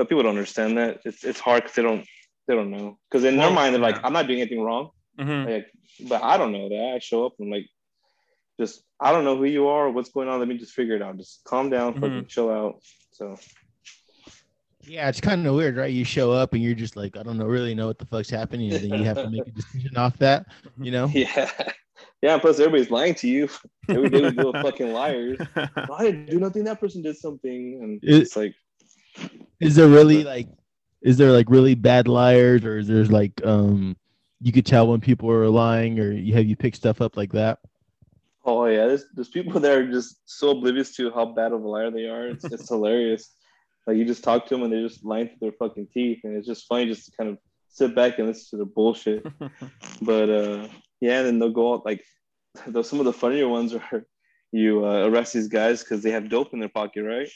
but 0.00 0.08
people 0.08 0.22
don't 0.22 0.30
understand 0.30 0.78
that. 0.78 1.00
It's 1.04 1.24
it's 1.24 1.40
hard 1.40 1.62
because 1.62 1.76
they 1.76 1.82
don't 1.82 2.06
they 2.48 2.54
don't 2.54 2.70
know. 2.70 2.98
Because 3.08 3.24
in 3.24 3.36
well, 3.36 3.48
their 3.48 3.54
mind, 3.54 3.74
they're 3.74 3.82
yeah. 3.82 3.88
like, 3.88 4.00
I'm 4.02 4.14
not 4.14 4.26
doing 4.26 4.40
anything 4.40 4.62
wrong. 4.62 4.90
Mm-hmm. 5.18 5.50
Like, 5.50 5.66
but 6.08 6.22
I 6.22 6.38
don't 6.38 6.52
know 6.52 6.70
that. 6.70 6.94
I 6.94 6.98
show 7.00 7.26
up 7.26 7.34
and 7.38 7.50
like, 7.50 7.66
just 8.58 8.82
I 8.98 9.12
don't 9.12 9.24
know 9.24 9.36
who 9.36 9.44
you 9.44 9.68
are, 9.68 9.90
what's 9.90 10.08
going 10.08 10.28
on. 10.28 10.38
Let 10.38 10.48
me 10.48 10.56
just 10.56 10.72
figure 10.72 10.96
it 10.96 11.02
out. 11.02 11.18
Just 11.18 11.44
calm 11.44 11.68
down, 11.68 11.92
mm-hmm. 11.92 12.00
fucking 12.00 12.26
chill 12.26 12.50
out. 12.50 12.80
So. 13.12 13.36
Yeah, 14.90 15.08
it's 15.08 15.20
kind 15.20 15.46
of 15.46 15.54
weird, 15.54 15.76
right? 15.76 15.92
You 15.92 16.02
show 16.02 16.32
up 16.32 16.52
and 16.52 16.60
you're 16.60 16.74
just 16.74 16.96
like, 16.96 17.16
I 17.16 17.22
don't 17.22 17.38
know, 17.38 17.46
really 17.46 17.76
know 17.76 17.86
what 17.86 18.00
the 18.00 18.06
fuck's 18.06 18.28
happening, 18.28 18.72
and 18.72 18.82
then 18.82 18.98
you 18.98 19.04
have 19.04 19.18
to 19.18 19.30
make 19.30 19.46
a 19.46 19.50
decision 19.52 19.96
off 19.96 20.18
that, 20.18 20.46
you 20.80 20.90
know? 20.90 21.06
Yeah. 21.06 21.50
Yeah, 22.22 22.36
plus 22.36 22.58
everybody's 22.58 22.90
lying 22.90 23.14
to 23.16 23.28
you. 23.28 23.48
Every 23.88 24.10
day 24.10 24.20
we 24.20 24.30
do 24.32 24.50
a 24.50 24.62
fucking 24.62 24.92
liars. 24.92 25.38
I 25.56 26.04
didn't 26.04 26.26
do 26.26 26.38
nothing. 26.38 26.64
That 26.64 26.78
person 26.78 27.00
did 27.00 27.16
something, 27.16 27.80
and 27.82 27.98
it, 28.02 28.22
it's 28.22 28.36
like 28.36 28.54
is 29.58 29.74
there 29.74 29.88
really 29.88 30.22
like 30.22 30.46
is 31.00 31.16
there 31.16 31.32
like 31.32 31.48
really 31.48 31.74
bad 31.74 32.08
liars 32.08 32.62
or 32.64 32.78
is 32.78 32.88
there 32.88 33.04
like 33.06 33.40
um 33.44 33.96
you 34.40 34.52
could 34.52 34.66
tell 34.66 34.88
when 34.88 35.00
people 35.00 35.30
are 35.30 35.48
lying 35.48 35.98
or 35.98 36.12
you 36.12 36.34
have 36.34 36.46
you 36.46 36.56
pick 36.56 36.76
stuff 36.76 37.00
up 37.00 37.16
like 37.16 37.32
that? 37.32 37.60
Oh 38.44 38.66
yeah, 38.66 38.86
there's, 38.86 39.04
there's 39.14 39.28
people 39.28 39.58
that 39.58 39.72
are 39.72 39.90
just 39.90 40.20
so 40.26 40.50
oblivious 40.50 40.94
to 40.96 41.10
how 41.10 41.24
bad 41.24 41.52
of 41.52 41.62
a 41.62 41.68
liar 41.68 41.90
they 41.90 42.06
are. 42.06 42.28
It's, 42.28 42.44
it's 42.44 42.68
hilarious. 42.68 43.30
Like 43.90 43.98
you 43.98 44.04
just 44.04 44.22
talk 44.22 44.46
to 44.46 44.54
them 44.54 44.62
and 44.62 44.72
they're 44.72 44.86
just 44.86 45.04
lying 45.04 45.26
through 45.26 45.38
their 45.40 45.52
fucking 45.58 45.88
teeth, 45.92 46.20
and 46.22 46.36
it's 46.36 46.46
just 46.46 46.68
funny 46.68 46.86
just 46.86 47.06
to 47.06 47.10
kind 47.16 47.28
of 47.28 47.38
sit 47.70 47.92
back 47.92 48.20
and 48.20 48.28
listen 48.28 48.56
to 48.56 48.64
the 48.64 48.70
bullshit. 48.70 49.26
but 50.02 50.30
uh, 50.30 50.68
yeah, 51.00 51.18
and 51.18 51.26
then 51.26 51.38
they'll 51.40 51.50
go 51.50 51.74
out 51.74 51.84
like 51.84 52.04
though 52.68 52.82
some 52.82 53.00
of 53.00 53.04
the 53.04 53.12
funnier 53.12 53.48
ones 53.48 53.74
are 53.74 54.06
you 54.52 54.86
uh, 54.86 55.08
arrest 55.08 55.32
these 55.34 55.48
guys 55.48 55.82
because 55.82 56.04
they 56.04 56.12
have 56.12 56.28
dope 56.28 56.52
in 56.52 56.60
their 56.60 56.68
pocket, 56.68 57.02
right? 57.02 57.28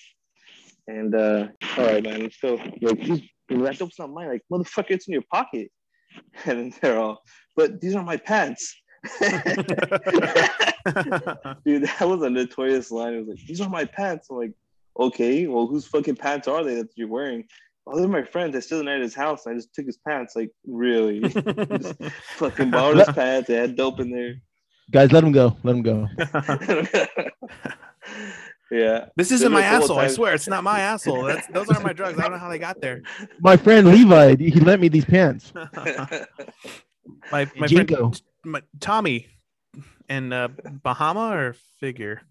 And 0.87 1.13
uh, 1.13 1.49
all 1.77 1.87
right, 1.87 2.05
man, 2.05 2.23
let's 2.23 2.39
go. 2.39 2.55
Like, 2.81 3.01
that 3.49 3.77
dope's 3.77 3.99
not 3.99 4.13
mine. 4.13 4.29
Like, 4.29 4.43
motherfucker, 4.53 4.91
it's 4.91 5.09
in 5.09 5.15
your 5.15 5.25
pocket. 5.33 5.73
And 6.45 6.73
they're 6.81 7.01
all, 7.01 7.21
but 7.57 7.81
these 7.81 7.97
are 7.97 8.05
my 8.05 8.17
pants. 8.17 8.81
Dude, 9.21 9.33
that 11.83 12.03
was 12.03 12.23
a 12.23 12.31
notorious 12.31 12.93
line. 12.93 13.15
It 13.15 13.19
was 13.19 13.29
like, 13.29 13.47
these 13.49 13.61
are 13.61 13.69
my 13.69 13.87
pants. 13.87 14.29
I'm 14.31 14.37
like, 14.37 14.53
okay, 14.99 15.47
well, 15.47 15.67
whose 15.67 15.87
fucking 15.87 16.17
pants 16.17 16.49
are 16.49 16.65
they 16.65 16.77
that 16.77 16.91
you're 16.97 17.09
wearing? 17.09 17.45
Oh, 17.87 17.99
they're 17.99 18.09
my 18.09 18.23
friends. 18.23 18.57
I 18.57 18.61
still 18.61 18.79
the 18.79 18.85
night 18.85 18.97
at 18.97 19.03
his 19.03 19.15
house. 19.15 19.47
I 19.47 19.55
just 19.55 19.75
took 19.75 19.87
his 19.87 19.99
pants. 19.99 20.35
Like, 20.35 20.51
really? 20.67 21.21
just 21.21 22.03
fucking 22.37 22.71
borrowed 22.71 22.99
his 22.99 23.09
pants. 23.09 23.49
They 23.49 23.57
had 23.57 23.77
dope 23.77 24.01
in 24.01 24.11
there. 24.11 24.37
Guys, 24.91 25.13
let 25.13 25.25
him 25.25 25.33
go. 25.33 25.57
Let 25.63 25.77
him 25.77 25.83
go. 25.83 26.09
Yeah. 28.71 29.07
This 29.15 29.31
isn't 29.31 29.53
my 29.53 29.63
asshole. 29.63 29.99
I 29.99 30.09
swear, 30.09 30.35
it's 30.35 30.49
not 30.49 30.65
my 30.65 30.81
asshole. 30.81 31.25
That's 31.25 31.47
those 31.49 31.69
aren't 31.69 31.85
my 31.85 31.93
drugs. 31.93 32.19
I 32.19 32.23
don't 32.23 32.33
know 32.33 32.39
how 32.39 32.49
they 32.49 32.59
got 32.59 32.81
there. 32.81 33.03
My 33.39 33.57
friend 33.57 33.87
Levi, 33.87 34.37
he 34.37 34.59
lent 34.59 34.81
me 34.81 34.89
these 34.89 35.05
pants. 35.05 35.53
my 35.55 36.27
my 37.31 37.45
friend 37.69 38.23
my, 38.45 38.63
Tommy 38.81 39.29
and 40.09 40.33
uh, 40.33 40.49
Bahama 40.83 41.37
or 41.37 41.57
figure. 41.79 42.23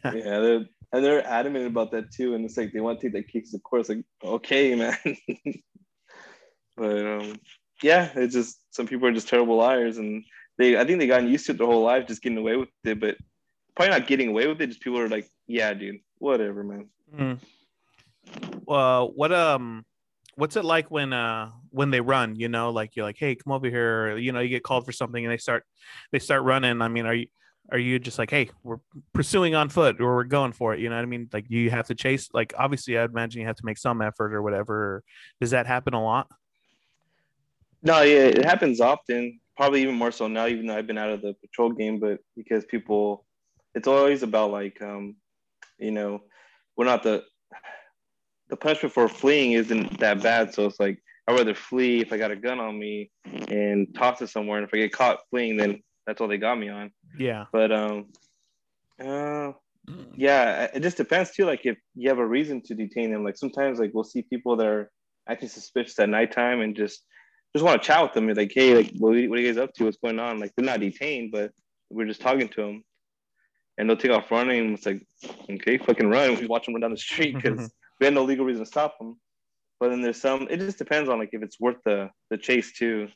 yeah, 0.14 0.38
they're, 0.40 0.66
and 0.92 1.04
they're 1.04 1.26
adamant 1.26 1.66
about 1.66 1.90
that 1.92 2.12
too. 2.12 2.34
And 2.34 2.44
it's 2.44 2.56
like 2.56 2.72
they 2.72 2.80
want 2.80 3.00
to 3.00 3.06
take 3.06 3.14
that 3.14 3.28
kicks 3.28 3.54
of 3.54 3.62
course. 3.62 3.88
Like, 3.88 4.04
okay, 4.24 4.74
man. 4.74 4.96
but 6.76 7.06
um, 7.06 7.36
yeah, 7.82 8.10
it's 8.14 8.34
just 8.34 8.58
some 8.70 8.86
people 8.86 9.08
are 9.08 9.12
just 9.12 9.28
terrible 9.28 9.56
liars, 9.56 9.98
and 9.98 10.24
they 10.56 10.78
I 10.78 10.84
think 10.84 10.98
they 10.98 11.06
gotten 11.06 11.28
used 11.28 11.46
to 11.46 11.52
it 11.52 11.58
their 11.58 11.66
whole 11.66 11.82
life, 11.82 12.06
just 12.06 12.22
getting 12.22 12.38
away 12.38 12.56
with 12.56 12.68
it. 12.84 13.00
But 13.00 13.16
probably 13.76 13.98
not 13.98 14.08
getting 14.08 14.28
away 14.28 14.46
with 14.46 14.60
it. 14.60 14.68
Just 14.68 14.80
people 14.80 14.98
are 14.98 15.08
like, 15.08 15.28
yeah, 15.46 15.72
dude, 15.74 16.00
whatever, 16.18 16.64
man. 16.64 16.88
Mm. 17.16 17.38
Well, 18.64 19.12
what 19.14 19.32
um, 19.32 19.84
what's 20.34 20.56
it 20.56 20.64
like 20.64 20.90
when 20.90 21.12
uh 21.12 21.50
when 21.70 21.90
they 21.90 22.00
run? 22.00 22.36
You 22.36 22.48
know, 22.48 22.70
like 22.70 22.96
you're 22.96 23.04
like, 23.04 23.18
hey, 23.18 23.34
come 23.34 23.52
over 23.52 23.68
here. 23.68 24.16
You 24.16 24.32
know, 24.32 24.40
you 24.40 24.48
get 24.48 24.62
called 24.62 24.86
for 24.86 24.92
something 24.92 25.24
and 25.24 25.32
they 25.32 25.38
start 25.38 25.64
they 26.12 26.18
start 26.18 26.42
running. 26.42 26.80
I 26.82 26.88
mean, 26.88 27.06
are 27.06 27.14
you 27.14 27.26
are 27.70 27.78
you 27.78 27.98
just 27.98 28.18
like, 28.18 28.30
hey, 28.30 28.50
we're 28.62 28.78
pursuing 29.12 29.54
on 29.54 29.68
foot 29.68 30.00
or 30.00 30.16
we're 30.16 30.24
going 30.24 30.52
for 30.52 30.74
it? 30.74 30.80
You 30.80 30.88
know 30.88 30.96
what 30.96 31.02
I 31.02 31.06
mean? 31.06 31.28
Like 31.32 31.50
you 31.50 31.70
have 31.70 31.86
to 31.88 31.94
chase. 31.94 32.28
Like 32.32 32.54
obviously, 32.58 32.98
I'd 32.98 33.10
imagine 33.10 33.40
you 33.40 33.46
have 33.46 33.56
to 33.56 33.66
make 33.66 33.78
some 33.78 34.00
effort 34.00 34.32
or 34.34 34.42
whatever. 34.42 35.02
Does 35.40 35.50
that 35.50 35.66
happen 35.66 35.94
a 35.94 36.02
lot? 36.02 36.28
No, 37.82 38.02
yeah, 38.02 38.26
it 38.26 38.44
happens 38.44 38.80
often. 38.80 39.40
Probably 39.56 39.82
even 39.82 39.96
more 39.96 40.12
so 40.12 40.28
now, 40.28 40.46
even 40.46 40.66
though 40.66 40.76
I've 40.76 40.86
been 40.86 40.98
out 40.98 41.10
of 41.10 41.20
the 41.20 41.34
patrol 41.34 41.72
game. 41.72 41.98
But 41.98 42.20
because 42.36 42.64
people 42.64 43.26
it's 43.74 43.88
always 43.88 44.22
about 44.22 44.50
like 44.50 44.80
um, 44.82 45.16
you 45.78 45.90
know, 45.90 46.22
we're 46.76 46.86
not 46.86 47.02
the 47.02 47.24
the 48.48 48.56
punishment 48.56 48.94
for 48.94 49.08
fleeing 49.08 49.52
isn't 49.52 50.00
that 50.00 50.22
bad. 50.22 50.54
So 50.54 50.64
it's 50.64 50.80
like 50.80 51.02
I'd 51.26 51.36
rather 51.36 51.54
flee 51.54 52.00
if 52.00 52.12
I 52.12 52.16
got 52.16 52.30
a 52.30 52.36
gun 52.36 52.60
on 52.60 52.78
me 52.78 53.10
and 53.48 53.94
toss 53.94 54.22
it 54.22 54.28
somewhere. 54.28 54.58
And 54.58 54.66
if 54.66 54.72
I 54.72 54.78
get 54.78 54.92
caught 54.92 55.20
fleeing, 55.30 55.58
then 55.58 55.82
that's 56.08 56.22
all 56.22 56.28
they 56.28 56.38
got 56.38 56.58
me 56.58 56.70
on. 56.70 56.90
Yeah. 57.18 57.44
But 57.52 57.70
um 57.70 58.06
uh 58.98 59.52
yeah, 60.16 60.68
it 60.74 60.80
just 60.80 60.96
depends 60.96 61.32
too. 61.32 61.44
Like 61.44 61.66
if 61.66 61.76
you 61.94 62.08
have 62.08 62.18
a 62.18 62.26
reason 62.26 62.62
to 62.62 62.74
detain 62.74 63.12
them, 63.12 63.24
like 63.24 63.36
sometimes 63.36 63.78
like 63.78 63.92
we'll 63.92 64.04
see 64.04 64.22
people 64.22 64.56
that 64.56 64.66
are 64.66 64.90
acting 65.28 65.50
suspicious 65.50 65.98
at 65.98 66.08
nighttime 66.08 66.62
and 66.62 66.74
just 66.74 67.04
just 67.54 67.64
want 67.64 67.80
to 67.80 67.86
chat 67.86 68.02
with 68.02 68.14
them. 68.14 68.28
like, 68.28 68.52
hey, 68.54 68.74
like 68.74 68.92
what, 68.98 69.10
what 69.28 69.38
are 69.38 69.42
you 69.42 69.46
guys 69.46 69.58
up 69.58 69.74
to? 69.74 69.84
What's 69.84 69.98
going 69.98 70.18
on? 70.18 70.40
Like 70.40 70.52
they're 70.56 70.64
not 70.64 70.80
detained, 70.80 71.30
but 71.30 71.52
we're 71.90 72.06
just 72.06 72.22
talking 72.22 72.48
to 72.48 72.62
them 72.62 72.84
and 73.76 73.88
they'll 73.88 73.96
take 73.96 74.10
off 74.10 74.30
running. 74.30 74.60
And 74.60 74.78
it's 74.78 74.86
like, 74.86 75.06
okay, 75.50 75.76
fucking 75.76 76.08
run. 76.08 76.36
We 76.36 76.46
watch 76.46 76.64
them 76.64 76.74
run 76.74 76.80
down 76.80 76.90
the 76.90 76.96
street 76.96 77.34
because 77.42 77.70
we 78.00 78.06
had 78.06 78.14
no 78.14 78.24
legal 78.24 78.46
reason 78.46 78.64
to 78.64 78.70
stop 78.70 78.98
them. 78.98 79.18
But 79.78 79.90
then 79.90 80.02
there's 80.02 80.20
some. 80.20 80.48
It 80.50 80.58
just 80.58 80.78
depends 80.78 81.08
on 81.08 81.18
like 81.18 81.30
if 81.32 81.42
it's 81.42 81.60
worth 81.60 81.76
the 81.84 82.10
the 82.30 82.38
chase 82.38 82.72
too. 82.72 83.08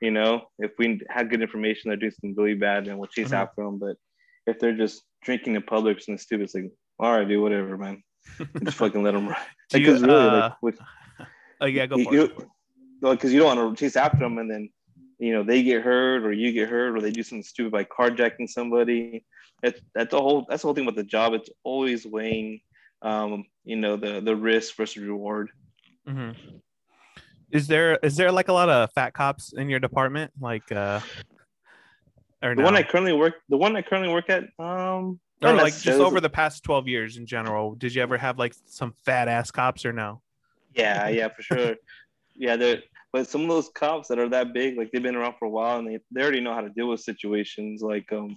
You 0.00 0.10
know, 0.10 0.42
if 0.58 0.72
we 0.78 1.00
have 1.08 1.28
good 1.28 1.42
information, 1.42 1.88
they're 1.88 1.96
doing 1.96 2.12
something 2.12 2.34
really 2.36 2.54
bad, 2.54 2.86
then 2.86 2.98
we'll 2.98 3.08
chase 3.08 3.26
mm-hmm. 3.26 3.34
after 3.34 3.64
them. 3.64 3.78
But 3.78 3.96
if 4.46 4.58
they're 4.58 4.76
just 4.76 5.02
drinking 5.22 5.56
in 5.56 5.62
public 5.62 6.02
and 6.08 6.18
stupid, 6.18 6.44
it's 6.44 6.54
like, 6.54 6.70
all 6.98 7.12
right, 7.12 7.28
dude, 7.28 7.42
whatever, 7.42 7.76
man. 7.76 8.02
just 8.64 8.76
fucking 8.78 9.02
let 9.02 9.12
them 9.12 9.28
run. 9.28 9.40
Because 9.72 10.00
like, 10.00 10.10
really, 10.10 10.26
uh, 10.26 10.40
like, 10.40 10.62
with, 10.62 10.78
oh 11.60 11.66
yeah, 11.66 11.86
go 11.86 12.02
for 12.02 12.14
you, 12.14 12.22
it. 12.24 12.48
Because 13.02 13.32
you 13.32 13.40
don't 13.40 13.56
want 13.56 13.76
to 13.76 13.84
chase 13.84 13.96
after 13.96 14.18
them 14.18 14.38
and 14.38 14.50
then 14.50 14.70
you 15.20 15.32
know 15.32 15.42
they 15.42 15.62
get 15.62 15.82
hurt 15.82 16.24
or 16.24 16.32
you 16.32 16.50
get 16.50 16.68
hurt 16.68 16.96
or 16.96 17.00
they 17.00 17.10
do 17.10 17.22
something 17.22 17.42
stupid 17.42 17.70
by 17.70 17.84
carjacking 17.84 18.48
somebody 18.48 19.24
that's 19.62 19.80
that's 19.94 20.10
the 20.10 20.20
whole 20.20 20.46
that's 20.48 20.62
the 20.62 20.66
whole 20.66 20.74
thing 20.74 20.84
about 20.84 20.96
the 20.96 21.04
job 21.04 21.34
it's 21.34 21.50
always 21.62 22.06
weighing 22.06 22.60
um 23.02 23.44
you 23.64 23.76
know 23.76 23.96
the 23.96 24.20
the 24.20 24.34
risk 24.34 24.74
versus 24.76 25.02
reward 25.02 25.50
mm-hmm. 26.08 26.32
Is 27.50 27.66
there 27.66 27.96
is 28.02 28.16
there 28.16 28.32
like 28.32 28.48
a 28.48 28.52
lot 28.52 28.68
of 28.68 28.90
fat 28.92 29.12
cops 29.12 29.52
in 29.52 29.68
your 29.68 29.80
department 29.80 30.30
like 30.40 30.70
uh 30.72 31.00
or 32.42 32.54
the 32.54 32.60
no? 32.60 32.64
one 32.64 32.76
i 32.76 32.82
currently 32.82 33.12
work 33.12 33.34
the 33.48 33.56
one 33.56 33.76
i 33.76 33.82
currently 33.82 34.12
work 34.12 34.30
at 34.30 34.44
um 34.58 35.18
or 35.42 35.54
like 35.54 35.76
just 35.78 36.00
over 36.00 36.20
the 36.20 36.28
past 36.28 36.62
12 36.64 36.88
years 36.88 37.16
in 37.16 37.26
general 37.26 37.74
did 37.74 37.94
you 37.94 38.02
ever 38.02 38.16
have 38.18 38.38
like 38.38 38.54
some 38.66 38.92
fat 39.04 39.28
ass 39.28 39.50
cops 39.50 39.84
or 39.84 39.92
no 39.92 40.20
yeah 40.74 41.08
yeah 41.08 41.28
for 41.28 41.42
sure 41.42 41.74
yeah 42.34 42.56
they're 42.56 42.82
but 43.12 43.28
some 43.28 43.42
of 43.42 43.48
those 43.48 43.68
cops 43.70 44.06
that 44.06 44.20
are 44.20 44.28
that 44.28 44.52
big, 44.52 44.78
like 44.78 44.92
they've 44.92 45.02
been 45.02 45.16
around 45.16 45.34
for 45.36 45.46
a 45.46 45.50
while 45.50 45.80
and 45.80 45.88
they, 45.88 45.98
they 46.12 46.22
already 46.22 46.40
know 46.40 46.54
how 46.54 46.60
to 46.60 46.68
deal 46.68 46.88
with 46.88 47.00
situations. 47.00 47.82
Like 47.82 48.12
um, 48.12 48.36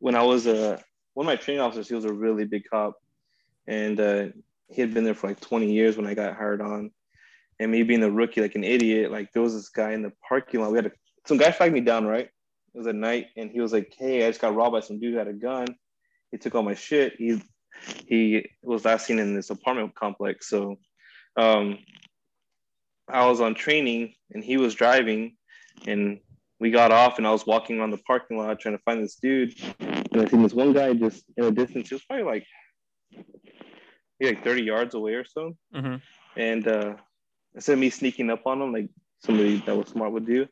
when 0.00 0.16
I 0.16 0.22
was 0.24 0.48
a 0.48 0.82
one 1.14 1.26
of 1.26 1.28
my 1.28 1.36
training 1.36 1.60
officers. 1.60 1.88
He 1.88 1.94
was 1.94 2.04
a 2.04 2.12
really 2.12 2.44
big 2.44 2.64
cop, 2.70 2.94
and 3.66 3.98
uh, 4.00 4.26
he 4.68 4.80
had 4.80 4.94
been 4.94 5.04
there 5.04 5.14
for 5.14 5.28
like 5.28 5.40
20 5.40 5.70
years 5.70 5.96
when 5.96 6.06
I 6.06 6.14
got 6.14 6.36
hired 6.36 6.60
on. 6.60 6.90
And 7.62 7.70
me 7.70 7.84
being 7.84 8.02
a 8.02 8.10
rookie, 8.10 8.40
like 8.40 8.56
an 8.56 8.64
idiot, 8.64 9.12
like 9.12 9.32
there 9.32 9.42
was 9.42 9.54
this 9.54 9.68
guy 9.68 9.92
in 9.92 10.02
the 10.02 10.12
parking 10.28 10.60
lot. 10.60 10.72
We 10.72 10.78
had 10.78 10.86
a, 10.86 10.92
some 11.26 11.36
guy 11.36 11.52
flagged 11.52 11.72
me 11.72 11.80
down, 11.80 12.06
right? 12.06 12.26
It 12.74 12.78
was 12.78 12.88
at 12.88 12.96
night, 12.96 13.28
and 13.36 13.50
he 13.50 13.60
was 13.60 13.72
like, 13.72 13.94
"Hey, 13.96 14.26
I 14.26 14.30
just 14.30 14.40
got 14.40 14.54
robbed 14.54 14.72
by 14.72 14.80
some 14.80 14.98
dude 14.98 15.12
who 15.12 15.18
had 15.18 15.28
a 15.28 15.32
gun. 15.32 15.66
He 16.32 16.38
took 16.38 16.54
all 16.54 16.62
my 16.64 16.74
shit. 16.74 17.14
He 17.16 17.40
he 18.06 18.48
was 18.62 18.84
last 18.84 19.06
seen 19.06 19.18
in 19.18 19.36
this 19.36 19.50
apartment 19.50 19.94
complex. 19.94 20.48
So, 20.48 20.78
um, 21.36 21.78
I 23.08 23.26
was 23.26 23.40
on 23.40 23.54
training, 23.54 24.14
and 24.32 24.42
he 24.42 24.56
was 24.56 24.74
driving, 24.74 25.36
and 25.86 26.18
we 26.58 26.72
got 26.72 26.90
off, 26.90 27.18
and 27.18 27.26
I 27.26 27.30
was 27.30 27.46
walking 27.46 27.78
around 27.78 27.90
the 27.90 27.98
parking 27.98 28.38
lot 28.38 28.58
trying 28.58 28.76
to 28.76 28.82
find 28.82 29.04
this 29.04 29.16
dude, 29.16 29.54
and 29.78 30.20
I 30.20 30.26
seen 30.26 30.42
this 30.42 30.54
one 30.54 30.72
guy 30.72 30.94
just 30.94 31.24
in 31.36 31.44
the 31.44 31.52
distance. 31.52 31.90
He 31.90 31.94
was 31.94 32.04
probably 32.04 32.24
like 32.24 32.46
like 34.26 34.44
30 34.44 34.62
yards 34.62 34.94
away 34.94 35.14
or 35.14 35.24
so. 35.24 35.56
Mm-hmm. 35.74 35.96
And 36.36 36.68
uh, 36.68 36.94
instead 37.54 37.74
of 37.74 37.78
me 37.78 37.90
sneaking 37.90 38.30
up 38.30 38.46
on 38.46 38.58
them 38.58 38.72
like 38.72 38.88
somebody 39.24 39.62
that 39.66 39.76
was 39.76 39.88
smart 39.88 40.12
would 40.12 40.26
do, 40.26 40.46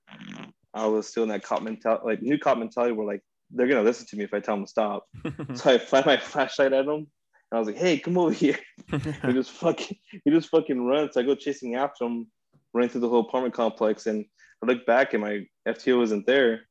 I 0.74 0.86
was 0.86 1.08
still 1.08 1.24
in 1.24 1.28
that 1.30 1.42
cop 1.42 1.62
mentality, 1.62 2.02
like 2.04 2.22
new 2.22 2.38
cop 2.38 2.58
mentality 2.58 2.92
where 2.92 3.06
like 3.06 3.22
they're 3.50 3.66
gonna 3.66 3.82
listen 3.82 4.06
to 4.08 4.16
me 4.16 4.24
if 4.24 4.34
I 4.34 4.40
tell 4.40 4.56
them 4.56 4.64
to 4.64 4.70
stop. 4.70 5.06
so 5.54 5.70
I 5.70 5.78
flashed 5.78 6.06
my 6.06 6.16
flashlight 6.16 6.72
at 6.72 6.86
them 6.86 7.06
and 7.50 7.56
I 7.56 7.58
was 7.58 7.66
like, 7.66 7.76
hey, 7.76 7.98
come 7.98 8.16
over 8.16 8.32
here. 8.32 8.58
he 8.90 9.32
just 9.32 9.50
fucking 9.50 9.96
he 10.24 10.30
just 10.30 10.50
fucking 10.50 10.84
runs. 10.86 11.14
So 11.14 11.20
I 11.20 11.24
go 11.24 11.34
chasing 11.34 11.74
after 11.74 12.04
him, 12.04 12.28
running 12.72 12.90
through 12.90 13.00
the 13.00 13.08
whole 13.08 13.28
apartment 13.28 13.54
complex. 13.54 14.06
And 14.06 14.24
I 14.62 14.66
look 14.66 14.86
back 14.86 15.14
and 15.14 15.22
my 15.22 15.46
FTO 15.66 15.98
wasn't 15.98 16.26
there. 16.26 16.62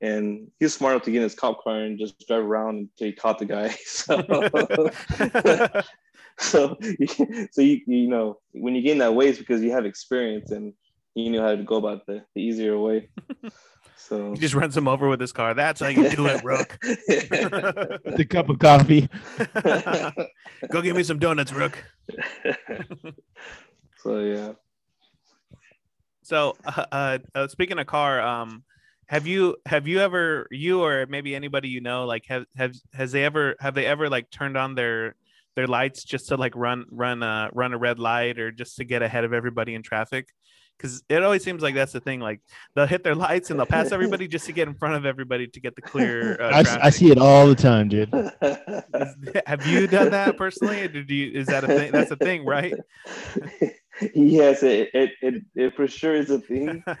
And 0.00 0.48
he 0.58 0.64
was 0.64 0.74
smart 0.74 0.94
enough 0.94 1.04
to 1.04 1.12
get 1.12 1.18
in 1.18 1.22
his 1.22 1.34
cop 1.34 1.62
car 1.62 1.78
and 1.78 1.98
just 1.98 2.26
drive 2.26 2.42
around 2.44 2.76
until 2.78 3.06
he 3.06 3.12
caught 3.12 3.38
the 3.38 3.44
guy. 3.44 3.74
So 3.86 4.20
so 6.38 6.76
so 7.52 7.60
you 7.60 7.80
you 7.86 8.08
know 8.08 8.38
when 8.52 8.74
you 8.74 8.82
gain 8.82 8.98
that 8.98 9.14
weight 9.14 9.30
it's 9.30 9.38
because 9.38 9.62
you 9.62 9.70
have 9.70 9.84
experience 9.84 10.50
and 10.50 10.72
you 11.14 11.30
know 11.30 11.42
how 11.42 11.54
to 11.54 11.62
go 11.62 11.76
about 11.76 12.06
the, 12.06 12.24
the 12.34 12.42
easier 12.42 12.78
way. 12.78 13.08
So 13.96 14.32
he 14.32 14.38
just 14.38 14.54
runs 14.54 14.76
him 14.76 14.86
over 14.86 15.08
with 15.08 15.18
his 15.18 15.32
car. 15.32 15.54
That's 15.54 15.80
how 15.80 15.86
you 15.86 16.10
do 16.10 16.26
it 16.26 16.44
rook. 16.44 16.76
The 16.82 18.26
cup 18.28 18.50
of 18.50 18.58
coffee. 18.58 19.08
Go 20.70 20.82
get 20.82 20.94
me 20.94 21.02
some 21.04 21.18
donuts 21.18 21.54
rook. 21.54 21.82
So 23.98 24.18
yeah. 24.18 24.52
So 26.22 26.54
uh, 26.66 26.84
uh, 26.92 27.18
uh, 27.34 27.48
speaking 27.48 27.78
of 27.78 27.86
car 27.86 28.20
um 28.20 28.64
have 29.06 29.26
you 29.26 29.56
have 29.64 29.88
you 29.88 30.00
ever 30.00 30.46
you 30.50 30.82
or 30.82 31.06
maybe 31.08 31.34
anybody 31.34 31.68
you 31.68 31.80
know 31.80 32.04
like 32.04 32.24
have 32.26 32.44
have 32.56 32.74
has 32.92 33.12
they 33.12 33.24
ever 33.24 33.56
have 33.60 33.74
they 33.74 33.86
ever 33.86 34.10
like 34.10 34.30
turned 34.30 34.58
on 34.58 34.74
their 34.74 35.14
their 35.56 35.66
lights 35.66 36.04
just 36.04 36.28
to 36.28 36.36
like 36.36 36.54
run 36.56 36.84
run 36.90 37.22
a 37.22 37.50
run 37.52 37.72
a 37.72 37.78
red 37.78 37.98
light 37.98 38.38
or 38.38 38.50
just 38.50 38.76
to 38.76 38.84
get 38.84 39.02
ahead 39.02 39.24
of 39.24 39.32
everybody 39.32 39.74
in 39.74 39.82
traffic? 39.82 40.28
Because 40.76 41.04
it 41.08 41.22
always 41.22 41.44
seems 41.44 41.62
like 41.62 41.74
that's 41.74 41.92
the 41.92 42.00
thing 42.00 42.20
like 42.20 42.40
they'll 42.74 42.86
hit 42.86 43.04
their 43.04 43.14
lights 43.14 43.50
and 43.50 43.58
they'll 43.58 43.66
pass 43.66 43.92
everybody 43.92 44.26
just 44.26 44.46
to 44.46 44.52
get 44.52 44.66
in 44.66 44.74
front 44.74 44.96
of 44.96 45.06
everybody 45.06 45.46
to 45.46 45.60
get 45.60 45.76
the 45.76 45.82
clear 45.82 46.36
uh, 46.40 46.64
I, 46.64 46.86
I, 46.86 46.90
see 46.90 47.10
it 47.10 47.18
all 47.18 47.46
the 47.46 47.54
time 47.54 47.88
dude. 47.88 48.12
Is, 48.12 49.14
have 49.46 49.64
you 49.66 49.86
done 49.86 50.10
that 50.10 50.36
personally? 50.36 50.88
Did 50.88 51.08
you 51.08 51.30
is 51.32 51.46
that 51.46 51.64
a 51.64 51.68
thing 51.68 51.92
that's 51.92 52.10
a 52.10 52.16
thing 52.16 52.44
right? 52.44 52.74
Yes 54.12 54.64
it 54.64 54.90
it, 54.92 55.12
it, 55.22 55.44
it 55.54 55.76
for 55.76 55.86
sure 55.86 56.14
is 56.14 56.30
a 56.30 56.40
thing. 56.40 56.82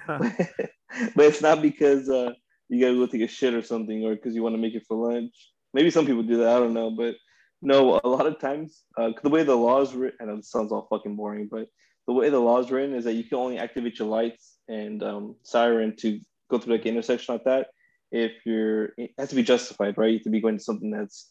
But 1.16 1.24
it's 1.24 1.42
not 1.42 1.60
because 1.60 2.08
uh 2.08 2.30
you 2.68 2.80
gotta 2.80 2.94
go 2.94 3.06
take 3.06 3.22
a 3.22 3.26
shit 3.26 3.52
or 3.52 3.62
something 3.62 4.04
or 4.04 4.14
because 4.14 4.36
you 4.36 4.44
want 4.44 4.54
to 4.54 4.62
make 4.62 4.74
it 4.74 4.84
for 4.86 5.10
lunch. 5.10 5.34
Maybe 5.72 5.90
some 5.90 6.06
people 6.06 6.22
do 6.22 6.36
that 6.36 6.54
i 6.54 6.60
don't 6.60 6.72
know 6.72 6.92
but 6.92 7.16
no, 7.64 8.00
a 8.04 8.08
lot 8.08 8.26
of 8.26 8.38
times, 8.38 8.82
uh, 8.96 9.10
the 9.22 9.30
way 9.30 9.42
the 9.42 9.56
law 9.56 9.80
is 9.80 9.94
written, 9.94 10.28
and 10.28 10.38
it 10.38 10.44
sounds 10.44 10.70
all 10.70 10.86
fucking 10.90 11.16
boring, 11.16 11.48
but 11.50 11.66
the 12.06 12.12
way 12.12 12.28
the 12.28 12.38
law 12.38 12.60
is 12.60 12.70
written 12.70 12.94
is 12.94 13.04
that 13.04 13.14
you 13.14 13.24
can 13.24 13.38
only 13.38 13.58
activate 13.58 13.98
your 13.98 14.08
lights 14.08 14.58
and 14.68 15.02
um, 15.02 15.36
siren 15.42 15.96
to 15.96 16.20
go 16.50 16.58
through 16.58 16.74
like 16.74 16.82
an 16.82 16.92
intersection 16.92 17.34
like 17.34 17.44
that 17.44 17.68
if 18.12 18.32
you're, 18.44 18.92
it 18.96 19.10
has 19.18 19.30
to 19.30 19.34
be 19.34 19.42
justified, 19.42 19.96
right? 19.96 20.10
You 20.10 20.18
have 20.18 20.24
to 20.24 20.30
be 20.30 20.40
going 20.40 20.58
to 20.58 20.62
something 20.62 20.90
that's 20.90 21.30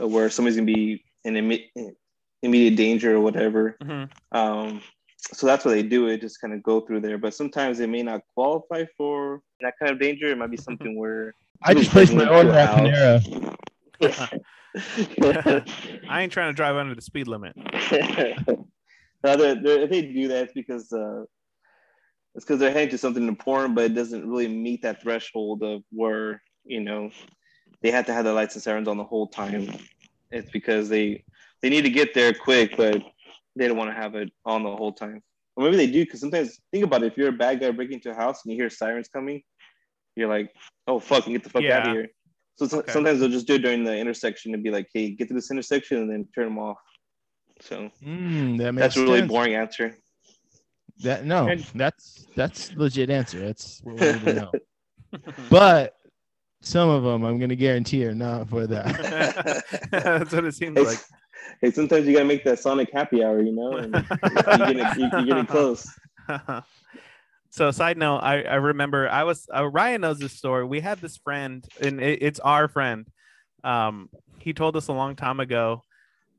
uh, 0.00 0.06
where 0.06 0.30
somebody's 0.30 0.56
gonna 0.56 0.72
be 0.72 1.04
in 1.24 1.34
imme- 1.34 1.94
immediate 2.42 2.76
danger 2.76 3.16
or 3.16 3.20
whatever. 3.20 3.76
Mm-hmm. 3.82 4.36
Um, 4.36 4.80
so 5.32 5.46
that's 5.46 5.64
why 5.64 5.72
they 5.72 5.82
do 5.82 6.06
it, 6.06 6.20
just 6.20 6.40
kind 6.40 6.54
of 6.54 6.62
go 6.62 6.80
through 6.80 7.00
there. 7.00 7.18
But 7.18 7.34
sometimes 7.34 7.78
they 7.78 7.86
may 7.86 8.02
not 8.02 8.22
qualify 8.34 8.84
for 8.96 9.40
that 9.60 9.74
kind 9.78 9.90
of 9.90 10.00
danger. 10.00 10.28
It 10.28 10.38
might 10.38 10.50
be 10.50 10.56
something 10.68 10.96
where 10.98 11.34
I 11.62 11.74
just 11.74 11.90
placed 11.90 12.14
my 12.14 12.28
order 12.28 12.52
at 12.52 12.70
Panera. 12.70 13.56
I 15.22 16.22
ain't 16.22 16.32
trying 16.32 16.50
to 16.50 16.56
drive 16.56 16.76
under 16.76 16.94
the 16.94 17.02
speed 17.02 17.28
limit. 17.28 17.56
no, 17.92 19.36
they're, 19.36 19.54
they're, 19.54 19.82
if 19.82 19.90
they 19.90 20.02
do 20.02 20.28
that, 20.28 20.44
it's 20.44 20.52
because 20.52 20.92
uh, 20.92 21.24
it's 22.34 22.44
because 22.44 22.58
they're 22.58 22.72
heading 22.72 22.90
to 22.90 22.98
something 22.98 23.28
important, 23.28 23.74
but 23.74 23.84
it 23.84 23.94
doesn't 23.94 24.28
really 24.28 24.48
meet 24.48 24.82
that 24.82 25.00
threshold 25.00 25.62
of 25.62 25.82
where 25.90 26.42
you 26.64 26.80
know 26.80 27.10
they 27.82 27.90
have 27.90 28.06
to 28.06 28.12
have 28.12 28.24
the 28.24 28.32
lights 28.32 28.54
and 28.54 28.62
sirens 28.62 28.88
on 28.88 28.96
the 28.96 29.04
whole 29.04 29.28
time. 29.28 29.70
It's 30.32 30.50
because 30.50 30.88
they 30.88 31.24
they 31.62 31.70
need 31.70 31.82
to 31.82 31.90
get 31.90 32.12
there 32.12 32.34
quick, 32.34 32.76
but 32.76 33.00
they 33.54 33.68
don't 33.68 33.76
want 33.76 33.90
to 33.90 33.94
have 33.94 34.16
it 34.16 34.32
on 34.44 34.64
the 34.64 34.74
whole 34.74 34.92
time. 34.92 35.22
Or 35.56 35.64
maybe 35.64 35.76
they 35.76 35.86
do 35.86 36.04
because 36.04 36.18
sometimes 36.18 36.60
think 36.72 36.84
about 36.84 37.04
it. 37.04 37.12
If 37.12 37.16
you're 37.16 37.28
a 37.28 37.32
bad 37.32 37.60
guy 37.60 37.70
breaking 37.70 37.94
into 37.94 38.10
a 38.10 38.14
house 38.14 38.44
and 38.44 38.52
you 38.52 38.60
hear 38.60 38.70
sirens 38.70 39.06
coming, 39.06 39.42
you're 40.16 40.28
like, 40.28 40.52
"Oh 40.88 40.98
fuck, 40.98 41.26
get 41.26 41.44
the 41.44 41.50
fuck 41.50 41.62
yeah. 41.62 41.78
out 41.78 41.86
of 41.88 41.92
here." 41.94 42.08
So 42.56 42.66
okay. 42.78 42.92
sometimes 42.92 43.20
they'll 43.20 43.28
just 43.28 43.46
do 43.46 43.54
it 43.54 43.62
during 43.62 43.84
the 43.84 43.96
intersection 43.96 44.54
and 44.54 44.62
be 44.62 44.70
like, 44.70 44.88
"Hey, 44.92 45.10
get 45.10 45.28
to 45.28 45.34
this 45.34 45.50
intersection," 45.50 45.98
and 45.98 46.10
then 46.10 46.28
turn 46.34 46.44
them 46.44 46.58
off. 46.58 46.78
So 47.60 47.90
mm, 48.02 48.58
that 48.58 48.74
that's 48.76 48.96
a 48.96 49.02
really 49.02 49.20
sense. 49.20 49.32
boring 49.32 49.54
answer. 49.54 49.96
That 51.02 51.24
no, 51.24 51.54
that's 51.74 52.26
that's 52.36 52.72
legit 52.74 53.10
answer. 53.10 53.40
That's 53.40 53.80
what 53.82 53.96
we 53.96 54.12
need 54.12 54.22
to 54.22 54.34
know. 54.34 54.52
but 55.50 55.96
some 56.60 56.88
of 56.88 57.02
them, 57.02 57.24
I'm 57.24 57.38
gonna 57.38 57.56
guarantee, 57.56 58.04
are 58.06 58.14
not 58.14 58.48
for 58.48 58.66
that. 58.66 59.64
that's 59.90 60.32
what 60.32 60.44
it 60.44 60.54
seems 60.54 60.78
hey, 60.78 60.84
like. 60.84 61.00
Hey, 61.60 61.70
sometimes 61.72 62.06
you 62.06 62.12
gotta 62.12 62.24
make 62.24 62.44
that 62.44 62.58
Sonic 62.58 62.90
happy 62.92 63.22
hour, 63.22 63.42
you 63.42 63.52
know, 63.52 63.76
and 63.76 63.92
you're, 63.92 64.58
getting, 64.58 65.00
you're 65.00 65.26
getting 65.26 65.46
close. 65.46 65.86
So, 67.54 67.70
side 67.70 67.96
note, 67.98 68.16
I, 68.16 68.42
I 68.42 68.56
remember 68.56 69.08
I 69.08 69.22
was 69.22 69.46
uh, 69.54 69.64
Ryan 69.64 70.00
knows 70.00 70.18
this 70.18 70.32
story. 70.32 70.64
We 70.64 70.80
had 70.80 70.98
this 70.98 71.18
friend, 71.18 71.64
and 71.80 72.00
it, 72.00 72.20
it's 72.20 72.40
our 72.40 72.66
friend. 72.66 73.06
Um, 73.62 74.10
he 74.40 74.52
told 74.52 74.74
us 74.74 74.88
a 74.88 74.92
long 74.92 75.14
time 75.14 75.38
ago 75.38 75.84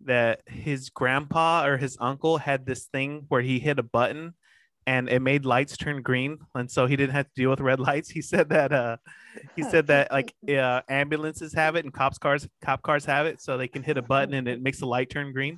that 0.04 0.42
his 0.46 0.90
grandpa 0.90 1.66
or 1.68 1.78
his 1.78 1.98
uncle 2.02 2.38
had 2.38 2.66
this 2.66 2.88
thing 2.88 3.28
where 3.30 3.42
he 3.42 3.60
hit 3.60 3.80
a 3.80 3.84
button 3.84 4.34
and 4.86 5.08
it 5.08 5.22
made 5.22 5.46
lights 5.46 5.78
turn 5.78 6.02
green 6.02 6.38
and 6.54 6.70
so 6.70 6.86
he 6.86 6.98
didn't 6.98 7.16
have 7.16 7.28
to 7.28 7.42
deal 7.42 7.50
with 7.50 7.62
red 7.62 7.80
lights 7.80 8.10
he 8.10 8.22
said 8.22 8.50
that 8.50 8.72
uh 8.72 8.98
he 9.56 9.64
said 9.64 9.88
that 9.88 10.12
like 10.12 10.36
uh, 10.50 10.82
ambulances 10.90 11.54
have 11.54 11.76
it 11.76 11.86
and 11.86 11.94
cops 11.94 12.20
cars 12.20 12.48
cop 12.62 12.84
cars 12.84 13.06
have 13.06 13.26
it 13.26 13.42
so 13.42 13.58
they 13.58 13.70
can 13.70 13.82
hit 13.82 13.98
a 13.98 14.02
button 14.02 14.36
and 14.36 14.48
it 14.48 14.62
makes 14.62 14.80
the 14.80 14.86
light 14.86 15.10
turn 15.10 15.32
green 15.32 15.58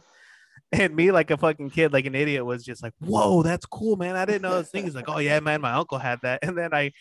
and 0.72 0.95
me 0.95 1.11
like 1.11 1.32
a 1.32 1.38
fucking 1.38 1.70
kid 1.70 1.93
like 1.93 2.05
an 2.05 2.15
idiot 2.15 2.45
was 2.45 2.63
just 2.63 2.84
like 2.84 2.93
whoa 2.99 3.43
that's 3.43 3.65
cool 3.65 3.95
man. 3.95 4.15
I 4.15 4.26
didn't 4.26 4.41
know 4.41 4.57
this 4.57 4.70
thing 4.70 4.84
he's 4.84 4.95
like 4.95 5.09
oh 5.09 5.20
yeah 5.20 5.39
man 5.39 5.61
my 5.61 5.74
uncle 5.74 5.97
had 5.97 6.20
that. 6.24 6.39
And 6.43 6.57
then 6.57 6.74
i 6.74 6.91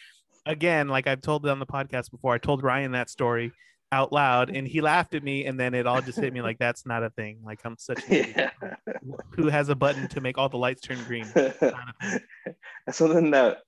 again 0.44 0.88
like 0.88 1.08
i've 1.08 1.20
told 1.20 1.44
it 1.44 1.50
on 1.50 1.58
the 1.58 1.66
podcast 1.66 2.10
before 2.12 2.32
i 2.32 2.38
told 2.38 2.62
ryan 2.62 2.92
that 2.92 3.10
story 3.10 3.50
out 3.92 4.12
loud 4.12 4.50
and 4.50 4.66
he 4.66 4.80
laughed 4.80 5.14
at 5.14 5.22
me 5.22 5.44
and 5.44 5.58
then 5.58 5.74
it 5.74 5.86
all 5.86 6.02
just 6.02 6.18
hit 6.18 6.32
me 6.32 6.42
like 6.42 6.58
that's 6.58 6.84
not 6.86 7.02
a 7.02 7.10
thing. 7.10 7.38
Like 7.44 7.60
i'm 7.64 7.76
such 7.78 8.00
yeah. 8.08 8.50
who 9.30 9.48
has 9.48 9.68
a 9.68 9.74
button 9.74 10.08
to 10.08 10.20
make 10.20 10.38
all 10.38 10.48
the 10.48 10.58
lights 10.58 10.80
turn 10.80 10.98
green. 11.04 11.26
That's 11.34 12.98
something 12.98 13.30
that 13.30 13.58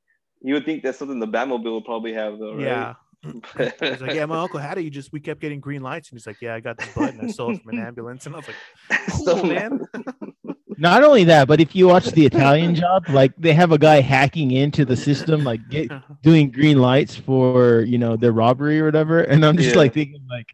you 0.42 0.54
would 0.54 0.64
think 0.64 0.82
that's 0.82 0.98
something 0.98 1.18
the 1.18 1.26
batmobile 1.26 1.74
would 1.74 1.84
probably 1.84 2.12
have 2.12 2.38
though 2.38 2.54
right? 2.54 2.62
yeah 2.62 2.94
he's 3.22 4.00
like, 4.00 4.14
yeah, 4.14 4.26
my 4.26 4.38
uncle 4.38 4.60
had 4.60 4.78
it. 4.78 4.82
You 4.82 4.90
just 4.90 5.12
we 5.12 5.20
kept 5.20 5.40
getting 5.40 5.60
green 5.60 5.82
lights, 5.82 6.10
and 6.10 6.18
he's 6.18 6.26
like, 6.26 6.40
yeah, 6.40 6.54
I 6.54 6.60
got 6.60 6.78
this 6.78 6.92
button. 6.94 7.20
I 7.20 7.28
stole 7.28 7.54
it 7.54 7.62
from 7.62 7.76
an 7.76 7.84
ambulance, 7.84 8.26
and 8.26 8.34
I 8.34 8.38
was 8.38 8.48
like, 8.48 9.00
cool, 9.10 9.44
man. 9.44 9.80
Not 10.80 11.02
only 11.02 11.24
that, 11.24 11.48
but 11.48 11.60
if 11.60 11.74
you 11.74 11.88
watch 11.88 12.06
the 12.06 12.24
Italian 12.24 12.76
job, 12.76 13.08
like 13.08 13.32
they 13.36 13.52
have 13.52 13.72
a 13.72 13.78
guy 13.78 14.00
hacking 14.00 14.52
into 14.52 14.84
the 14.84 14.96
system, 14.96 15.42
like 15.42 15.68
get, 15.68 15.90
doing 16.22 16.52
green 16.52 16.78
lights 16.78 17.16
for 17.16 17.80
you 17.80 17.98
know 17.98 18.16
their 18.16 18.30
robbery 18.30 18.80
or 18.80 18.84
whatever, 18.84 19.22
and 19.22 19.44
I'm 19.44 19.56
just 19.56 19.70
yeah. 19.70 19.78
like 19.78 19.94
thinking 19.94 20.24
like, 20.30 20.46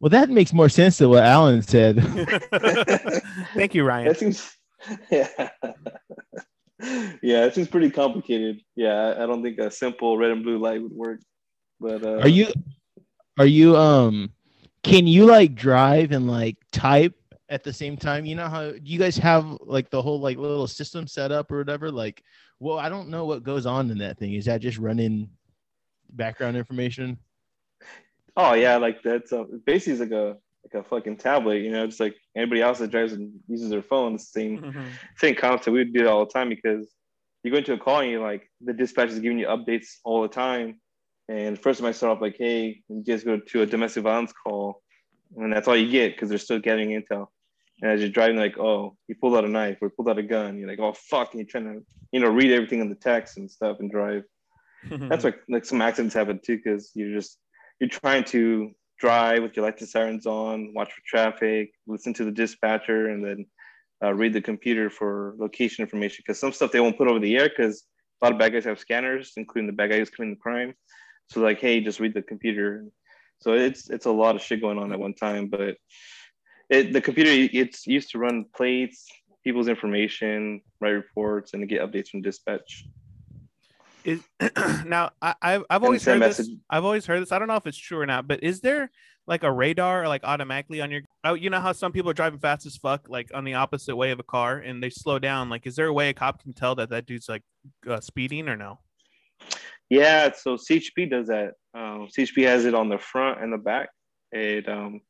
well, 0.00 0.10
that 0.10 0.30
makes 0.30 0.52
more 0.52 0.68
sense 0.68 0.98
than 0.98 1.10
what 1.10 1.22
Alan 1.22 1.62
said. 1.62 2.02
Thank 3.54 3.76
you, 3.76 3.84
Ryan. 3.84 4.08
That 4.08 4.18
seems, 4.18 4.52
yeah. 5.12 5.28
yeah, 7.22 7.44
it 7.44 7.54
seems 7.54 7.68
pretty 7.68 7.90
complicated. 7.90 8.62
Yeah, 8.74 9.14
I 9.16 9.26
don't 9.26 9.44
think 9.44 9.58
a 9.58 9.70
simple 9.70 10.18
red 10.18 10.32
and 10.32 10.42
blue 10.42 10.58
light 10.58 10.82
would 10.82 10.92
work. 10.92 11.20
But 11.80 12.04
uh, 12.04 12.18
are 12.20 12.28
you 12.28 12.48
are 13.38 13.46
you 13.46 13.76
um 13.76 14.30
can 14.82 15.06
you 15.06 15.26
like 15.26 15.54
drive 15.54 16.12
and 16.12 16.28
like 16.28 16.56
type 16.72 17.14
at 17.48 17.64
the 17.64 17.72
same 17.72 17.96
time? 17.96 18.24
You 18.24 18.36
know 18.36 18.48
how 18.48 18.70
do 18.70 18.80
you 18.82 18.98
guys 18.98 19.16
have 19.18 19.58
like 19.60 19.90
the 19.90 20.00
whole 20.00 20.20
like 20.20 20.38
little 20.38 20.66
system 20.66 21.06
set 21.06 21.32
up 21.32 21.50
or 21.50 21.58
whatever? 21.58 21.90
Like, 21.90 22.22
well, 22.60 22.78
I 22.78 22.88
don't 22.88 23.08
know 23.08 23.24
what 23.24 23.42
goes 23.42 23.66
on 23.66 23.90
in 23.90 23.98
that 23.98 24.18
thing. 24.18 24.34
Is 24.34 24.44
that 24.46 24.60
just 24.60 24.78
running 24.78 25.28
background 26.10 26.56
information? 26.56 27.18
Oh 28.36 28.54
yeah, 28.54 28.76
like 28.76 29.02
that's 29.02 29.32
uh, 29.32 29.44
basically 29.64 30.06
like 30.06 30.12
a 30.12 30.36
like 30.64 30.84
a 30.84 30.88
fucking 30.88 31.16
tablet, 31.16 31.58
you 31.58 31.70
know, 31.70 31.86
just 31.86 32.00
like 32.00 32.16
anybody 32.34 32.60
else 32.60 32.78
that 32.78 32.90
drives 32.90 33.12
and 33.12 33.32
uses 33.46 33.70
their 33.70 33.82
phone, 33.82 34.14
the 34.14 34.18
same 34.18 34.60
mm-hmm. 34.60 34.84
same 35.16 35.34
concept. 35.34 35.68
We 35.68 35.78
would 35.78 35.92
do 35.92 36.00
it 36.00 36.06
all 36.06 36.24
the 36.26 36.32
time 36.32 36.48
because 36.48 36.92
you 37.42 37.50
go 37.50 37.58
into 37.58 37.72
a 37.72 37.78
call 37.78 38.00
and 38.00 38.10
you're 38.10 38.22
like 38.22 38.50
the 38.60 38.72
dispatch 38.72 39.10
is 39.10 39.20
giving 39.20 39.38
you 39.38 39.46
updates 39.46 39.98
all 40.04 40.22
the 40.22 40.28
time. 40.28 40.80
And 41.28 41.58
first 41.60 41.82
I 41.82 41.92
start 41.92 42.16
off 42.16 42.22
like, 42.22 42.36
hey, 42.38 42.82
you 42.88 43.02
just 43.04 43.24
go 43.24 43.38
to 43.38 43.62
a 43.62 43.66
domestic 43.66 44.04
violence 44.04 44.32
call, 44.32 44.82
and 45.36 45.52
that's 45.52 45.66
all 45.66 45.76
you 45.76 45.90
get 45.90 46.14
because 46.14 46.28
they're 46.28 46.38
still 46.38 46.60
getting 46.60 46.90
intel. 46.90 47.26
And 47.82 47.90
as 47.90 48.00
you're 48.00 48.10
driving, 48.10 48.36
like, 48.36 48.58
oh, 48.58 48.96
he 49.06 49.14
pulled 49.14 49.36
out 49.36 49.44
a 49.44 49.48
knife 49.48 49.78
or 49.82 49.90
pulled 49.90 50.08
out 50.08 50.18
a 50.18 50.22
gun, 50.22 50.56
you're 50.56 50.68
like, 50.68 50.78
oh 50.78 50.92
fuck, 50.92 51.32
and 51.32 51.40
you're 51.40 51.48
trying 51.48 51.64
to, 51.64 51.84
you 52.12 52.20
know, 52.20 52.28
read 52.28 52.52
everything 52.52 52.80
in 52.80 52.88
the 52.88 52.94
text 52.94 53.38
and 53.38 53.50
stuff 53.50 53.78
and 53.80 53.90
drive. 53.90 54.22
that's 54.90 55.24
like 55.24 55.40
like 55.48 55.64
some 55.64 55.82
accidents 55.82 56.14
happen 56.14 56.38
too 56.44 56.58
because 56.58 56.92
you're 56.94 57.12
just 57.12 57.38
you're 57.80 57.90
trying 57.90 58.22
to 58.22 58.70
drive 58.98 59.42
with 59.42 59.56
your 59.56 59.64
lights 59.64 59.82
and 59.82 59.90
sirens 59.90 60.26
on, 60.26 60.72
watch 60.74 60.92
for 60.92 61.02
traffic, 61.04 61.72
listen 61.86 62.14
to 62.14 62.24
the 62.24 62.30
dispatcher, 62.30 63.08
and 63.08 63.24
then 63.24 63.46
uh, 64.02 64.14
read 64.14 64.32
the 64.32 64.40
computer 64.40 64.88
for 64.88 65.34
location 65.38 65.82
information. 65.82 66.22
Because 66.24 66.38
some 66.38 66.52
stuff 66.52 66.72
they 66.72 66.80
won't 66.80 66.96
put 66.96 67.08
over 67.08 67.18
the 67.18 67.36
air 67.36 67.48
because 67.48 67.84
a 68.20 68.26
lot 68.26 68.32
of 68.32 68.38
bad 68.38 68.52
guys 68.52 68.64
have 68.64 68.78
scanners, 68.78 69.32
including 69.36 69.66
the 69.66 69.72
bad 69.72 69.90
guys 69.90 70.10
committing 70.10 70.34
the 70.34 70.40
crime. 70.40 70.74
So 71.30 71.40
like, 71.40 71.60
hey, 71.60 71.80
just 71.80 72.00
read 72.00 72.14
the 72.14 72.22
computer. 72.22 72.84
So 73.40 73.52
it's 73.52 73.90
it's 73.90 74.06
a 74.06 74.10
lot 74.10 74.36
of 74.36 74.42
shit 74.42 74.60
going 74.60 74.78
on 74.78 74.92
at 74.92 74.98
one 74.98 75.14
time. 75.14 75.48
But 75.48 75.76
it, 76.70 76.92
the 76.92 77.00
computer 77.00 77.30
it's 77.30 77.86
used 77.86 78.10
to 78.10 78.18
run 78.18 78.46
plates, 78.54 79.06
people's 79.44 79.68
information, 79.68 80.60
write 80.80 80.90
reports, 80.90 81.52
and 81.52 81.62
to 81.62 81.66
get 81.66 81.82
updates 81.82 82.08
from 82.08 82.22
dispatch. 82.22 82.84
Is 84.04 84.20
now 84.86 85.10
I, 85.20 85.34
I've 85.42 85.64
I've 85.68 85.84
always 85.84 86.04
heard 86.04 86.20
message. 86.20 86.46
this. 86.46 86.56
I've 86.70 86.84
always 86.84 87.06
heard 87.06 87.20
this. 87.20 87.32
I 87.32 87.38
don't 87.38 87.48
know 87.48 87.56
if 87.56 87.66
it's 87.66 87.76
true 87.76 87.98
or 87.98 88.06
not, 88.06 88.28
but 88.28 88.42
is 88.42 88.60
there 88.60 88.90
like 89.26 89.42
a 89.42 89.50
radar 89.50 90.06
like 90.06 90.22
automatically 90.22 90.80
on 90.80 90.92
your? 90.92 91.02
Oh, 91.24 91.34
you 91.34 91.50
know 91.50 91.60
how 91.60 91.72
some 91.72 91.90
people 91.90 92.10
are 92.10 92.14
driving 92.14 92.38
fast 92.38 92.66
as 92.66 92.76
fuck, 92.76 93.08
like 93.08 93.30
on 93.34 93.44
the 93.44 93.54
opposite 93.54 93.96
way 93.96 94.12
of 94.12 94.20
a 94.20 94.24
car, 94.24 94.58
and 94.58 94.80
they 94.80 94.90
slow 94.90 95.18
down. 95.18 95.50
Like, 95.50 95.66
is 95.66 95.74
there 95.74 95.88
a 95.88 95.92
way 95.92 96.08
a 96.08 96.14
cop 96.14 96.40
can 96.40 96.52
tell 96.52 96.76
that 96.76 96.90
that 96.90 97.06
dude's 97.06 97.28
like 97.28 97.42
uh, 97.88 98.00
speeding 98.00 98.48
or 98.48 98.56
no? 98.56 98.78
Yeah, 99.88 100.32
so 100.32 100.56
CHP 100.56 101.10
does 101.10 101.28
that. 101.28 101.54
Um, 101.74 102.08
CHP 102.16 102.44
has 102.44 102.64
it 102.64 102.74
on 102.74 102.88
the 102.88 102.98
front 102.98 103.42
and 103.42 103.52
the 103.52 103.58
back. 103.58 103.88
It 104.32 104.68
um, 104.68 105.00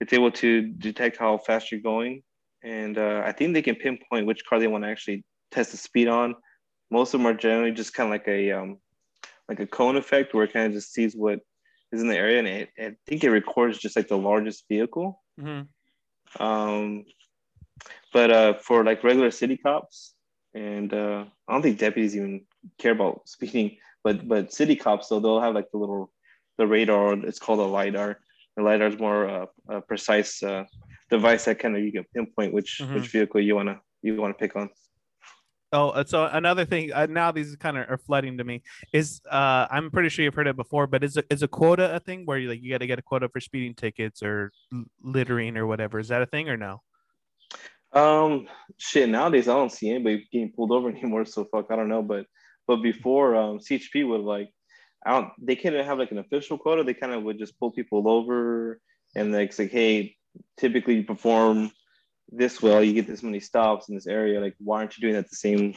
it's 0.00 0.12
able 0.12 0.30
to 0.32 0.62
detect 0.62 1.18
how 1.18 1.38
fast 1.38 1.70
you're 1.70 1.80
going, 1.80 2.22
and 2.62 2.96
uh, 2.96 3.22
I 3.24 3.32
think 3.32 3.54
they 3.54 3.62
can 3.62 3.76
pinpoint 3.76 4.26
which 4.26 4.44
car 4.48 4.58
they 4.58 4.66
want 4.66 4.84
to 4.84 4.90
actually 4.90 5.24
test 5.50 5.72
the 5.72 5.76
speed 5.76 6.08
on 6.08 6.34
most 6.90 7.14
of 7.14 7.20
them 7.20 7.26
are 7.26 7.34
generally 7.34 7.70
just 7.70 7.94
kind 7.94 8.08
of 8.08 8.10
like 8.10 8.28
a 8.28 8.52
um, 8.52 8.78
like 9.48 9.60
a 9.60 9.66
cone 9.66 9.96
effect 9.96 10.34
where 10.34 10.44
it 10.44 10.52
kind 10.52 10.66
of 10.66 10.72
just 10.72 10.92
sees 10.92 11.14
what 11.14 11.40
is 11.92 12.02
in 12.02 12.08
the 12.08 12.16
area 12.16 12.38
and 12.38 12.48
it, 12.48 12.68
I 12.78 12.96
think 13.06 13.24
it 13.24 13.30
records 13.30 13.78
just 13.78 13.96
like 13.96 14.08
the 14.08 14.18
largest 14.18 14.64
vehicle. 14.68 15.22
Mm-hmm. 15.40 16.42
Um, 16.42 17.04
but 18.12 18.30
uh, 18.30 18.54
for 18.54 18.84
like 18.84 19.02
regular 19.02 19.30
city 19.30 19.56
cops, 19.56 20.14
and 20.54 20.92
uh, 20.92 21.24
I 21.48 21.52
don't 21.52 21.62
think 21.62 21.78
deputies 21.78 22.16
even 22.16 22.42
care 22.78 22.92
about 22.92 23.28
speeding, 23.28 23.78
but 24.04 24.26
but 24.26 24.52
city 24.52 24.76
cops 24.76 25.08
though 25.08 25.20
they'll 25.20 25.40
have 25.40 25.54
like 25.54 25.70
the 25.72 25.78
little 25.78 26.10
the 26.58 26.66
radar. 26.66 27.14
It's 27.14 27.38
called 27.38 27.58
a 27.58 27.64
lidar. 27.64 28.18
The 28.56 28.62
lidar 28.62 28.88
is 28.88 28.98
more 28.98 29.28
uh, 29.28 29.46
a 29.68 29.80
precise 29.80 30.42
uh, 30.42 30.64
device 31.08 31.46
that 31.46 31.58
kind 31.58 31.76
of 31.76 31.82
you 31.82 31.92
can 31.92 32.04
pinpoint 32.14 32.52
which 32.52 32.80
mm-hmm. 32.80 32.94
which 32.94 33.08
vehicle 33.08 33.40
you 33.40 33.54
wanna 33.56 33.80
you 34.02 34.16
wanna 34.16 34.34
pick 34.34 34.56
on. 34.56 34.68
Oh, 35.72 35.90
uh, 35.90 36.04
so 36.04 36.26
another 36.26 36.64
thing 36.64 36.92
uh, 36.92 37.06
now 37.06 37.30
these 37.30 37.54
kind 37.56 37.78
of 37.78 37.88
are 37.88 37.98
flooding 37.98 38.36
to 38.38 38.44
me 38.44 38.62
is 38.92 39.20
uh 39.30 39.66
I'm 39.70 39.90
pretty 39.90 40.08
sure 40.08 40.24
you've 40.24 40.34
heard 40.34 40.48
it 40.48 40.56
before, 40.56 40.86
but 40.86 41.04
is 41.04 41.16
a, 41.16 41.24
is 41.30 41.42
a 41.42 41.48
quota 41.48 41.94
a 41.94 42.00
thing 42.00 42.26
where 42.26 42.38
you 42.38 42.48
like 42.48 42.62
you 42.62 42.70
got 42.70 42.78
to 42.78 42.86
get 42.86 42.98
a 42.98 43.02
quota 43.02 43.28
for 43.28 43.40
speeding 43.40 43.74
tickets 43.74 44.22
or 44.22 44.52
littering 45.02 45.56
or 45.56 45.66
whatever? 45.66 45.98
Is 45.98 46.08
that 46.08 46.22
a 46.22 46.26
thing 46.26 46.48
or 46.48 46.56
no? 46.56 46.82
Um, 47.92 48.48
shit. 48.78 49.08
Nowadays 49.08 49.48
I 49.48 49.54
don't 49.54 49.72
see 49.72 49.90
anybody 49.90 50.28
getting 50.32 50.52
pulled 50.52 50.72
over 50.72 50.88
anymore, 50.94 51.24
so 51.24 51.44
fuck, 51.44 51.66
I 51.70 51.76
don't 51.76 51.88
know. 51.88 52.02
But 52.02 52.26
but 52.70 52.82
before 52.82 53.34
um 53.34 53.58
CHP 53.58 54.06
would 54.08 54.20
like, 54.20 54.52
I 55.04 55.10
don't. 55.10 55.32
They 55.42 55.56
couldn't 55.56 55.84
have 55.84 55.98
like 55.98 56.12
an 56.12 56.18
official 56.18 56.56
quota. 56.56 56.84
They 56.84 56.94
kind 56.94 57.12
of 57.12 57.24
would 57.24 57.36
just 57.36 57.58
pull 57.58 57.72
people 57.72 58.08
over 58.08 58.80
and 59.16 59.32
like 59.32 59.52
say, 59.52 59.66
hey, 59.66 60.14
typically 60.56 60.94
you 60.94 61.02
perform 61.02 61.72
this 62.30 62.62
well, 62.62 62.84
you 62.84 62.92
get 62.92 63.08
this 63.08 63.24
many 63.24 63.40
stops 63.40 63.88
in 63.88 63.96
this 63.96 64.06
area. 64.06 64.40
Like, 64.40 64.54
why 64.58 64.78
aren't 64.78 64.96
you 64.96 65.00
doing 65.00 65.14
that 65.14 65.28
the 65.28 65.34
same, 65.34 65.74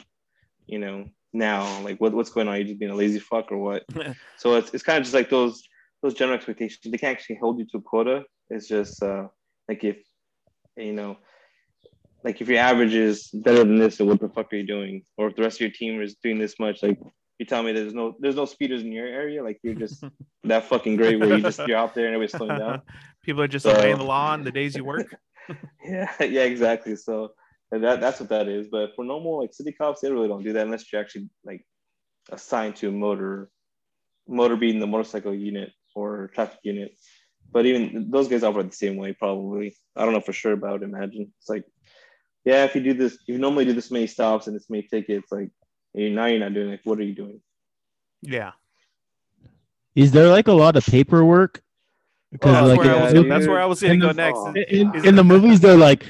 you 0.68 0.78
know, 0.78 1.10
now? 1.34 1.82
Like, 1.82 2.00
what, 2.00 2.14
what's 2.14 2.30
going 2.30 2.48
on? 2.48 2.54
Are 2.54 2.58
you 2.60 2.66
just 2.66 2.80
being 2.80 2.92
a 2.92 2.96
lazy 2.96 3.18
fuck 3.18 3.52
or 3.52 3.58
what? 3.58 3.86
so 4.38 4.54
it's, 4.54 4.72
it's 4.72 4.84
kind 4.84 5.00
of 5.00 5.04
just 5.04 5.16
like 5.16 5.32
those 5.32 5.64
those 6.04 6.14
general 6.14 6.38
expectations. 6.38 6.80
They 6.84 7.00
can't 7.00 7.18
actually 7.18 7.38
hold 7.38 7.58
you 7.58 7.66
to 7.72 7.78
a 7.78 7.82
quota. 7.82 8.22
It's 8.52 8.68
just 8.68 9.02
uh, 9.02 9.30
like 9.68 9.84
if, 9.84 9.98
you 10.78 10.94
know, 10.94 11.18
like 12.24 12.42
if 12.42 12.48
your 12.48 12.60
average 12.60 12.94
is 12.94 13.30
better 13.34 13.60
than 13.60 13.78
this, 13.78 13.98
then 13.98 14.08
what 14.08 14.20
the 14.20 14.30
fuck 14.30 14.52
are 14.54 14.56
you 14.56 14.66
doing? 14.66 15.04
Or 15.18 15.28
if 15.28 15.36
the 15.36 15.44
rest 15.44 15.58
of 15.58 15.62
your 15.62 15.72
team 15.72 16.02
is 16.02 16.16
doing 16.16 16.40
this 16.40 16.58
much, 16.60 16.82
like 16.82 17.00
you 17.40 17.46
tell 17.46 17.64
me 17.64 17.74
there's 17.74 17.94
no 17.94 18.16
there's 18.20 18.36
no 18.36 18.46
speeders 18.46 18.82
in 18.82 18.92
your 18.92 19.08
area, 19.08 19.44
like 19.44 19.60
you're 19.64 19.76
just 19.76 20.04
that 20.44 20.66
fucking 20.66 20.96
great 20.96 21.20
where 21.20 21.36
you 21.36 21.42
just 21.42 21.60
you're 21.68 21.78
out 21.78 21.94
there 21.94 22.06
and 22.06 22.16
everybody's 22.16 22.38
slowing 22.38 22.60
down. 22.60 22.82
People 23.24 23.42
are 23.42 23.48
just 23.48 23.64
so, 23.64 23.72
obeying 23.72 23.98
the 23.98 24.04
law 24.04 24.32
on 24.32 24.44
the 24.44 24.52
days 24.52 24.76
you 24.76 24.84
work. 24.84 25.16
yeah, 25.86 26.12
yeah, 26.20 26.44
exactly. 26.44 26.96
So 26.96 27.34
that 27.72 28.00
that's 28.00 28.20
what 28.20 28.30
that 28.30 28.48
is. 28.48 28.68
But 28.68 28.96
for 28.96 29.04
normal 29.04 29.42
like 29.42 29.54
city 29.54 29.72
cops, 29.72 30.02
they 30.02 30.12
really 30.12 30.28
don't 30.28 30.44
do 30.44 30.54
that 30.54 30.66
unless 30.66 30.92
you're 30.92 31.02
actually 31.02 31.30
like 31.44 31.66
assigned 32.32 32.78
to 32.78 32.90
a 32.90 32.92
motor, 32.92 33.50
motor 34.28 34.56
being 34.56 34.80
the 34.80 34.88
motorcycle 34.88 35.34
unit 35.34 35.72
or 35.96 36.30
traffic 36.34 36.60
unit. 36.64 36.94
But 37.52 37.66
even 37.66 38.10
those 38.10 38.28
guys 38.28 38.44
operate 38.44 38.72
the 38.72 38.76
same 38.76 38.98
way, 38.98 39.14
probably. 39.14 39.76
I 39.96 40.06
don't 40.06 40.14
know 40.14 40.22
for 40.22 40.34
sure, 40.34 40.56
but 40.56 40.70
I 40.70 40.74
would 40.74 40.84
imagine 40.84 41.32
it's 41.38 41.50
like, 41.50 41.66
yeah, 42.46 42.66
if 42.66 42.76
you 42.76 42.82
do 42.82 42.94
this, 42.94 43.14
if 43.14 43.22
you 43.28 43.38
normally 43.38 43.66
do 43.66 43.74
this 43.74 43.92
many 43.92 44.08
stops 44.08 44.48
and 44.48 44.56
this 44.56 44.70
many 44.70 44.84
tickets, 44.84 45.32
like 45.32 45.50
now 45.94 46.26
you're 46.26 46.40
not 46.40 46.54
doing 46.54 46.72
it. 46.72 46.82
What 46.84 47.00
are 47.00 47.04
you 47.04 47.16
doing? 47.16 47.42
Yeah. 48.22 48.52
Is 49.96 50.12
there 50.12 50.30
like 50.30 50.48
a 50.48 50.54
lot 50.54 50.76
of 50.76 50.86
paperwork 50.86 51.62
oh, 51.62 52.28
because 52.32 52.64
oh, 52.64 52.74
like 52.74 52.82
that's, 52.82 53.14
where 53.14 53.24
that's 53.24 53.48
where 53.48 53.62
I 53.62 53.66
was 53.66 53.82
going 53.82 54.00
to 54.00 54.08
go 54.08 54.12
next. 54.12 54.40
In, 54.72 54.96
in, 54.96 55.06
in, 55.06 55.16
the 55.16 55.24
movies, 55.24 55.60
they're 55.60 55.78
like, 55.78 56.06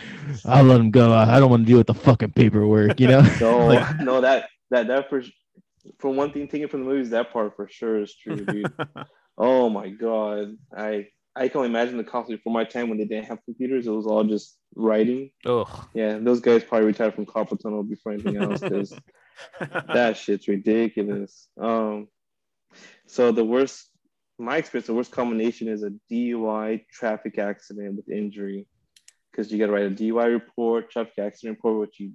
"I'll 0.45 0.63
let 0.63 0.79
him 0.79 0.89
go. 0.89 1.13
I 1.13 1.39
don't 1.39 1.49
want 1.49 1.63
to 1.63 1.67
deal 1.67 1.79
with 1.79 1.88
the 1.88 1.93
fucking 1.93 2.31
paperwork," 2.31 2.99
you 2.99 3.07
know. 3.07 3.21
no, 3.41 3.67
like, 3.67 3.99
no, 3.99 4.21
that 4.21 4.47
that 4.71 4.88
that 4.88 5.09
for 5.09 5.21
for 5.99 6.11
one 6.11 6.31
thing, 6.31 6.47
taken 6.47 6.69
from 6.69 6.86
the 6.86 6.89
movies, 6.89 7.09
that 7.09 7.34
part 7.34 7.57
for 7.57 7.67
sure 7.67 8.01
is 8.01 8.15
true, 8.15 8.45
dude. 8.45 8.71
oh 9.38 9.69
my 9.69 9.89
god, 9.89 10.55
I 10.75 11.07
I 11.36 11.49
can 11.49 11.57
only 11.57 11.69
imagine 11.69 11.97
the 11.97 12.05
cost 12.05 12.29
before 12.29 12.53
my 12.53 12.63
time 12.63 12.88
when 12.88 12.97
they 12.97 13.05
didn't 13.05 13.25
have 13.25 13.43
computers. 13.43 13.86
It 13.86 13.91
was 13.91 14.05
all 14.05 14.23
just 14.23 14.57
writing. 14.76 15.32
Oh, 15.45 15.88
yeah, 15.93 16.17
those 16.19 16.39
guys 16.39 16.63
probably 16.63 16.88
retired 16.88 17.15
from 17.15 17.26
carpal 17.26 17.59
tunnel 17.59 17.84
before 17.84 18.13
anything 18.13 18.38
else 18.38 18.59
because 18.59 18.93
that 19.59 20.17
shit's 20.17 20.47
ridiculous. 20.47 21.47
Um, 21.59 22.07
so 23.07 23.32
the 23.32 23.45
worst 23.45 23.89
my 24.39 24.57
experience, 24.57 24.88
the 24.88 24.93
worst 24.93 25.11
combination 25.11 25.67
is 25.67 25.84
a 25.84 25.91
DUI 26.11 26.86
traffic 26.91 27.38
accident 27.38 27.95
with 27.95 28.09
injury, 28.09 28.67
because 29.32 29.51
you 29.51 29.59
got 29.59 29.67
to 29.67 29.71
write 29.71 29.86
a 29.86 29.89
DUI 29.91 30.32
report, 30.32 30.91
traffic 30.91 31.19
accident 31.19 31.57
report, 31.57 31.80
which 31.80 31.99
you 31.99 32.11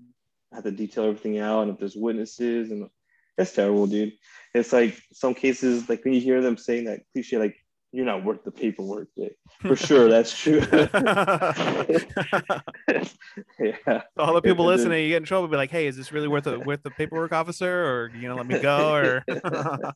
have 0.53 0.65
to 0.65 0.71
detail 0.71 1.05
everything 1.05 1.39
out, 1.39 1.63
and 1.63 1.73
if 1.73 1.79
there's 1.79 1.97
witnesses, 1.97 2.71
and 2.71 2.89
it's 3.37 3.53
terrible, 3.53 3.87
dude. 3.87 4.13
It's 4.55 4.73
like 4.73 5.01
some 5.13 5.35
cases, 5.35 5.89
like 5.89 6.05
when 6.05 6.15
you 6.15 6.21
hear 6.21 6.41
them 6.41 6.57
saying 6.57 6.85
that 6.85 7.01
cliche, 7.13 7.39
like 7.39 7.57
you're 7.93 8.05
not 8.05 8.23
worth 8.25 8.45
the 8.45 8.51
paperwork. 8.51 9.09
For 9.61 9.77
sure, 9.87 10.09
that's 10.09 10.37
true. 10.37 10.59
yeah. 13.59 14.03
All 14.19 14.35
the 14.35 14.43
people 14.43 14.67
listening, 14.67 15.05
you 15.05 15.11
get 15.11 15.19
in 15.19 15.25
trouble, 15.25 15.49
be 15.49 15.57
like, 15.57 15.71
"Hey, 15.71 15.87
is 15.87 15.97
this 15.97 16.13
really 16.13 16.29
worth 16.29 16.45
the 16.45 16.61
worth 16.61 16.83
the 16.83 16.91
paperwork, 16.91 17.33
officer? 17.33 17.85
Or 17.85 18.11
you 18.15 18.29
know, 18.29 18.37
let 18.37 18.47
me 18.47 18.59
go?" 18.59 18.93
Or 18.93 19.25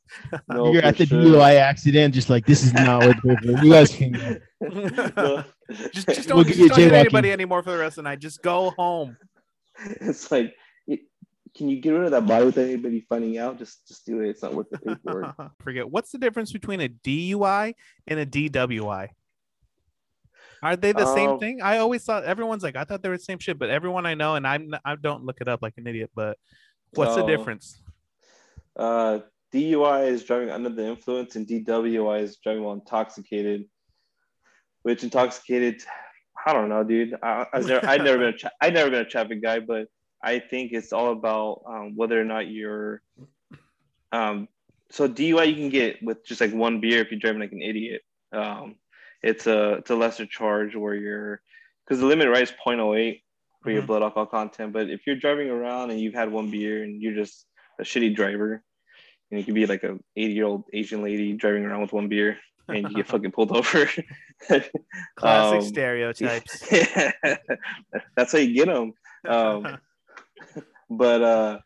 no, 0.49 0.73
you're 0.73 0.83
at 0.83 0.97
the 0.97 1.07
sure. 1.07 1.23
DUI 1.23 1.57
accident, 1.57 2.15
just 2.15 2.31
like 2.31 2.47
this 2.47 2.63
is 2.63 2.73
not 2.73 3.05
worth 3.05 3.17
it. 3.25 3.63
You 3.63 3.73
guys 3.73 3.95
can 3.95 4.13
go. 4.13 5.45
just, 5.93 6.09
just 6.09 6.29
don't, 6.29 6.37
we'll 6.37 6.45
just 6.45 6.59
don't 6.59 6.79
hit 6.79 6.93
anybody 6.93 7.31
anymore 7.31 7.63
for 7.63 7.73
the 7.73 7.79
rest 7.79 7.99
of 7.99 8.05
the 8.05 8.09
night. 8.11 8.21
Just 8.21 8.43
go 8.43 8.71
home. 8.71 9.17
It's 10.01 10.31
like 10.31 10.55
can 11.57 11.69
you 11.69 11.81
get 11.81 11.91
rid 11.91 12.05
of 12.05 12.11
that 12.13 12.27
body 12.27 12.47
with 12.47 12.59
anybody 12.59 13.05
finding 13.09 13.39
out? 13.39 13.59
Just 13.59 13.87
just 13.87 14.07
do 14.07 14.21
it. 14.21 14.31
It's 14.31 14.43
not 14.43 14.55
worth 14.55 14.71
the 14.71 14.79
paperwork. 14.79 15.35
Forget. 15.63 15.91
What's 15.91 16.11
the 16.11 16.19
difference 16.19 16.53
between 16.53 16.81
a 16.81 16.89
DUI 16.89 17.75
and 18.07 18.21
a 18.21 18.27
DWI? 18.27 19.09
Are 20.63 20.77
they 20.77 20.93
the 20.93 21.07
um, 21.07 21.15
same 21.15 21.39
thing? 21.39 21.61
I 21.61 21.79
always 21.79 22.05
thought 22.05 22.25
everyone's 22.25 22.63
like 22.63 22.77
I 22.77 22.85
thought 22.85 23.03
they 23.03 23.09
were 23.09 23.19
the 23.19 23.25
same 23.25 23.39
shit, 23.39 23.59
but 23.59 23.69
everyone 23.69 24.07
I 24.07 24.15
know 24.15 24.37
and 24.37 24.47
I'm 24.47 24.75
I 24.85 24.97
don't 24.97 25.25
look 25.25 25.41
it 25.41 25.49
up 25.49 25.61
like 25.61 25.75
an 25.77 25.87
idiot. 25.87 26.11
But 26.15 26.39
what's 26.95 27.17
the 27.17 27.27
difference? 27.27 27.81
Uh, 28.77 29.21
DUI 29.53 30.07
is 30.07 30.25
driving 30.25 30.51
under 30.51 30.71
the 30.71 30.87
influence, 30.87 31.37
and 31.37 31.47
DWI 31.47 32.23
is 32.23 32.39
driving 32.43 32.63
while 32.63 32.75
intoxicated. 32.75 33.65
Which 34.85 35.05
intoxicated, 35.05 35.83
I 36.47 36.53
don't 36.53 36.69
know, 36.69 36.83
dude. 36.83 37.15
I, 37.23 37.47
I 37.53 37.61
never, 37.61 37.87
I 37.87 37.97
never 37.99 38.19
been 38.19 38.29
a 38.29 38.37
tra- 38.37 38.53
I 38.61 38.71
never 38.71 38.91
been 38.91 39.01
a 39.01 39.09
traffic 39.09 39.43
guy, 39.43 39.61
but 39.61 39.87
I 40.23 40.39
think 40.39 40.73
it's 40.73 40.93
all 40.93 41.13
about 41.13 41.63
um, 41.67 41.97
whether 41.97 42.21
or 42.21 42.25
not 42.25 42.49
you're. 42.49 43.03
Um, 44.13 44.49
so 44.91 45.09
DUI 45.09 45.49
you 45.49 45.55
can 45.55 45.69
get 45.71 46.03
with 46.03 46.25
just 46.25 46.41
like 46.41 46.53
one 46.53 46.81
beer 46.81 47.01
if 47.01 47.11
you're 47.11 47.21
driving 47.21 47.41
like 47.41 47.53
an 47.53 47.63
idiot. 47.63 48.03
Um, 48.33 48.77
it's 49.23 49.47
a 49.47 49.75
it's 49.75 49.91
a 49.91 49.97
lesser 49.97 50.27
charge 50.27 50.77
where 50.77 50.95
you're 50.95 51.41
because 51.85 52.01
the 52.01 52.07
limit 52.07 52.29
right 52.29 52.43
is 52.43 52.53
0.08 52.53 53.23
for 53.63 53.71
your 53.71 53.83
Mhm. 53.83 53.87
blood 53.87 54.03
alcohol 54.03 54.27
content. 54.27 54.73
But 54.73 54.91
if 54.91 55.07
you're 55.07 55.17
driving 55.17 55.49
around 55.49 55.91
and 55.91 56.01
you've 56.01 56.15
had 56.15 56.31
one 56.31 56.51
beer 56.51 56.83
and 56.83 57.01
you're 57.01 57.15
just 57.15 57.47
a 57.79 57.83
shitty 57.83 58.15
driver, 58.15 58.63
and 59.31 59.41
you 59.41 59.45
could 59.45 59.55
be 59.55 59.67
like 59.67 59.83
a 59.83 59.99
80 60.17 60.33
year 60.35 60.45
old 60.45 60.65
Asian 60.73 61.03
lady 61.03 61.33
driving 61.33 61.65
around 61.65 61.81
with 61.83 61.93
one 61.93 62.09
beer 62.09 62.39
and 62.69 62.89
you 62.89 62.97
get 62.97 63.09
fucking 63.13 63.33
pulled 63.33 63.53
over. 63.57 63.89
Classic 64.47 64.71
Um, 65.23 65.63
stereotypes. 65.63 66.69
That's 68.17 68.33
how 68.33 68.39
you 68.39 68.55
get 68.55 68.67
them. 68.67 68.93
Um, 69.27 69.79
but 70.91 71.23
uh, 71.23 71.59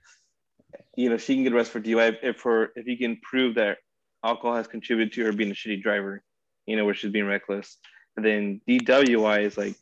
you 0.97 1.11
know, 1.11 1.17
she 1.17 1.35
can 1.35 1.45
get 1.45 1.53
arrested 1.53 1.73
for 1.73 1.81
DUI 1.81 2.17
if 2.23 2.43
her 2.43 2.71
if 2.77 2.87
you 2.87 2.97
can 2.97 3.19
prove 3.23 3.55
that 3.57 3.79
alcohol 4.25 4.57
has 4.57 4.67
contributed 4.67 5.13
to 5.15 5.25
her 5.25 5.33
being 5.33 5.51
a 5.51 5.55
shitty 5.55 5.83
driver, 5.83 6.23
you 6.67 6.77
know, 6.77 6.85
where 6.85 6.95
she's 6.95 7.13
being 7.13 7.27
reckless. 7.27 7.79
And 8.17 8.25
then 8.25 8.61
DWI 8.69 9.43
is 9.43 9.57
like, 9.59 9.77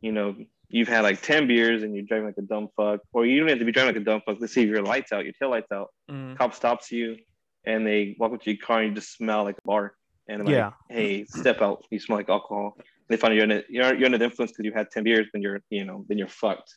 you 0.00 0.12
know, 0.12 0.34
you've 0.68 0.88
had 0.88 1.02
like 1.02 1.22
10 1.22 1.46
beers 1.46 1.82
and 1.82 1.94
you're 1.94 2.04
driving 2.04 2.26
like 2.26 2.38
a 2.38 2.42
dumb 2.42 2.68
fuck, 2.76 3.00
or 3.12 3.24
you 3.24 3.38
don't 3.38 3.48
have 3.48 3.58
to 3.60 3.64
be 3.64 3.72
driving 3.72 3.94
like 3.94 4.02
a 4.02 4.04
dumb 4.04 4.20
fuck. 4.26 4.38
Let's 4.40 4.52
say 4.52 4.64
your 4.64 4.82
lights 4.82 5.12
out, 5.12 5.24
your 5.24 5.32
tail 5.34 5.50
lights 5.50 5.70
out, 5.72 5.88
Mhm. 6.10 6.36
cop 6.36 6.54
stops 6.54 6.90
you 6.90 7.16
and 7.64 7.86
they 7.86 8.16
walk 8.18 8.32
up 8.32 8.42
to 8.42 8.50
your 8.50 8.60
car 8.60 8.80
and 8.80 8.88
you 8.88 8.94
just 8.94 9.12
smell 9.16 9.44
like 9.44 9.56
a 9.58 9.66
bar. 9.66 9.94
And 10.28 10.44
like, 10.44 10.52
Yeah. 10.54 10.72
hey, 10.88 11.24
step 11.24 11.62
out. 11.62 11.84
You 11.90 11.98
smell 12.00 12.18
like 12.18 12.28
alcohol. 12.28 12.74
And 12.76 12.86
they 13.08 13.16
find 13.16 13.34
you're, 13.34 13.44
in 13.44 13.52
a, 13.52 13.62
you're, 13.68 13.94
you're 13.94 14.06
under 14.06 14.18
the 14.18 14.24
influence 14.24 14.52
because 14.52 14.64
you 14.64 14.72
had 14.72 14.90
10 14.90 15.04
beers, 15.04 15.28
then 15.32 15.42
you're, 15.42 15.60
you 15.70 15.84
know, 15.84 16.04
then 16.08 16.18
you're 16.18 16.28
fucked. 16.28 16.76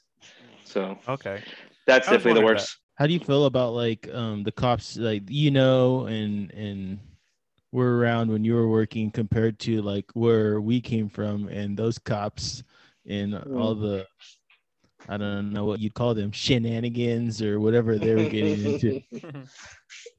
So 0.66 0.98
Okay. 1.08 1.44
that's 1.88 2.08
I 2.08 2.12
definitely 2.12 2.42
the 2.42 2.46
wondering 2.46 2.58
worst. 2.58 2.78
How 2.96 3.08
do 3.08 3.14
you 3.14 3.20
feel 3.20 3.46
about 3.46 3.74
like 3.74 4.10
um 4.14 4.44
the 4.44 4.52
cops 4.52 4.98
like 4.98 5.24
you 5.28 5.52
know 5.52 6.06
and 6.06 6.52
and 6.52 7.00
were 7.72 7.98
around 7.98 8.32
when 8.32 8.44
you 8.44 8.56
were 8.56 8.68
working 8.70 9.12
compared 9.12 9.60
to 9.60 9.82
like 9.82 10.06
where 10.14 10.62
we 10.62 10.82
came 10.82 11.10
from 11.10 11.48
and 11.50 11.78
those 11.78 12.00
cops 12.00 12.64
and 13.06 13.36
all 13.56 13.76
the 13.76 14.06
I 15.08 15.18
don't 15.18 15.52
know 15.54 15.66
what 15.66 15.80
you'd 15.80 15.94
call 15.94 16.14
them 16.16 16.32
shenanigans 16.32 17.42
or 17.42 17.60
whatever 17.60 17.98
they 18.00 18.16
were 18.16 18.26
getting 18.26 18.62
into. 18.62 19.02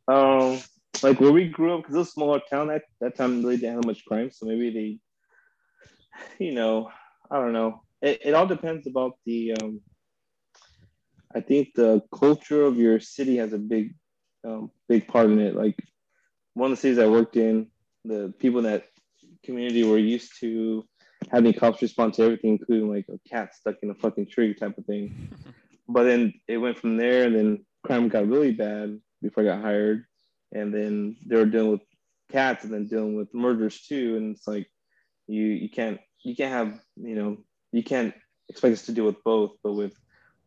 Um, 0.08 0.62
like 1.02 1.20
where 1.20 1.32
we 1.32 1.48
grew 1.48 1.74
up, 1.74 1.80
because 1.82 1.94
it 1.94 1.98
was 1.98 2.08
a 2.08 2.12
smaller 2.12 2.40
town 2.48 2.68
that 2.68 2.82
that 3.00 3.16
time 3.16 3.42
really 3.42 3.56
didn't 3.56 3.76
have 3.76 3.86
much 3.86 4.04
crime, 4.04 4.30
so 4.30 4.46
maybe 4.46 5.00
they, 6.38 6.44
you 6.44 6.52
know, 6.52 6.90
I 7.30 7.36
don't 7.40 7.52
know. 7.52 7.82
It, 8.00 8.20
it 8.24 8.34
all 8.34 8.46
depends 8.46 8.86
about 8.86 9.18
the. 9.26 9.54
Um, 9.60 9.80
I 11.36 11.40
think 11.42 11.74
the 11.74 12.02
culture 12.10 12.62
of 12.62 12.78
your 12.78 12.98
city 12.98 13.36
has 13.36 13.52
a 13.52 13.58
big, 13.58 13.94
um, 14.42 14.70
big 14.88 15.06
part 15.06 15.26
in 15.26 15.38
it. 15.38 15.54
Like 15.54 15.76
one 16.54 16.72
of 16.72 16.78
the 16.78 16.80
cities 16.80 16.98
I 16.98 17.08
worked 17.08 17.36
in, 17.36 17.66
the 18.06 18.32
people 18.38 18.60
in 18.60 18.64
that 18.64 18.86
community 19.44 19.84
were 19.84 19.98
used 19.98 20.40
to 20.40 20.86
having 21.30 21.52
cops 21.52 21.82
respond 21.82 22.14
to 22.14 22.22
everything, 22.22 22.52
including 22.52 22.88
like 22.88 23.04
a 23.10 23.18
cat 23.28 23.54
stuck 23.54 23.76
in 23.82 23.90
a 23.90 23.94
fucking 23.94 24.28
tree 24.28 24.54
type 24.54 24.78
of 24.78 24.86
thing. 24.86 25.30
But 25.88 26.02
then 26.02 26.34
it 26.48 26.56
went 26.56 26.80
from 26.80 26.96
there, 26.96 27.26
and 27.26 27.36
then 27.36 27.64
crime 27.84 28.08
got 28.08 28.26
really 28.26 28.50
bad 28.50 28.98
before 29.22 29.44
I 29.44 29.46
got 29.46 29.62
hired, 29.62 30.04
and 30.50 30.74
then 30.74 31.16
they 31.24 31.36
were 31.36 31.44
dealing 31.46 31.70
with 31.70 31.82
cats, 32.32 32.64
and 32.64 32.74
then 32.74 32.88
dealing 32.88 33.14
with 33.14 33.32
murders 33.32 33.82
too. 33.82 34.16
And 34.16 34.34
it's 34.34 34.48
like 34.48 34.68
you 35.28 35.44
you 35.44 35.70
can't 35.70 36.00
you 36.24 36.34
can't 36.34 36.52
have 36.52 36.80
you 36.96 37.14
know 37.14 37.36
you 37.70 37.84
can't 37.84 38.14
expect 38.48 38.72
us 38.72 38.86
to 38.86 38.92
deal 38.92 39.04
with 39.04 39.22
both. 39.22 39.52
But 39.62 39.74
with 39.74 39.94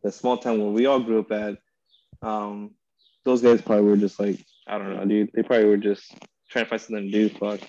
the 0.04 0.12
small 0.12 0.38
town 0.38 0.60
where 0.60 0.72
we 0.72 0.86
all 0.86 1.00
grew 1.00 1.20
up 1.20 1.32
at, 1.32 1.58
um, 2.22 2.72
those 3.26 3.42
guys 3.42 3.62
probably 3.62 3.86
were 3.86 3.98
just 3.98 4.20
like 4.20 4.40
I 4.68 4.78
don't 4.78 4.96
know, 4.96 5.06
dude. 5.06 5.32
They 5.34 5.42
probably 5.42 5.66
were 5.66 5.78
just 5.78 6.14
trying 6.50 6.66
to 6.66 6.70
find 6.70 6.82
something 6.82 7.06
to 7.06 7.12
do. 7.12 7.30
Fuck. 7.30 7.62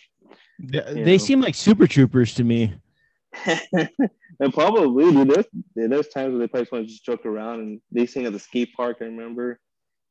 They, 0.58 1.02
they 1.02 1.18
seem 1.18 1.40
like 1.40 1.54
super 1.54 1.86
troopers 1.86 2.34
to 2.34 2.44
me. 2.44 2.74
and 4.40 4.52
probably 4.52 5.12
dude, 5.12 5.30
there's 5.30 5.46
there's 5.74 6.08
times 6.08 6.32
where 6.32 6.40
they 6.40 6.48
probably 6.48 6.64
just 6.64 6.72
want 6.72 6.84
to 6.84 6.90
just 6.90 7.04
joke 7.04 7.24
around 7.24 7.60
and 7.60 7.80
they 7.90 8.06
sing 8.06 8.26
at 8.26 8.32
the 8.32 8.38
skate 8.38 8.74
park, 8.74 8.98
I 9.00 9.04
remember, 9.04 9.58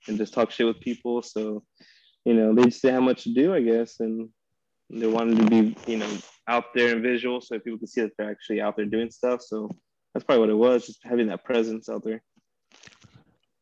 and 0.08 0.18
just 0.18 0.34
talk 0.34 0.52
shit 0.52 0.66
with 0.66 0.80
people. 0.80 1.22
So, 1.22 1.64
you 2.26 2.34
know, 2.34 2.56
they 2.56 2.66
just 2.66 2.82
didn't 2.82 2.96
have 2.96 3.04
much 3.04 3.24
to 3.24 3.34
do, 3.34 3.54
I 3.54 3.62
guess, 3.62 4.00
and 4.00 4.30
they 4.90 5.08
wanted 5.08 5.38
to 5.38 5.46
be, 5.46 5.76
you 5.86 5.98
know, 5.98 6.10
out 6.48 6.74
there 6.74 6.94
and 6.94 7.04
visual 7.04 7.42
so 7.42 7.60
people 7.60 7.78
could 7.78 7.90
see 7.90 8.02
that 8.02 8.12
they're 8.18 8.32
actually 8.32 8.62
out 8.62 8.76
there 8.78 8.86
doing 8.86 9.12
stuff. 9.12 9.42
So 9.42 9.70
that's 10.14 10.24
probably 10.26 10.42
what 10.42 10.50
it 10.50 10.56
was, 10.56 10.86
just 10.86 11.00
having 11.04 11.28
that 11.28 11.44
presence 11.44 11.90
out 11.90 12.04
there. 12.04 12.22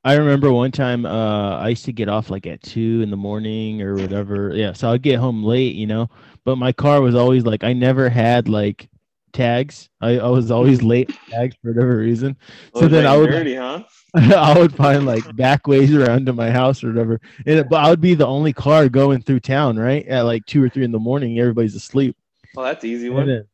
I 0.04 0.14
remember 0.16 0.52
one 0.54 0.72
time 0.72 1.06
uh, 1.06 1.58
I 1.58 1.70
used 1.70 1.86
to 1.86 1.92
get 1.92 2.08
off 2.08 2.30
like 2.30 2.48
at 2.48 2.62
two 2.64 3.02
in 3.02 3.10
the 3.10 3.18
morning 3.18 3.82
or 3.82 3.96
whatever. 3.96 4.52
Yeah, 4.56 4.72
so 4.74 4.90
I'd 4.92 5.02
get 5.02 5.20
home 5.20 5.44
late, 5.44 5.76
you 5.76 5.88
know. 5.88 6.10
But 6.46 6.56
my 6.58 6.72
car 6.72 7.02
was 7.02 7.14
always 7.16 7.44
like 7.46 7.64
I 7.66 7.74
never 7.74 8.08
had 8.08 8.48
like 8.48 8.90
tags. 9.34 9.90
I, 10.00 10.20
I 10.20 10.30
was 10.30 10.50
always 10.50 10.82
late 10.82 11.12
tags 11.30 11.56
for 11.62 11.74
whatever 11.74 11.98
reason. 11.98 12.38
Oh, 12.74 12.82
So 12.82 12.88
then 12.88 13.04
like 13.04 13.14
I 13.14 13.18
would- 13.18 13.32
dirty, 13.32 13.56
huh? 13.56 13.84
I 14.16 14.58
would 14.58 14.74
find 14.74 15.06
like 15.06 15.36
back 15.36 15.68
ways 15.68 15.94
around 15.94 16.26
to 16.28 16.34
my 16.34 16.50
house 16.50 16.82
or 16.84 16.88
whatever. 16.88 17.20
And 17.46 17.68
but 17.68 17.84
I 17.86 17.90
would 17.90 18.00
be 18.02 18.14
the 18.16 18.26
only 18.26 18.54
car 18.54 18.88
going 18.88 19.22
through 19.22 19.42
town, 19.42 19.78
right? 19.78 20.08
At 20.08 20.22
like 20.22 20.46
two 20.46 20.64
or 20.64 20.70
three 20.70 20.86
in 20.86 20.94
the 20.94 21.00
morning, 21.00 21.38
everybody's 21.40 21.76
asleep. 21.76 22.16
Well, 22.56 22.66
that's 22.66 22.84
an 22.86 22.90
easy 22.92 23.10
one. 23.10 23.28
then, 23.28 23.46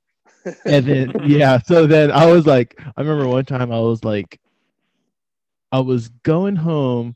and 0.65 0.85
then 0.85 1.11
yeah, 1.23 1.59
so 1.59 1.87
then 1.87 2.11
I 2.11 2.25
was 2.25 2.45
like, 2.45 2.79
I 2.97 3.01
remember 3.01 3.27
one 3.27 3.45
time 3.45 3.71
I 3.71 3.79
was 3.79 4.03
like, 4.03 4.39
I 5.71 5.79
was 5.79 6.09
going 6.23 6.55
home 6.55 7.15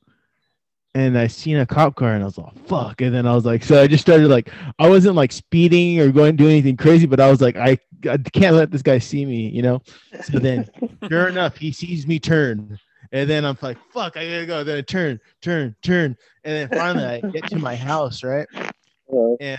and 0.95 1.17
I 1.17 1.27
seen 1.27 1.57
a 1.57 1.65
cop 1.65 1.95
car 1.95 2.13
and 2.13 2.23
I 2.23 2.25
was 2.25 2.37
like, 2.37 2.57
fuck. 2.65 3.01
And 3.01 3.13
then 3.13 3.27
I 3.27 3.35
was 3.35 3.45
like, 3.45 3.63
so 3.63 3.81
I 3.81 3.85
just 3.87 4.01
started 4.01 4.29
like, 4.29 4.49
I 4.79 4.89
wasn't 4.89 5.15
like 5.15 5.31
speeding 5.31 5.99
or 5.99 6.11
going 6.11 6.35
to 6.35 6.43
do 6.43 6.49
anything 6.49 6.75
crazy, 6.75 7.05
but 7.05 7.19
I 7.19 7.29
was 7.29 7.39
like, 7.39 7.55
I, 7.55 7.77
I 8.09 8.17
can't 8.17 8.55
let 8.55 8.71
this 8.71 8.81
guy 8.81 8.97
see 8.97 9.25
me, 9.25 9.49
you 9.49 9.61
know? 9.61 9.81
So 10.23 10.39
then, 10.39 10.67
sure 11.09 11.27
enough, 11.27 11.57
he 11.57 11.71
sees 11.71 12.07
me 12.07 12.19
turn. 12.19 12.79
And 13.11 13.29
then 13.29 13.45
I'm 13.45 13.57
like, 13.61 13.77
fuck, 13.91 14.17
I 14.17 14.25
gotta 14.25 14.45
go. 14.47 14.63
Then 14.63 14.79
I 14.79 14.81
turn, 14.81 15.19
turn, 15.41 15.75
turn. 15.83 16.17
And 16.43 16.69
then 16.71 16.79
finally 16.79 17.05
I 17.05 17.21
get 17.29 17.47
to 17.49 17.59
my 17.59 17.75
house, 17.75 18.23
right? 18.23 18.47
Yeah. 19.39 19.55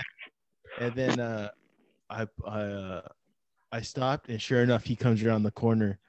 And 0.79 0.93
then 0.93 1.19
uh, 1.19 1.49
I 2.09 2.27
I 2.45 2.59
uh, 2.61 3.01
I 3.71 3.81
stopped, 3.81 4.29
and 4.29 4.41
sure 4.41 4.63
enough, 4.63 4.83
he 4.83 4.95
comes 4.95 5.23
around 5.23 5.43
the 5.43 5.51
corner, 5.51 5.99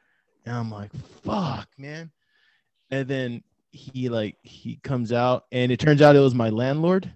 and 0.46 0.56
I'm 0.56 0.70
like, 0.70 0.92
"Fuck, 1.22 1.68
man!" 1.78 2.10
And 2.90 3.06
then 3.06 3.42
he 3.72 4.08
like 4.08 4.36
he 4.42 4.76
comes 4.82 5.12
out, 5.12 5.44
and 5.52 5.70
it 5.70 5.78
turns 5.78 6.02
out 6.02 6.16
it 6.16 6.20
was 6.20 6.34
my 6.34 6.48
landlord, 6.48 7.12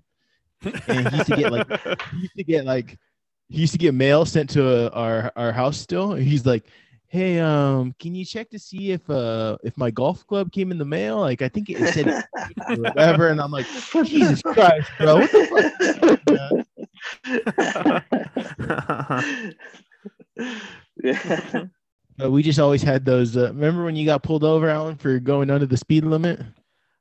and 0.62 1.08
he 1.08 1.16
used 1.16 1.26
to 1.28 1.36
get 1.36 1.50
like 1.50 1.66
he 2.12 2.18
used 2.18 2.36
to 2.36 2.44
get 2.44 2.64
like 2.64 2.98
he 3.48 3.60
used 3.60 3.72
to 3.72 3.78
get 3.78 3.94
mail 3.94 4.24
sent 4.24 4.50
to 4.50 4.86
uh, 4.86 4.90
our 4.92 5.32
our 5.36 5.52
house 5.52 5.78
still. 5.78 6.12
And 6.12 6.24
he's 6.24 6.44
like, 6.44 6.66
"Hey, 7.06 7.38
um, 7.40 7.94
can 7.98 8.14
you 8.14 8.24
check 8.24 8.50
to 8.50 8.58
see 8.58 8.92
if 8.92 9.08
uh 9.08 9.56
if 9.64 9.76
my 9.78 9.90
golf 9.90 10.26
club 10.26 10.52
came 10.52 10.70
in 10.70 10.78
the 10.78 10.84
mail? 10.84 11.20
Like, 11.20 11.40
I 11.40 11.48
think 11.48 11.70
it 11.70 11.94
said 11.94 12.24
whatever." 12.76 13.28
And 13.28 13.40
I'm 13.40 13.50
like, 13.50 13.66
"Jesus 14.04 14.42
Christ, 14.42 14.90
bro! 14.98 15.26
yeah. 20.36 21.64
But 22.16 22.30
we 22.30 22.44
just 22.44 22.60
always 22.60 22.80
had 22.80 23.04
those. 23.04 23.36
Uh, 23.36 23.48
remember 23.48 23.84
when 23.84 23.96
you 23.96 24.06
got 24.06 24.22
pulled 24.22 24.44
over, 24.44 24.68
Alan, 24.68 24.94
for 24.94 25.18
going 25.18 25.50
under 25.50 25.66
the 25.66 25.76
speed 25.76 26.04
limit? 26.04 26.40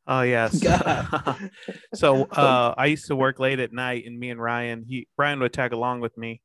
Oh 0.08 0.22
yes. 0.22 0.60
So 1.94 2.24
uh, 2.24 2.74
I 2.76 2.88
used 2.88 3.08
to 3.08 3.16
work 3.16 3.40
late 3.40 3.60
at 3.60 3.72
night, 3.72 4.06
and 4.06 4.20
me 4.20 4.32
and 4.32 4.42
Ryan, 4.42 4.86
he 4.88 5.08
Ryan 5.18 5.40
would 5.40 5.54
tag 5.54 5.72
along 5.72 6.02
with 6.02 6.18
me, 6.18 6.42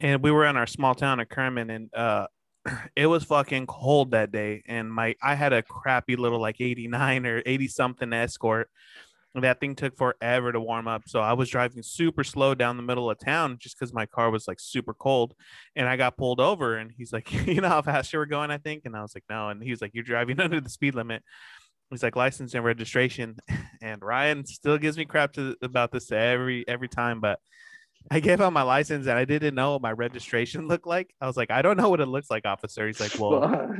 and 0.00 0.22
we 0.22 0.30
were 0.30 0.46
in 0.46 0.56
our 0.56 0.66
small 0.66 0.94
town 0.94 1.20
of 1.20 1.28
Kerman, 1.28 1.70
and 1.70 1.90
uh, 1.94 2.26
it 2.96 3.06
was 3.06 3.24
fucking 3.24 3.66
cold 3.66 4.12
that 4.12 4.30
day, 4.30 4.62
and 4.66 4.92
my 4.92 5.16
I 5.22 5.34
had 5.34 5.52
a 5.52 5.62
crappy 5.62 6.16
little 6.16 6.40
like 6.40 6.60
eighty 6.60 6.88
nine 6.88 7.26
or 7.26 7.42
eighty 7.44 7.68
something 7.68 8.12
Escort. 8.12 8.70
That 9.34 9.60
thing 9.60 9.74
took 9.74 9.96
forever 9.96 10.52
to 10.52 10.60
warm 10.60 10.86
up, 10.86 11.04
so 11.06 11.20
I 11.20 11.32
was 11.32 11.48
driving 11.48 11.82
super 11.82 12.22
slow 12.22 12.54
down 12.54 12.76
the 12.76 12.82
middle 12.82 13.10
of 13.10 13.18
town 13.18 13.56
just 13.58 13.78
because 13.78 13.90
my 13.92 14.04
car 14.04 14.30
was 14.30 14.46
like 14.46 14.60
super 14.60 14.92
cold, 14.92 15.34
and 15.74 15.88
I 15.88 15.96
got 15.96 16.18
pulled 16.18 16.38
over. 16.38 16.76
And 16.76 16.92
he's 16.94 17.14
like, 17.14 17.32
"You 17.46 17.62
know 17.62 17.68
how 17.70 17.80
fast 17.80 18.12
you 18.12 18.18
were 18.18 18.26
going?" 18.26 18.50
I 18.50 18.58
think, 18.58 18.82
and 18.84 18.94
I 18.94 19.00
was 19.00 19.14
like, 19.14 19.24
"No," 19.30 19.48
and 19.48 19.62
he 19.62 19.70
was 19.70 19.80
like, 19.80 19.92
"You're 19.94 20.04
driving 20.04 20.38
under 20.40 20.60
the 20.60 20.68
speed 20.68 20.94
limit." 20.94 21.22
He's 21.90 22.02
like 22.02 22.16
license 22.16 22.54
and 22.54 22.64
registration, 22.64 23.36
and 23.82 24.02
Ryan 24.02 24.44
still 24.46 24.76
gives 24.78 24.98
me 24.98 25.06
crap 25.06 25.32
to, 25.34 25.56
about 25.62 25.92
this 25.92 26.12
every 26.12 26.66
every 26.68 26.88
time. 26.88 27.20
But 27.20 27.38
I 28.10 28.20
gave 28.20 28.40
out 28.40 28.52
my 28.52 28.62
license 28.62 29.06
and 29.06 29.16
I 29.18 29.24
didn't 29.24 29.54
know 29.54 29.72
what 29.72 29.82
my 29.82 29.92
registration 29.92 30.68
looked 30.68 30.86
like. 30.86 31.14
I 31.20 31.26
was 31.26 31.36
like, 31.36 31.50
I 31.50 31.62
don't 31.62 31.76
know 31.78 31.88
what 31.88 32.00
it 32.00 32.06
looks 32.06 32.30
like, 32.30 32.44
officer. 32.44 32.86
He's 32.86 33.00
like, 33.00 33.18
Well, 33.18 33.74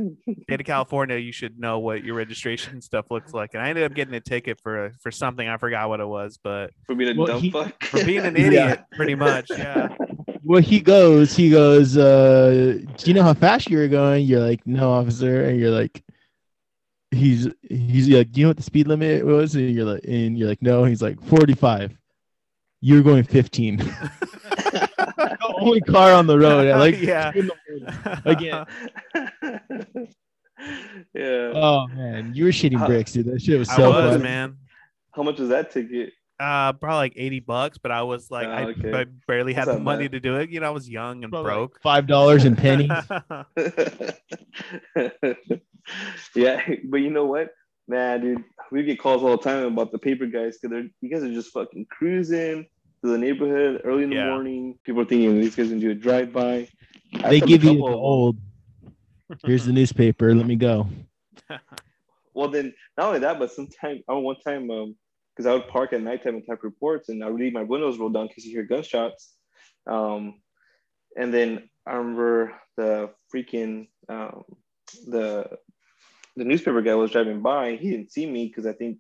state 0.44 0.60
of 0.60 0.66
California, 0.66 1.16
you 1.18 1.32
should 1.32 1.58
know 1.58 1.78
what 1.80 2.02
your 2.04 2.14
registration 2.14 2.80
stuff 2.80 3.10
looks 3.10 3.34
like. 3.34 3.50
And 3.54 3.62
I 3.62 3.68
ended 3.68 3.84
up 3.84 3.94
getting 3.94 4.14
a 4.14 4.20
ticket 4.20 4.60
for 4.62 4.92
for 5.00 5.10
something 5.10 5.46
I 5.46 5.56
forgot 5.58 5.88
what 5.88 6.00
it 6.00 6.08
was, 6.08 6.38
but 6.42 6.70
For 6.86 6.94
being 6.94 7.14
a 7.14 7.18
Well, 7.18 7.26
dumb 7.26 7.40
he- 7.42 7.50
fuck. 7.50 7.82
for 7.84 8.04
being 8.04 8.24
an 8.24 8.36
Yeah. 8.36 8.46
idiot, 8.46 8.84
pretty 8.92 9.14
much. 9.14 9.50
Yeah. 9.50 9.88
Well, 10.44 10.62
he 10.62 10.80
goes, 10.80 11.36
he 11.36 11.50
goes, 11.50 11.96
uh, 11.96 12.78
do 12.96 13.10
you 13.10 13.14
know 13.14 13.22
how 13.22 13.34
fast 13.34 13.70
you 13.70 13.78
were 13.78 13.86
going? 13.88 14.26
You're 14.26 14.40
like, 14.40 14.66
no, 14.66 14.90
officer. 14.90 15.44
And 15.44 15.60
you're 15.60 15.70
like, 15.70 16.02
he's, 17.12 17.46
he's 17.68 18.08
like, 18.08 18.32
do 18.32 18.40
you 18.40 18.46
know 18.46 18.50
what 18.50 18.56
the 18.56 18.62
speed 18.62 18.88
limit 18.88 19.24
was? 19.24 19.54
And 19.54 19.70
you're 19.70 19.84
like, 19.84 20.04
and 20.04 20.36
you're 20.36 20.48
like, 20.48 20.60
no. 20.62 20.84
He's 20.84 21.00
like, 21.02 21.22
45. 21.26 21.96
You're 22.84 23.02
going 23.02 23.22
15. 23.22 23.76
the 23.76 25.38
only 25.56 25.80
car 25.82 26.12
on 26.12 26.26
the 26.26 26.36
road. 26.36 26.66
I 26.68 26.76
like 26.76 27.00
Yeah. 27.00 27.32
Again. 28.24 28.66
yeah. 31.14 31.52
Oh 31.54 31.86
man, 31.88 32.32
you 32.34 32.44
were 32.44 32.50
shitting 32.50 32.84
bricks, 32.84 33.12
dude. 33.12 33.26
That 33.26 33.40
shit 33.40 33.56
was 33.58 33.68
I 33.68 33.76
so 33.76 33.90
was, 33.90 34.10
funny. 34.14 34.22
man. 34.24 34.56
How 35.12 35.22
much 35.22 35.38
was 35.38 35.50
that 35.50 35.70
ticket? 35.70 36.12
Uh, 36.40 36.72
probably 36.72 36.96
like 36.96 37.12
80 37.14 37.40
bucks, 37.40 37.78
but 37.78 37.92
I 37.92 38.02
was 38.02 38.28
like, 38.32 38.48
Oh, 38.48 38.50
I, 38.50 38.64
okay. 38.64 38.92
I 38.92 39.04
barely 39.28 39.52
had 39.52 39.66
That's 39.68 39.76
the 39.76 39.84
not 39.84 39.84
money 39.84 40.08
bad. 40.08 40.12
to 40.12 40.20
do 40.20 40.36
it. 40.38 40.50
You 40.50 40.58
know, 40.58 40.66
I 40.66 40.70
was 40.70 40.90
young 40.90 41.22
and 41.22 41.30
Probably 41.32 41.50
like 41.50 41.56
broke. 41.56 41.80
Five 41.84 42.08
dollars 42.08 42.44
in 42.44 42.56
pennies. 42.56 42.90
yeah, 46.34 46.60
but 46.90 46.96
you 46.96 47.10
know 47.10 47.26
what, 47.26 47.50
man, 47.86 48.20
dude, 48.22 48.44
we 48.72 48.82
get 48.82 48.98
calls 48.98 49.22
all 49.22 49.36
the 49.36 49.42
time 49.42 49.66
about 49.66 49.92
the 49.92 49.98
paper 49.98 50.26
guys 50.26 50.58
because 50.58 50.70
they're 50.70 50.88
you 51.00 51.10
guys 51.10 51.22
are 51.22 51.32
just 51.32 51.52
fucking 51.52 51.86
cruising 51.90 52.66
to 53.02 53.10
the 53.10 53.18
neighborhood 53.18 53.82
early 53.84 54.04
in 54.04 54.10
the 54.10 54.16
Yeah. 54.16 54.26
morning. 54.26 54.78
People 54.84 55.02
are 55.02 55.04
thinking 55.04 55.40
these 55.40 55.56
guys 55.56 55.68
gonna 55.68 55.80
do 55.80 55.90
a 55.90 55.94
drive 55.94 56.32
by. 56.32 56.68
they 57.28 57.40
give 57.40 57.64
you 57.64 57.76
the 57.82 57.92
old. 57.92 58.36
Here's 59.44 59.64
the 59.64 59.72
newspaper. 59.72 60.34
Let 60.34 60.46
me 60.46 60.56
go. 60.56 60.86
Well, 62.34 62.48
then 62.48 62.72
not 62.96 63.08
only 63.08 63.18
that, 63.20 63.38
but 63.38 63.52
sometimes 63.52 64.02
I 64.08 64.14
one 64.14 64.36
time 64.40 64.70
um 64.70 64.96
because 65.34 65.46
I 65.46 65.52
would 65.54 65.68
park 65.68 65.92
at 65.92 66.00
nighttime 66.02 66.34
and 66.36 66.46
type 66.46 66.62
reports, 66.62 67.08
and 67.08 67.22
I 67.22 67.28
would 67.28 67.40
leave 67.40 67.52
my 67.52 67.62
windows 67.62 67.98
rolled 67.98 68.14
down 68.14 68.28
because 68.28 68.44
you 68.44 68.52
hear 68.52 68.64
gunshots. 68.64 69.34
Um, 69.86 70.40
and 71.16 71.32
then 71.32 71.68
I 71.86 71.94
remember 71.94 72.54
the 72.76 73.10
freaking 73.34 73.88
um, 74.08 74.44
the 75.06 75.48
the 76.36 76.44
newspaper 76.44 76.80
guy 76.82 76.94
was 76.94 77.10
driving 77.10 77.42
by. 77.42 77.76
He 77.76 77.90
didn't 77.90 78.12
see 78.12 78.26
me 78.26 78.46
because 78.46 78.66
I 78.66 78.72
think 78.72 78.98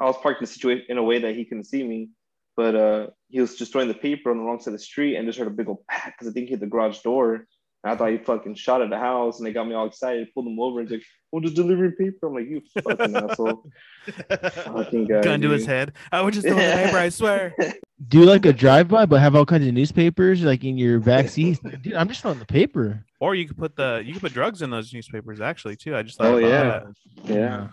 I 0.00 0.04
was 0.04 0.16
parked 0.18 0.40
in 0.40 0.44
a 0.44 0.48
situation 0.48 0.86
in 0.88 0.98
a 0.98 1.02
way 1.02 1.18
that 1.20 1.34
he 1.36 1.44
couldn't 1.44 1.64
see 1.64 1.82
me. 1.86 2.10
But 2.56 2.74
uh, 2.76 3.06
he 3.28 3.40
was 3.40 3.56
just 3.56 3.72
throwing 3.72 3.88
the 3.88 3.94
paper 3.94 4.30
on 4.30 4.38
the 4.38 4.44
wrong 4.44 4.60
side 4.60 4.68
of 4.74 4.78
the 4.78 4.84
street 4.84 5.16
and 5.16 5.26
just 5.26 5.38
heard 5.38 5.48
a 5.48 5.50
big 5.50 5.68
old 5.68 5.84
pack 5.88 6.14
because 6.16 6.30
I 6.30 6.32
think 6.32 6.46
he 6.46 6.52
hit 6.52 6.60
the 6.60 6.66
garage 6.66 7.00
door. 7.00 7.46
And 7.82 7.92
I 7.92 7.96
thought 7.96 8.12
he 8.12 8.16
fucking 8.18 8.54
shot 8.54 8.80
at 8.80 8.88
the 8.88 8.98
house, 8.98 9.38
and 9.38 9.46
they 9.46 9.52
got 9.52 9.66
me 9.68 9.74
all 9.74 9.86
excited. 9.86 10.28
Pulled 10.32 10.46
him 10.46 10.58
over 10.58 10.80
and 10.80 10.88
he's 10.88 10.98
like, 11.00 11.06
"We're 11.32 11.40
just 11.42 11.54
delivering 11.56 11.92
paper." 11.92 12.28
I'm 12.28 12.34
like, 12.34 12.48
"You 12.48 12.62
fucking 12.82 13.14
asshole!" 13.14 13.66
Fucking 14.38 15.06
guy. 15.06 15.20
Gun 15.22 15.40
to 15.42 15.50
his 15.50 15.66
head. 15.66 15.92
I 16.12 16.22
was 16.22 16.34
just 16.34 16.46
throwing 16.46 16.62
the 16.66 16.76
paper, 16.76 16.96
I 16.96 17.08
swear. 17.10 17.54
Do 18.08 18.24
like 18.24 18.44
a 18.46 18.52
drive 18.52 18.88
by, 18.88 19.06
but 19.06 19.20
have 19.20 19.34
all 19.36 19.46
kinds 19.46 19.66
of 19.66 19.74
newspapers 19.74 20.42
like 20.42 20.64
in 20.64 20.76
your 20.78 20.98
back 21.00 21.28
seat. 21.28 21.58
Dude, 21.82 21.94
I'm 21.94 22.08
just 22.08 22.22
throwing 22.22 22.38
the 22.38 22.46
paper. 22.46 23.04
Or 23.20 23.34
you 23.34 23.46
could 23.46 23.56
put 23.58 23.76
the 23.76 24.02
you 24.04 24.12
could 24.14 24.22
put 24.22 24.32
drugs 24.32 24.62
in 24.62 24.70
those 24.70 24.92
newspapers 24.92 25.40
actually 25.40 25.76
too. 25.76 25.94
I 25.96 26.02
just 26.02 26.18
thought 26.18 26.26
Oh, 26.34 26.38
about 26.38 26.86
yeah. 27.24 27.34
Yeah, 27.34 27.68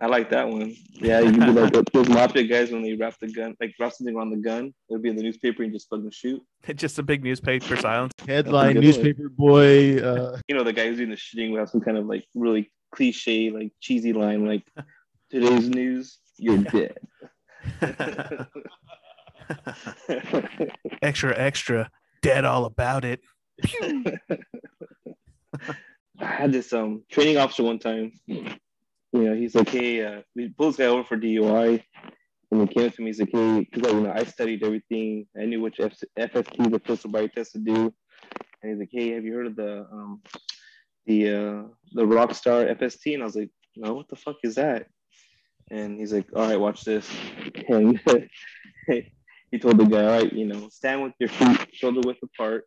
I 0.00 0.06
like 0.06 0.30
that 0.30 0.48
one. 0.48 0.74
Yeah, 0.94 1.20
you 1.20 1.32
do 1.32 1.52
like 1.52 1.72
those 1.92 2.08
mafia 2.08 2.44
guys 2.44 2.70
when 2.70 2.82
they 2.82 2.94
wrap 2.94 3.18
the 3.20 3.28
gun, 3.30 3.54
like 3.60 3.74
wrap 3.78 3.92
something 3.92 4.16
around 4.16 4.30
the 4.30 4.38
gun. 4.38 4.72
It'll 4.88 5.02
be 5.02 5.10
in 5.10 5.16
the 5.16 5.22
newspaper 5.22 5.62
and 5.62 5.72
just 5.72 5.88
fucking 5.90 6.10
shoot. 6.10 6.40
that. 6.62 6.76
Just 6.76 6.98
a 6.98 7.02
big 7.02 7.22
newspaper 7.22 7.76
silence. 7.76 8.12
Headline: 8.26 8.74
good 8.74 8.76
one. 8.78 8.84
Newspaper 8.84 9.28
boy. 9.28 9.98
Uh, 9.98 10.38
You 10.48 10.56
know, 10.56 10.64
the 10.64 10.72
guy 10.72 10.86
who's 10.86 10.96
doing 10.96 11.10
the 11.10 11.16
shooting 11.16 11.52
will 11.52 11.58
have 11.58 11.68
some 11.68 11.82
kind 11.82 11.98
of 11.98 12.06
like 12.06 12.24
really 12.34 12.72
cliche, 12.94 13.50
like 13.50 13.72
cheesy 13.80 14.14
line, 14.14 14.46
like 14.46 14.62
"Today's 15.30 15.68
news, 15.68 16.18
you're 16.38 16.58
dead." 16.58 16.96
extra, 21.02 21.38
extra, 21.38 21.90
dead 22.22 22.44
all 22.44 22.64
about 22.64 23.04
it. 23.04 23.20
I 26.18 26.24
had 26.24 26.50
this 26.52 26.72
um 26.72 27.04
training 27.10 27.36
officer 27.36 27.62
one 27.62 27.78
time. 27.78 28.12
You 29.12 29.24
know, 29.24 29.34
he's 29.34 29.54
like, 29.54 29.68
"Hey, 29.68 30.04
uh, 30.04 30.22
we 30.34 30.48
pulled 30.48 30.74
this 30.74 30.78
guy 30.78 30.86
over 30.86 31.04
for 31.04 31.16
DUI." 31.16 31.82
And 32.52 32.68
he 32.68 32.74
came 32.74 32.90
to 32.90 33.00
me, 33.00 33.06
he's 33.06 33.18
like, 33.18 33.30
hey, 33.32 33.66
because 33.72 33.90
you 33.94 34.00
know, 34.02 34.12
I 34.14 34.24
studied 34.24 34.62
everything. 34.62 35.26
I 35.40 35.46
knew 35.46 35.62
which 35.62 35.80
F- 35.80 36.04
FST, 36.18 36.70
the 36.70 36.80
field 36.80 37.00
sobriety 37.00 37.32
test 37.34 37.52
to 37.52 37.58
do. 37.58 37.94
And 38.62 38.70
he's 38.70 38.78
like, 38.78 38.90
hey, 38.92 39.12
have 39.12 39.24
you 39.24 39.32
heard 39.32 39.46
of 39.46 39.56
the 39.56 39.86
um, 39.90 40.20
the 41.06 41.28
uh, 41.30 41.62
the 41.92 42.02
Rockstar 42.02 42.70
FST? 42.78 43.14
And 43.14 43.22
I 43.22 43.24
was 43.24 43.36
like, 43.36 43.48
no, 43.74 43.94
what 43.94 44.08
the 44.10 44.16
fuck 44.16 44.36
is 44.44 44.56
that? 44.56 44.86
And 45.70 45.98
he's 45.98 46.12
like, 46.12 46.28
all 46.36 46.46
right, 46.46 46.60
watch 46.60 46.84
this. 46.84 47.10
And 47.68 47.98
he 48.86 49.58
told 49.58 49.78
the 49.78 49.84
guy, 49.84 50.02
all 50.02 50.22
right, 50.22 50.32
you 50.32 50.44
know, 50.44 50.68
stand 50.68 51.02
with 51.02 51.14
your 51.18 51.30
feet 51.30 51.68
shoulder 51.72 52.02
width 52.04 52.20
apart. 52.22 52.64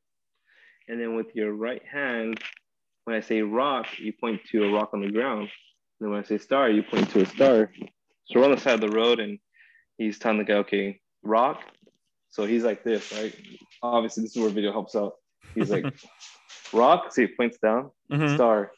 And 0.87 0.99
then 0.99 1.15
with 1.15 1.27
your 1.35 1.53
right 1.53 1.83
hand, 1.85 2.39
when 3.03 3.15
I 3.15 3.19
say 3.19 3.43
rock, 3.43 3.85
you 3.99 4.13
point 4.19 4.41
to 4.51 4.63
a 4.63 4.71
rock 4.71 4.89
on 4.93 5.01
the 5.01 5.11
ground. 5.11 5.49
And 6.05 6.13
when 6.13 6.23
I 6.23 6.27
say 6.27 6.37
star, 6.37 6.69
you 6.69 6.83
point 6.83 7.09
to 7.09 7.23
a 7.23 7.25
star. 7.25 7.71
So 8.25 8.39
we're 8.39 8.45
on 8.45 8.51
the 8.51 8.57
side 8.61 8.75
of 8.75 8.81
the 8.81 8.95
road 8.95 9.19
and 9.19 9.39
he's 9.97 10.19
telling 10.19 10.37
the 10.37 10.43
guy, 10.43 10.53
okay, 10.57 11.01
rock. 11.23 11.61
So 12.29 12.45
he's 12.45 12.63
like 12.63 12.83
this, 12.83 13.11
right? 13.11 13.33
Obviously, 13.81 14.21
this 14.21 14.35
is 14.35 14.39
where 14.39 14.51
video 14.51 14.71
helps 14.71 14.95
out. 14.95 15.13
He's 15.55 15.71
like, 15.71 15.91
rock. 16.73 17.11
So 17.11 17.23
he 17.23 17.27
points 17.29 17.57
down, 17.57 17.89
Mhm. 18.11 18.35
star. 18.35 18.71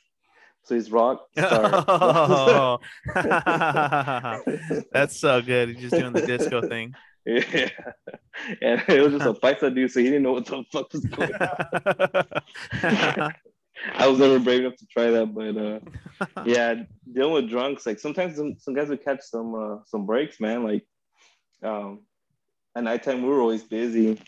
So 0.63 0.75
he's 0.75 0.89
rock, 0.89 1.25
star. 1.37 1.83
Oh. 1.89 2.77
That's 4.93 5.19
so 5.19 5.41
good. 5.41 5.67
He's 5.67 5.81
just 5.81 5.95
doing 5.95 6.13
the 6.13 6.25
disco 6.25 6.65
thing. 6.65 6.93
yeah. 7.25 7.67
And 8.61 8.81
it 8.87 9.01
was 9.01 9.11
just 9.21 9.25
a 9.25 9.33
paisa 9.33 9.75
dude, 9.75 9.91
so 9.91 9.99
he 9.99 10.05
didn't 10.05 10.23
know 10.23 10.31
what 10.31 10.45
the 10.45 10.63
fuck 10.71 10.93
was 10.93 11.03
going 11.05 11.33
on. 11.33 13.33
I 13.93 14.07
was 14.07 14.19
never 14.19 14.39
brave 14.39 14.61
enough 14.61 14.75
to 14.77 14.85
try 14.87 15.09
that, 15.11 15.33
but 15.33 15.57
uh, 15.57 16.43
yeah, 16.45 16.83
dealing 17.11 17.33
with 17.33 17.49
drunks, 17.49 17.85
like 17.85 17.99
sometimes 17.99 18.35
some, 18.35 18.55
some 18.59 18.73
guys 18.73 18.89
would 18.89 19.03
catch 19.03 19.21
some 19.21 19.55
uh, 19.55 19.77
some 19.85 20.05
breaks, 20.05 20.39
man. 20.39 20.63
Like 20.63 20.85
um, 21.63 22.01
at 22.75 22.83
nighttime, 22.83 23.21
we 23.21 23.29
were 23.29 23.41
always 23.41 23.63
busy, 23.63 24.19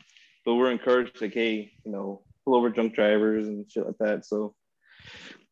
but 0.46 0.56
we're 0.56 0.72
encouraged, 0.72 1.22
like, 1.22 1.34
hey, 1.34 1.72
you 1.86 1.92
know, 1.92 2.24
pull 2.46 2.56
over 2.56 2.70
drunk 2.70 2.96
drivers 2.96 3.48
and 3.48 3.70
shit 3.72 3.86
like 3.86 3.98
that. 4.00 4.26
So 4.26 4.56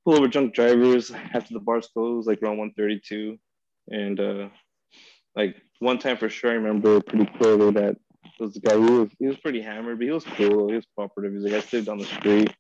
pull 0.06 0.16
over 0.16 0.28
drunk 0.28 0.54
drivers 0.54 1.12
after 1.12 1.54
the 1.54 1.60
bars 1.60 1.88
close, 1.94 2.26
like 2.26 2.42
around 2.42 2.58
132. 2.58 3.38
And 3.90 4.20
uh, 4.20 4.50
like 5.36 5.56
one 5.80 6.00
time 6.00 6.18
for 6.18 6.30
sure, 6.30 6.52
I 6.52 6.56
remember 6.56 7.02
pretty 7.02 7.26
clearly 7.38 7.72
that 7.72 7.98
was 8.40 8.54
the 8.54 8.62
guy 8.62 8.74
who 8.74 9.02
was, 9.02 9.10
he 9.20 9.28
was 9.28 9.38
pretty 9.38 9.62
hammered, 9.62 10.00
but 10.00 10.06
he 10.06 10.12
was 10.12 10.24
cool. 10.24 10.70
He 10.70 10.76
was 10.76 10.86
cooperative. 10.96 11.34
He 11.34 11.38
was 11.38 11.52
like, 11.52 11.64
I 11.64 11.68
lived 11.72 11.88
down 11.88 11.98
the 12.00 12.06
street. 12.06 12.54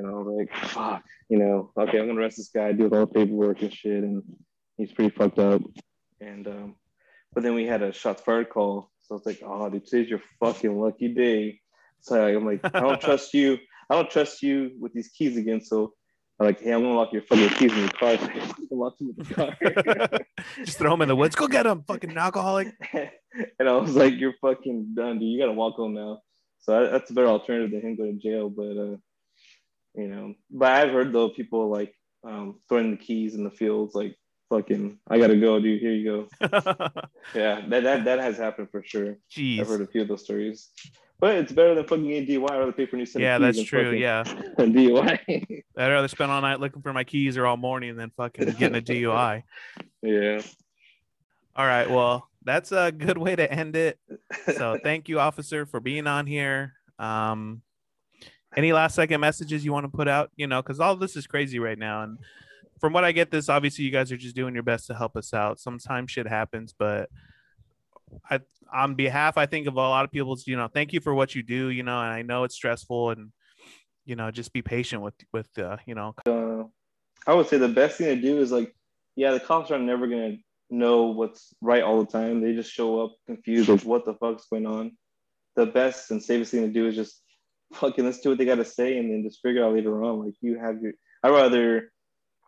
And 0.00 0.08
I 0.08 0.14
was 0.14 0.26
like, 0.26 0.70
fuck, 0.70 1.04
you 1.28 1.38
know, 1.38 1.72
okay, 1.76 1.98
I'm 1.98 2.06
gonna 2.06 2.20
arrest 2.20 2.38
this 2.38 2.48
guy, 2.48 2.72
do 2.72 2.84
all 2.84 3.00
the 3.00 3.06
paperwork 3.06 3.60
and 3.60 3.72
shit. 3.72 4.02
And 4.02 4.22
he's 4.78 4.92
pretty 4.92 5.14
fucked 5.14 5.38
up. 5.38 5.60
And 6.20 6.46
um, 6.48 6.76
but 7.34 7.42
then 7.42 7.54
we 7.54 7.66
had 7.66 7.82
a 7.82 7.92
shots 7.92 8.22
fired 8.22 8.48
call. 8.48 8.90
So 9.02 9.16
it's 9.16 9.26
like, 9.26 9.42
oh, 9.44 9.68
dude, 9.68 9.86
today's 9.86 10.08
your 10.08 10.22
fucking 10.40 10.80
lucky 10.80 11.08
day. 11.08 11.60
So 12.00 12.26
I'm 12.26 12.46
like, 12.46 12.60
I 12.64 12.80
don't 12.80 13.00
trust 13.08 13.34
you. 13.34 13.58
I 13.90 13.94
don't 13.94 14.10
trust 14.10 14.42
you 14.42 14.72
with 14.80 14.94
these 14.94 15.08
keys 15.08 15.36
again. 15.36 15.60
So 15.60 15.92
I'm 16.38 16.46
like, 16.46 16.60
hey, 16.60 16.72
I'm 16.72 16.82
gonna 16.82 16.94
lock 16.94 17.12
your 17.12 17.22
fucking 17.22 17.50
keys 17.50 17.72
in 17.72 17.86
the 17.86 17.92
car. 17.92 18.16
So 18.70 18.76
locked 18.76 19.00
them 19.00 19.14
in 19.18 19.24
the 19.24 19.34
car. 19.34 20.20
just 20.64 20.78
throw 20.78 20.94
him 20.94 21.02
in 21.02 21.08
the 21.08 21.16
woods. 21.16 21.34
Go 21.34 21.48
get 21.48 21.66
him, 21.66 21.82
fucking 21.82 22.16
alcoholic. 22.16 22.72
and 23.58 23.68
I 23.68 23.72
was 23.72 23.96
like, 23.96 24.14
you're 24.14 24.34
fucking 24.40 24.94
done, 24.94 25.18
dude. 25.18 25.28
You 25.28 25.38
gotta 25.40 25.52
walk 25.52 25.74
home 25.74 25.92
now. 25.92 26.20
So 26.60 26.78
I, 26.78 26.90
that's 26.90 27.10
a 27.10 27.14
better 27.14 27.26
alternative 27.26 27.70
than 27.70 27.80
him 27.80 27.96
going 27.96 28.18
to 28.18 28.22
jail. 28.22 28.48
But 28.48 28.76
uh, 28.76 28.96
you 29.94 30.08
know, 30.08 30.34
but 30.50 30.72
I've 30.72 30.92
heard 30.92 31.12
though 31.12 31.30
people 31.30 31.68
like 31.68 31.94
um, 32.24 32.60
throwing 32.68 32.90
the 32.90 32.96
keys 32.96 33.34
in 33.34 33.44
the 33.44 33.50
fields, 33.50 33.94
like 33.94 34.16
fucking, 34.50 34.98
I 35.08 35.18
gotta 35.18 35.36
go, 35.36 35.60
dude. 35.60 35.80
Here 35.80 35.92
you 35.92 36.28
go. 36.40 36.48
Yeah, 37.34 37.62
that 37.68 37.84
that, 37.84 38.04
that 38.06 38.18
has 38.18 38.36
happened 38.36 38.70
for 38.70 38.82
sure. 38.84 39.16
Jeez. 39.30 39.60
I've 39.60 39.68
heard 39.68 39.82
a 39.82 39.86
few 39.86 40.02
of 40.02 40.08
those 40.08 40.24
stories. 40.24 40.70
But 41.20 41.36
it's 41.36 41.52
better 41.52 41.74
than 41.74 41.84
fucking 41.84 42.08
getting 42.08 42.40
DUI 42.40 42.50
or 42.50 42.66
the 42.66 42.72
paper 42.72 42.96
new 42.96 43.06
Yeah, 43.16 43.38
that's 43.38 43.62
true. 43.62 43.90
Yeah. 43.90 44.24
DUI. 44.58 45.62
I'd 45.76 45.88
rather 45.88 46.08
spend 46.08 46.32
all 46.32 46.40
night 46.40 46.60
looking 46.60 46.80
for 46.80 46.94
my 46.94 47.04
keys 47.04 47.36
or 47.36 47.46
all 47.46 47.58
morning 47.58 47.94
than 47.96 48.10
fucking 48.16 48.52
getting 48.52 48.76
a 48.76 48.80
DUI. 48.80 49.42
yeah. 50.02 50.40
All 51.54 51.66
right. 51.66 51.90
Well, 51.90 52.26
that's 52.42 52.72
a 52.72 52.90
good 52.90 53.18
way 53.18 53.36
to 53.36 53.52
end 53.52 53.76
it. 53.76 53.98
So 54.56 54.78
thank 54.82 55.10
you, 55.10 55.20
officer, 55.20 55.66
for 55.66 55.78
being 55.78 56.06
on 56.06 56.26
here. 56.26 56.72
Um, 56.98 57.60
any 58.56 58.72
last 58.72 58.94
second 58.94 59.20
messages 59.20 59.64
you 59.64 59.72
want 59.72 59.84
to 59.84 59.96
put 59.96 60.08
out? 60.08 60.30
You 60.36 60.46
know, 60.46 60.62
because 60.62 60.80
all 60.80 60.96
this 60.96 61.16
is 61.16 61.26
crazy 61.26 61.58
right 61.58 61.78
now. 61.78 62.02
And 62.02 62.18
from 62.80 62.92
what 62.92 63.04
I 63.04 63.12
get, 63.12 63.30
this 63.30 63.48
obviously 63.48 63.84
you 63.84 63.90
guys 63.90 64.10
are 64.10 64.16
just 64.16 64.36
doing 64.36 64.54
your 64.54 64.62
best 64.62 64.86
to 64.88 64.94
help 64.94 65.16
us 65.16 65.32
out. 65.34 65.60
Sometimes 65.60 66.10
shit 66.10 66.26
happens, 66.26 66.74
but 66.76 67.08
I, 68.28 68.40
on 68.72 68.94
behalf, 68.94 69.36
I 69.36 69.46
think 69.46 69.66
of 69.66 69.74
a 69.74 69.76
lot 69.76 70.04
of 70.04 70.10
people's, 70.10 70.46
you 70.46 70.56
know, 70.56 70.68
thank 70.68 70.92
you 70.92 71.00
for 71.00 71.14
what 71.14 71.34
you 71.34 71.42
do. 71.42 71.68
You 71.68 71.82
know, 71.82 72.00
and 72.00 72.12
I 72.12 72.22
know 72.22 72.44
it's 72.44 72.54
stressful, 72.54 73.10
and 73.10 73.32
you 74.04 74.16
know, 74.16 74.30
just 74.30 74.52
be 74.52 74.62
patient 74.62 75.02
with 75.02 75.14
with 75.32 75.48
uh, 75.58 75.76
you 75.86 75.94
know, 75.94 76.14
uh, 76.26 76.64
I 77.26 77.34
would 77.34 77.48
say 77.48 77.58
the 77.58 77.68
best 77.68 77.98
thing 77.98 78.06
to 78.08 78.20
do 78.20 78.40
is 78.40 78.50
like, 78.50 78.74
yeah, 79.16 79.32
the 79.32 79.40
cops 79.40 79.70
are 79.70 79.78
never 79.78 80.06
gonna 80.06 80.38
know 80.70 81.06
what's 81.06 81.54
right 81.60 81.82
all 81.82 82.02
the 82.02 82.10
time. 82.10 82.40
They 82.40 82.54
just 82.54 82.72
show 82.72 83.04
up 83.04 83.12
confused, 83.26 83.68
like 83.68 83.82
what 83.82 84.04
the 84.04 84.14
fuck's 84.14 84.46
going 84.50 84.66
on. 84.66 84.96
The 85.56 85.66
best 85.66 86.10
and 86.10 86.22
safest 86.22 86.52
thing 86.52 86.62
to 86.62 86.72
do 86.72 86.86
is 86.86 86.94
just 86.94 87.20
fucking 87.74 88.04
let's 88.04 88.20
do 88.20 88.30
what 88.30 88.38
they 88.38 88.44
gotta 88.44 88.64
say 88.64 88.98
and 88.98 89.10
then 89.10 89.22
just 89.22 89.40
figure 89.42 89.64
out 89.64 89.74
later 89.74 90.02
on. 90.02 90.24
Like 90.24 90.34
you 90.40 90.58
have 90.58 90.82
your, 90.82 90.92
I'd 91.22 91.30
rather 91.30 91.90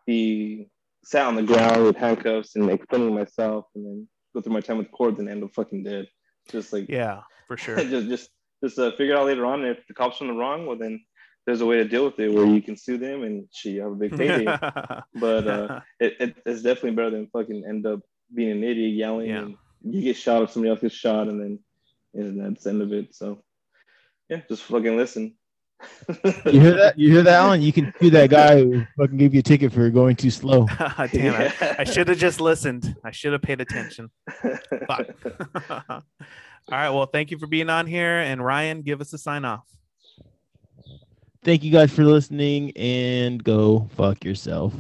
be 0.07 0.69
sat 1.05 1.27
on 1.27 1.37
the 1.37 1.43
ground 1.43 1.85
with 1.85 1.97
handcuffs 1.97 2.57
and 2.57 2.69
explaining 2.71 3.15
myself 3.15 3.67
and 3.75 3.85
then 3.85 4.09
go 4.35 4.41
through 4.41 4.53
my 4.53 4.61
time 4.61 4.79
with 4.79 4.91
court 4.93 5.17
than 5.17 5.29
end 5.29 5.45
up 5.45 5.55
fucking 5.55 5.83
dead. 5.85 6.07
Just 6.51 6.73
like 6.73 6.89
yeah, 6.89 7.21
for 7.49 7.57
sure. 7.57 7.77
just 7.85 8.09
just 8.09 8.31
just 8.63 8.79
uh, 8.79 8.91
figure 8.93 9.15
it 9.15 9.19
out 9.19 9.27
later 9.27 9.47
on. 9.47 9.65
If 9.65 9.87
the 9.87 9.95
cops 9.95 10.21
are 10.21 10.25
in 10.25 10.31
the 10.31 10.37
wrong, 10.37 10.67
well 10.67 10.77
then 10.77 11.01
there's 11.47 11.61
a 11.61 11.67
way 11.67 11.77
to 11.79 11.85
deal 11.85 12.05
with 12.05 12.19
it 12.21 12.33
where 12.33 12.47
you 12.47 12.63
can 12.63 12.77
sue 12.77 12.99
them 12.99 13.25
and 13.25 13.49
she 13.51 13.77
have 13.79 13.91
a 13.93 13.97
big 13.97 14.17
payday. 14.17 14.45
but 15.15 15.47
uh, 15.49 15.81
it, 15.99 16.15
it, 16.21 16.37
it's 16.47 16.63
definitely 16.63 16.93
better 16.93 17.11
than 17.11 17.27
fucking 17.33 17.65
end 17.69 17.85
up 17.85 18.01
being 18.33 18.53
an 18.53 18.63
idiot 18.65 18.95
yelling 18.95 19.29
Yeah. 19.29 19.39
and 19.43 19.57
you 19.85 20.03
get 20.03 20.17
shot 20.17 20.43
or 20.43 20.47
somebody 20.47 20.71
else 20.71 20.81
gets 20.81 20.95
shot 20.95 21.27
and 21.27 21.41
then 21.41 21.59
and 22.15 22.41
that's 22.41 22.65
the 22.65 22.71
end 22.71 22.83
of 22.83 22.93
it. 22.93 23.15
So 23.15 23.43
yeah, 24.33 24.41
just 24.49 24.63
fucking 24.63 24.97
listen. 24.97 25.35
You 26.47 26.61
hear 26.61 26.77
that? 26.77 26.99
You 26.99 27.13
hear 27.13 27.23
that, 27.23 27.35
Alan? 27.35 27.61
You 27.61 27.73
can 27.73 27.93
do 28.01 28.09
that 28.11 28.31
guy 28.31 28.61
who 28.61 28.87
fucking 28.97 29.19
gave 29.19 29.35
you 29.35 29.41
a 29.41 29.43
ticket 29.43 29.73
for 29.73 29.91
going 29.91 30.17
too 30.17 30.31
slow. 30.31 30.67
Oh, 30.81 31.07
damn 31.11 31.41
it. 31.41 31.53
I 31.61 31.85
should 31.85 32.09
have 32.09 32.19
just 32.19 32.41
listened. 32.41 32.97
I 33.05 33.11
should 33.11 33.33
have 33.33 33.43
paid 33.43 33.61
attention. 33.61 34.11
Fuck. 34.87 35.09
All 35.71 36.03
right. 36.71 36.91
Well, 36.91 37.07
thank 37.07 37.31
you 37.31 37.39
for 37.39 37.47
being 37.47 37.69
on 37.69 37.87
here. 37.87 38.21
And 38.21 38.45
Ryan, 38.45 38.83
give 38.83 39.01
us 39.01 39.13
a 39.13 39.19
sign 39.19 39.45
off. 39.45 39.67
Thank 41.45 41.65
you 41.65 41.73
guys 41.73 41.93
for 41.93 42.05
listening 42.05 42.73
and 42.77 43.43
go 43.43 43.89
fuck 43.97 44.25
yourself. 44.25 44.73